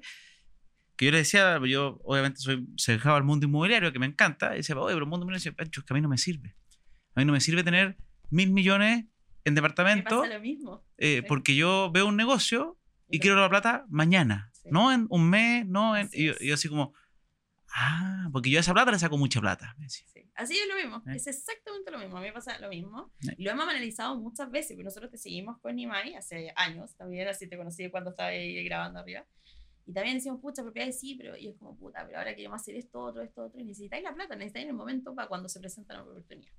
[0.95, 4.57] que yo le decía, yo obviamente soy cercado al mundo inmobiliario, que me encanta, y
[4.57, 6.55] decía, oye, pero el mundo inmobiliario, Pancho, es que a mí no me sirve.
[7.15, 7.97] A mí no me sirve tener
[8.29, 9.05] mil millones
[9.45, 10.85] en Me departamento, pasa lo mismo.
[10.97, 11.25] eh, sí.
[11.27, 12.77] porque yo veo un negocio
[13.09, 14.69] y quiero la plata mañana, Sí.
[14.71, 16.07] no en un mes, no en...
[16.07, 16.93] Así Y yo, yo así como,
[17.73, 19.75] ah, porque yo a esa plata le saco mucha plata.
[19.77, 20.05] me decía.
[20.13, 20.29] Sí.
[20.35, 21.17] Así es lo mismo, ¿Eh?
[21.17, 22.17] es exactamente lo mismo.
[22.17, 23.11] A mí me pasa lo mismo.
[23.27, 23.35] ¿Eh?
[23.39, 27.47] Lo hemos analizado muchas veces, pero nosotros te seguimos con Nimai hace años también, así
[27.47, 29.25] te conocí cuando estaba ahí grabando arriba.
[29.85, 32.75] Y también decimos, pucha, propiedades sí, pero y es como, puta, pero ahora queremos hacer
[32.75, 35.95] esto, otro, esto, otro, y necesitáis la plata, necesitáis el momento para cuando se presenta
[35.95, 36.53] la oportunidad.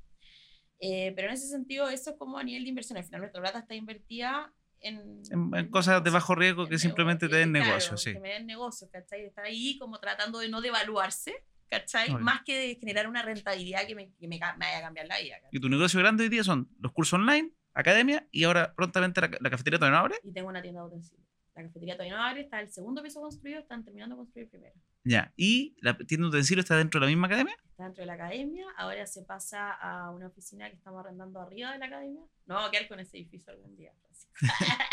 [0.80, 2.98] Eh, pero en ese sentido, eso es como a nivel de inversión.
[2.98, 7.28] Al final, nuestra plata está invertida en, En, en cosas de bajo riesgo que simplemente
[7.28, 8.12] te den claro, negocio, sí.
[8.12, 9.26] Que me den negocio, ¿cachai?
[9.26, 11.35] Estar ahí como tratando de no devaluarse,
[11.68, 12.11] ¿cachai?
[12.11, 12.20] Obvio.
[12.20, 15.18] Más que de generar una rentabilidad que me, que me, me vaya a cambiar la
[15.20, 15.37] vida.
[15.37, 15.51] ¿cachai?
[15.53, 19.31] Y tu negocio grande hoy día son los cursos online, academia y ahora prontamente la,
[19.41, 20.16] la cafetería todavía no abre.
[20.24, 21.26] Y tengo una tienda de utensilios.
[21.55, 24.51] La cafetería todavía no abre, está el segundo piso construido, están terminando de construir el
[24.51, 24.74] primero.
[25.05, 25.33] Ya.
[25.37, 27.55] Y la tienda de utensilios está dentro de la misma academia.
[27.68, 31.72] Está dentro de la academia, ahora se pasa a una oficina que estamos arrendando arriba
[31.72, 32.22] de la academia.
[32.47, 33.93] No vamos a quedar con ese edificio algún día.
[34.29, 34.77] Francisco.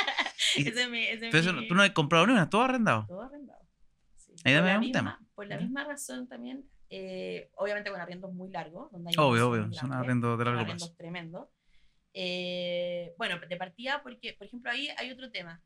[0.56, 2.34] Y- ese es mi, ese es Pero eso mi- no- tú no has comprado ni
[2.34, 3.06] una, todo arrendado.
[3.08, 3.60] Todo arrendado.
[4.16, 4.34] Sí.
[4.44, 5.26] Ahí es un misma, tema.
[5.36, 8.92] por la misma razón también, eh, obviamente con arriendos muy largos.
[8.92, 9.72] Donde hay Obvio, obvio.
[9.74, 10.96] Son arrendos de largo arriendos plazo.
[10.98, 11.48] tremendos.
[12.14, 15.62] Eh, bueno, de partida, porque, por ejemplo, ahí hay otro tema.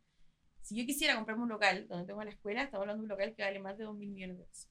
[0.62, 3.34] Si yo quisiera comprarme un local donde tengo la escuela, estamos hablando de un local
[3.36, 4.70] que vale más de 2 mil millones de pesos.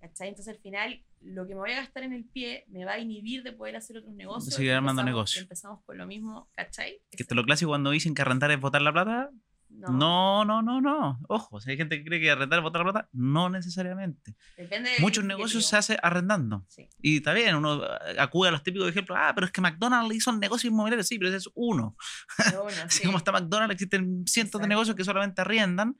[0.00, 0.28] ¿Cachai?
[0.28, 2.98] Entonces, al final, lo que me voy a gastar en el pie me va a
[2.98, 4.54] inhibir de poder hacer otros negocios.
[4.54, 5.40] Seguir armando empezamos- negocio.
[5.40, 7.00] y Empezamos con lo mismo, ¿cachai?
[7.10, 9.30] Que esto es lo clásico cuando dicen que arrendar es botar la plata.
[9.72, 11.20] No, no, no, no.
[11.28, 14.34] Ojo, si hay gente que cree que arrendar es botar la plata, no necesariamente.
[14.56, 16.64] Depende Muchos negocios se hace arrendando.
[16.68, 16.88] Sí.
[17.00, 17.80] Y está bien, uno
[18.18, 19.16] acude a los típicos ejemplos.
[19.20, 21.04] Ah, pero es que McDonald's hizo un negocio inmobiliario.
[21.04, 21.96] Sí, pero ese es uno.
[22.36, 23.04] Bueno, Así sí.
[23.06, 24.68] como está McDonald's, existen cientos de Exacto.
[24.68, 25.96] negocios que solamente arriendan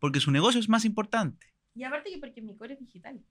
[0.00, 1.51] porque su negocio es más importante.
[1.74, 3.24] Y aparte que porque mi core es digital.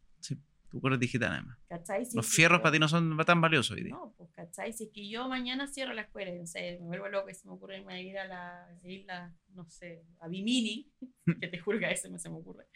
[0.72, 1.58] Tu core es digital, además.
[1.68, 2.08] ¿Cachai?
[2.14, 3.94] Los fierros para ti no son tan valiosos hoy día.
[3.94, 4.72] No, pues, ¿cachai?
[4.72, 7.46] Si es que yo mañana cierro la escuela, no sé, me vuelvo loco y se
[7.46, 10.89] me ocurre ir a la isla, no sé, a Bimini,
[11.42, 12.68] que te juro que a veces me se me ocurre.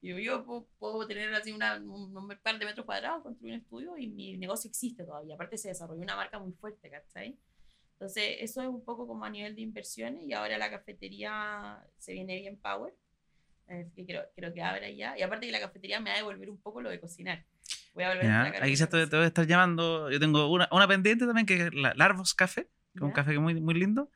[0.00, 3.54] Y yo, yo puedo, puedo tener así una, un, un par de metros cuadrados, construir
[3.54, 5.34] un estudio y mi negocio existe todavía.
[5.34, 7.38] Aparte se desarrolló una marca muy fuerte, ¿cachai?
[8.02, 12.12] Entonces, eso es un poco como a nivel de inversiones y ahora la cafetería se
[12.14, 12.92] viene bien power.
[13.68, 15.16] Así que creo, creo que abra ya.
[15.18, 17.44] Y aparte que la cafetería me va a devolver un poco lo de cocinar.
[17.94, 19.08] Voy a volver Ya, a Ahí quizás te, cocinar.
[19.10, 20.10] te voy a estar llamando.
[20.10, 23.14] Yo tengo una, una pendiente también que es la Larvos Café, que es un ¿Ya?
[23.14, 24.10] café que muy, muy lindo.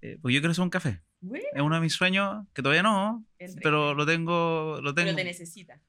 [0.00, 1.00] Eh, pues yo quiero hacer un café.
[1.20, 3.24] Bueno, Es uno de mis sueños, que todavía no,
[3.62, 5.80] pero lo tengo, lo tengo Pero te necesita.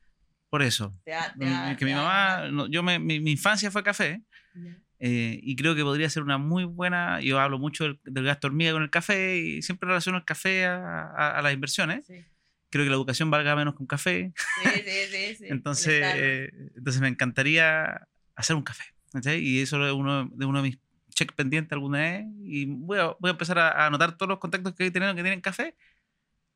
[0.49, 0.95] por eso.
[1.05, 3.31] Te da- te Mm, da- que mi te da- mamá, no, yo me- mi, mi
[3.31, 4.23] infancia fue café
[4.55, 4.75] Ya.
[4.97, 7.21] eh, y creo que podría ser una muy buena.
[7.21, 10.65] Yo hablo mucho del, del gasto hormiga con el café y siempre relaciono el café
[10.65, 12.07] a, a- a las inversiones.
[12.07, 12.25] Sí.
[12.69, 14.33] Creo que la educación valga menos que un café.
[14.35, 15.45] Sí, sí, sí, sí.
[15.49, 18.83] Entonces, eh, entonces me encantaría hacer un café.
[19.11, 19.39] ¿cachai?
[19.39, 22.25] Y eso es uno de uno de mis check pendientes alguna vez.
[22.41, 25.21] Y voy a, voy a empezar a, a anotar todos los contactos que tenido que
[25.21, 25.75] tienen café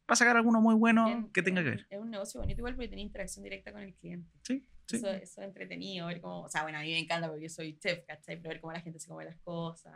[0.06, 1.88] para sacar alguno muy bueno Bien, que tenga es que ver.
[1.90, 4.30] Es un negocio bonito igual porque tiene interacción directa con el cliente.
[4.42, 4.98] Sí, sí.
[4.98, 7.50] Eso, eso es entretenido, ver cómo, o sea, bueno, a mí me encanta porque yo
[7.50, 8.38] soy chef, ¿cachai?
[8.38, 9.94] Pero ver cómo la gente se come las cosas,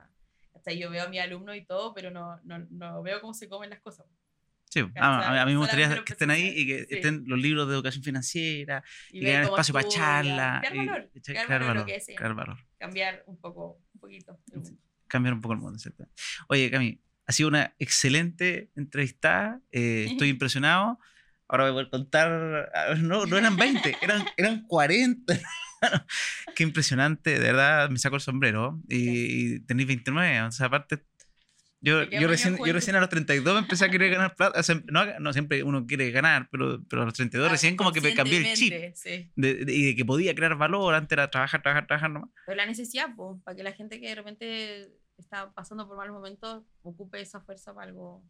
[0.54, 0.78] ¿cachai?
[0.78, 3.70] Yo veo a mi alumno y todo, pero no, no, no veo cómo se comen
[3.70, 4.06] las cosas.
[4.70, 6.96] Sí, a, a- mí me gustaría que estén ahí y que Sí.
[6.96, 10.58] estén los libros de educación financiera y, que ver hagan cómo espacio para charla.
[10.62, 12.18] Crear y- valor, y- crear crear valor, lo valor, que decíamos.
[12.20, 12.58] crear valor.
[12.78, 14.40] cambiar un poco, un poquito.
[14.52, 14.72] el mundo.
[15.08, 16.06] cambiar un poco el mundo, ¿cierto?
[16.50, 19.62] Oye, Cami, ha sido una excelente entrevistada.
[19.72, 21.00] eh, estoy impresionado.
[21.50, 22.72] Ahora voy a poder contar.
[22.76, 25.34] ah, No, no eran 20, eran, eran 40.
[26.56, 28.82] Qué impresionante, de verdad, me saco el sombrero.
[28.90, 31.04] Y, y tenéis 29, o sea, aparte.
[31.88, 34.60] Yo, yo, recién, yo recién a los 32 me empecé a querer ganar plata.
[34.60, 37.78] O sea, no, no siempre uno quiere ganar, pero, pero a los 32 Ah, recién
[37.78, 38.74] como que me cambié el chip.
[38.96, 39.32] Sí.
[39.36, 42.30] De, de- y de que podía crear valor, antes era trabajar, trabajar, trabajar nomás.
[42.46, 46.14] Pero la necesidad, pues, para que la gente que de repente está pasando por malos
[46.14, 48.22] momentos ocupe esa fuerza para algo,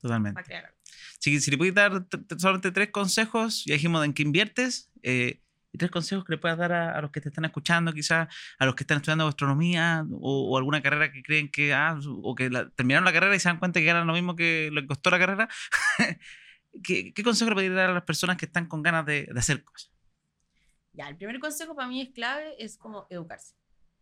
[0.00, 0.34] Totalmente.
[0.34, 0.76] para crear algo.
[1.20, 2.04] Si, si le puedes dar
[2.36, 5.40] solamente tres consejos, ya dijimos en qué inviertes, eh,
[5.72, 8.28] y tres consejos que le puedas dar a, a los que te están escuchando, quizás
[8.58, 12.34] a los que están estudiando gastronomía o, o alguna carrera que creen que, ah, o
[12.34, 14.80] que la- terminaron la carrera y se dan cuenta que ganan lo mismo que lo
[14.80, 15.48] que costó la carrera.
[16.82, 19.38] ¿Qué, ¿Qué consejo le podrías dar a las personas que están con ganas de, de
[19.38, 19.90] hacer cosas?
[20.92, 23.54] Ya, el primer consejo para mí es clave, es como educarse,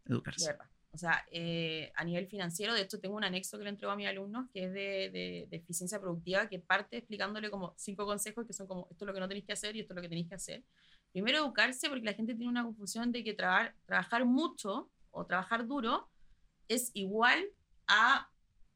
[0.04, 0.46] de Educarse.
[0.46, 0.66] verdad.
[0.92, 3.96] O sea, eh, a nivel financiero, de hecho tengo un anexo que le entrego a
[3.96, 8.46] mis alumnos que es de, de- de eficiencia productiva, que parte explicándole como cinco consejos
[8.46, 10.02] que son como esto es lo que no tenéis que hacer y esto es lo
[10.02, 10.64] que tenéis que hacer.
[11.16, 15.66] Primero educarse porque la gente tiene una confusión de que trabajar, trabajar mucho o trabajar
[15.66, 16.10] duro
[16.68, 17.42] es igual
[17.86, 18.28] a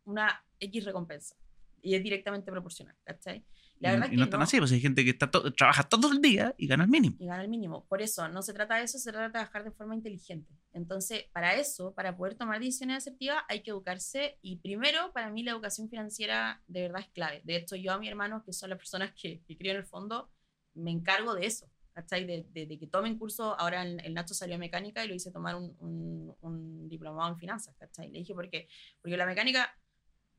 [0.04, 1.36] una X recompensa
[1.82, 3.44] y es directamente proporcional, ¿cachai?
[3.78, 4.44] La y, verdad y es no que están no.
[4.44, 7.14] así, pues hay gente que está to- trabaja todo el día y gana el mínimo.
[7.18, 7.84] y gana el mínimo.
[7.88, 10.50] Por eso, no se trata de eso, se trata de trabajar de forma inteligente.
[10.72, 14.38] Entonces, para eso, para poder tomar decisiones asertivas, hay que educarse.
[14.40, 17.42] Y primero, para mí, la educación financiera de verdad es clave.
[17.44, 19.84] De hecho, yo a mis hermanos, que son las personas que, que crío en el
[19.86, 20.30] fondo,
[20.72, 21.66] me encargo de eso.
[21.92, 22.24] ¿Cachai?
[22.24, 23.58] De, de- de que tomen curso.
[23.58, 27.30] Ahora el, el Nacho salió a mecánica y lo hice tomar un, un- un diplomado
[27.32, 27.74] en finanzas.
[27.78, 28.10] ¿cachai?
[28.10, 28.68] Le dije, ¿por qué?
[29.00, 29.74] Porque la mecánica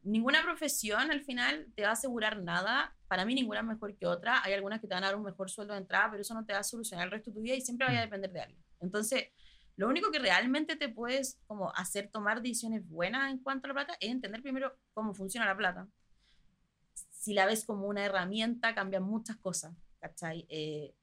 [0.04, 2.96] ninguna profesión al final te va a asegurar nada.
[3.08, 4.42] Para mí ninguna es mejor que otra.
[4.44, 6.44] Hay algunas que te van a dar un mejor sueldo de entrada, pero eso no
[6.46, 8.42] te va a solucionar el resto de tu vida y siempre vaya a depender de
[8.42, 8.64] alguien.
[8.80, 9.26] Entonces,
[9.78, 13.74] lo único que realmente te puedes como hacer tomar decisiones buenas en cuanto a la
[13.76, 15.88] plata es entender primero cómo funciona la plata.
[17.12, 20.46] Si la ves como una herramienta, cambian muchas cosas, ¿cachai?
[20.50, 20.94] Eh,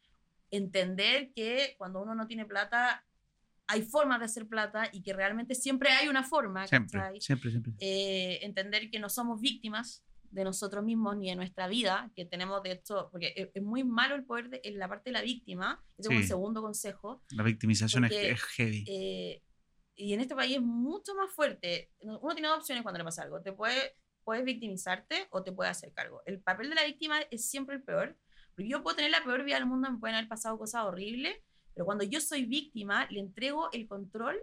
[0.50, 3.04] entender que cuando uno no tiene plata,
[3.66, 6.66] hay formas de hacer plata y que realmente siempre hay una forma.
[6.66, 7.72] Siempre, siempre, siempre.
[7.80, 12.62] Eh, entender que no somos víctimas de nosotros mismos ni de nuestra vida, que tenemos
[12.62, 15.22] de esto, porque es, es muy malo el poder de, en la parte de la
[15.22, 18.84] víctima, ese es un segundo consejo, La victimización es, porque, es heavy.
[18.86, 19.42] eh,
[19.98, 21.90] y en este país es mucho más fuerte.
[22.00, 23.42] Uno tiene dos opciones cuando le pasa algo.
[23.42, 26.22] Te puede, puedes victimizarte o te puedes hacer cargo.
[26.24, 28.16] El papel de la víctima es siempre el peor.
[28.58, 31.36] Porque yo puedo tener la peor vida del mundo, me pueden haber pasado cosas horribles,
[31.74, 34.36] pero cuando yo soy víctima, le entrego el control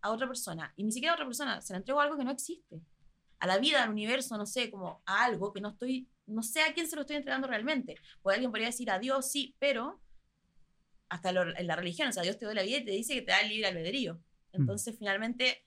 [0.00, 0.72] a otra persona.
[0.74, 2.80] Y ni siquiera a otra persona, se la entrego a algo que no existe.
[3.40, 6.62] A la vida, al universo, no sé, como a algo que no estoy, no sé
[6.62, 7.96] a quién se lo estoy entregando realmente.
[8.22, 10.00] Pues alguien podría decir a Dios, sí, pero
[11.10, 13.12] hasta lo- en la religión, o sea, Dios te da la vida y te dice
[13.12, 14.18] que te da el libre albedrío.
[14.52, 15.66] Entonces, finalmente,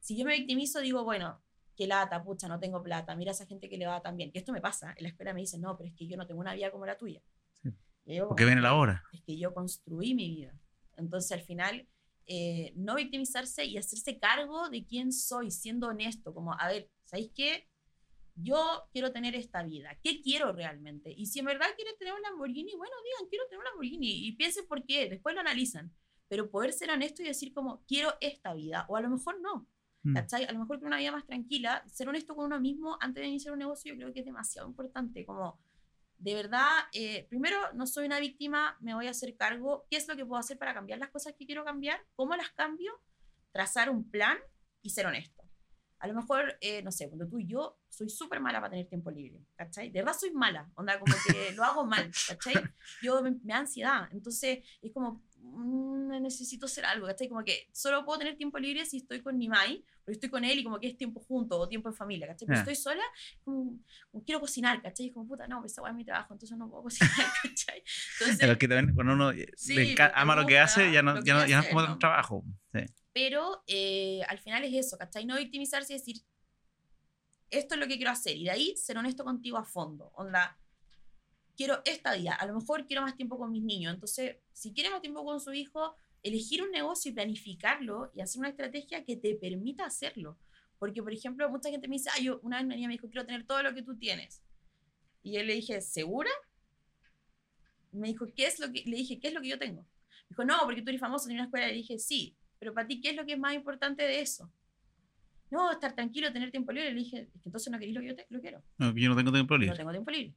[0.00, 1.40] si yo me victimizo, digo, bueno,
[1.76, 4.30] qué lata, pucha, no tengo plata, mira a esa gente que le va tan bien.
[4.30, 6.26] Que esto me pasa, en la escuela me dicen, no, pero es que yo no
[6.26, 7.22] tengo una vida como la tuya.
[7.62, 7.70] Sí.
[8.06, 9.04] Yo Porque viene la hora.
[9.12, 10.58] Es que yo construí mi vida.
[10.96, 11.88] Entonces, al final,
[12.26, 17.32] eh, no victimizarse y hacerse cargo de quién soy, siendo honesto, como, a ver, ¿sabéis
[17.34, 17.68] qué?
[18.34, 19.98] Yo quiero tener esta vida.
[20.02, 21.12] ¿Qué quiero realmente?
[21.14, 24.32] Y si en verdad quieren tener un Lamborghini, bueno, digan, quiero tener un Lamborghini y
[24.32, 25.92] piensen por qué, después lo analizan.
[26.28, 29.66] Pero poder ser honesto y decir como, quiero esta vida, o a lo mejor no.
[30.02, 30.14] Mm.
[30.14, 30.44] ¿cachai?
[30.44, 33.28] A lo mejor quiero una vida más tranquila, ser honesto con uno mismo antes de
[33.28, 35.24] iniciar un negocio, yo creo que es demasiado importante.
[35.24, 35.60] Como,
[36.18, 39.86] de verdad, eh, primero, no soy una víctima, me voy a hacer cargo.
[39.90, 42.00] ¿Qué es lo que puedo hacer para cambiar las cosas que quiero cambiar?
[42.16, 42.92] ¿Cómo las cambio?
[43.52, 44.38] Trazar un plan
[44.82, 45.42] y ser honesto.
[45.98, 48.88] A lo mejor, eh, no sé, cuando tú y yo soy súper mala para tener
[48.88, 49.88] tiempo libre, ¿cachai?
[49.88, 52.54] De verdad soy mala, onda, como que lo hago mal, ¿cachai?
[53.02, 55.22] Yo me, me da ansiedad, entonces es como,
[56.20, 57.28] necesito hacer algo, ¿cachai?
[57.28, 60.44] Como que solo puedo tener tiempo libre si estoy con mi mai, pero estoy con
[60.44, 62.46] él y como que es tiempo junto o tiempo en familia, ¿cachai?
[62.46, 62.62] Pero Ya.
[62.62, 63.02] estoy sola,
[63.44, 63.78] como,
[64.10, 65.10] como quiero cocinar, ¿cachai?
[65.10, 67.10] Como, puta, no, esa es mi trabajo, entonces no puedo cocinar,
[67.42, 67.82] ¿cachai?
[68.18, 70.92] Entonces, Pero que también cuando uno eh, Sí, le enca- porque ama lo que hace,
[70.92, 71.92] ya no, ya no, ya no es como ¿no?
[71.94, 72.44] un trabajo.
[72.72, 72.80] Sí.
[73.12, 75.24] pero eh, al final es eso, ¿cachai?
[75.26, 76.16] No victimizarse y decir,
[77.50, 78.36] esto es lo que quiero hacer.
[78.36, 80.10] Y de ahí ser honesto contigo a fondo.
[80.14, 80.58] Onda,
[81.56, 82.34] quiero esta vida.
[82.34, 83.94] A lo mejor quiero más tiempo con mis niños.
[83.94, 88.38] Entonces, si quiere más tiempo con su hijo, elegir un negocio y planificarlo y hacer
[88.40, 90.38] una estrategia que te permita hacerlo.
[90.78, 93.08] Porque, por ejemplo, mucha gente me dice, ah, yo, una vez una niña me dijo,
[93.08, 94.42] quiero tener todo lo que tú tienes.
[95.22, 96.30] Y yo le dije, ¿segura?
[97.92, 99.82] Me dijo, ¿qué es lo que, le dije, ¿qué es lo que yo tengo?
[99.82, 101.66] Me dijo, no, porque tú eres famoso, tienes una escuela.
[101.68, 104.50] Le dije, sí, pero para ti, ¿qué es lo que es más importante de eso?
[105.50, 106.90] No, estar tranquilo, tener tiempo libre.
[106.92, 108.62] Le dije, es que entonces no querés lo que yo te- lo quiero.
[108.78, 109.76] No, yo no tengo tiempo No libre.
[109.76, 110.34] tengo tiempo libre.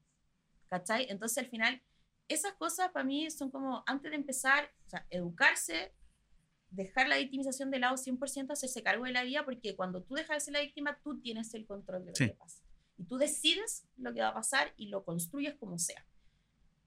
[0.70, 1.08] ¿Cachai?
[1.10, 1.82] Entonces al final,
[2.28, 5.94] esas cosas para mí son como, antes de empezar, o sea, educarse,
[6.70, 10.38] dejar la victimización de lado 100%, hacerse cargo de la vida, porque cuando tú dejas
[10.38, 12.28] de ser la víctima, tú tienes el control de lo Sí.
[12.30, 12.64] que pasa.
[12.98, 16.06] Y tú decides lo que va a pasar y lo construyes como sea.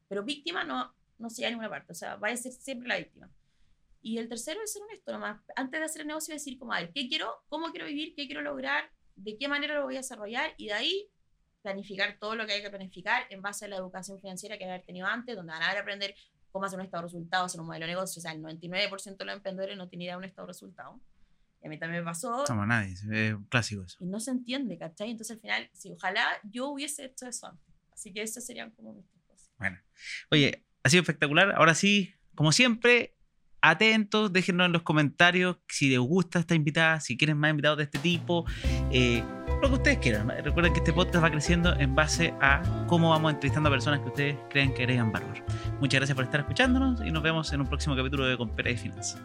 [0.09, 2.89] Pero víctima no, no se llega a ninguna parte, o sea, va a ser siempre
[2.89, 3.31] la víctima.
[4.01, 5.41] Y el tercero es ser honesto, nomás.
[5.57, 7.45] Antes de hacer el negocio, decir como, a ver, ¿qué quiero?
[7.49, 8.15] ¿Cómo quiero vivir?
[8.15, 8.91] ¿Qué quiero lograr?
[9.17, 10.55] ¿De qué manera lo voy a desarrollar?
[10.57, 11.11] Y de ahí
[11.69, 14.83] planificar todo lo que hay que planificar en base a la educación financiera que haber
[14.83, 16.15] tenido antes, donde van a aprender
[16.51, 18.21] cómo hacer un estado de resultados, hacer un modelo de negocio.
[18.21, 20.97] O sea, el 99% de los emprendedores no tiene idea de un estado de resultados.
[21.63, 22.93] Y a mí también me pasó No, nadie.
[22.93, 23.03] Es
[23.35, 23.97] un clásico eso.
[24.01, 25.11] y no se entiende, ¿cachai?
[25.11, 27.75] Entonces al final, sí, ojalá yo hubiese hecho eso antes.
[27.93, 29.51] Así que esas serían como mis cosas.
[29.59, 29.79] Bueno.
[30.31, 31.53] Oye, ha sido espectacular.
[31.57, 33.17] Ahora sí, como siempre,
[33.61, 37.85] atentos, déjenos en los comentarios si les gusta esta invitada, si quieren más invitados de
[37.85, 38.47] este tipo,
[38.93, 39.25] eh,
[39.61, 40.29] lo que ustedes quieran.
[40.43, 44.09] Recuerden que este podcast va creciendo en base a cómo vamos entrevistando a personas que
[44.09, 45.35] ustedes creen que agregan valor.
[45.81, 48.77] Muchas gracias por estar escuchándonos y nos vemos en un próximo capítulo de Compera y
[48.77, 49.21] Finanzas.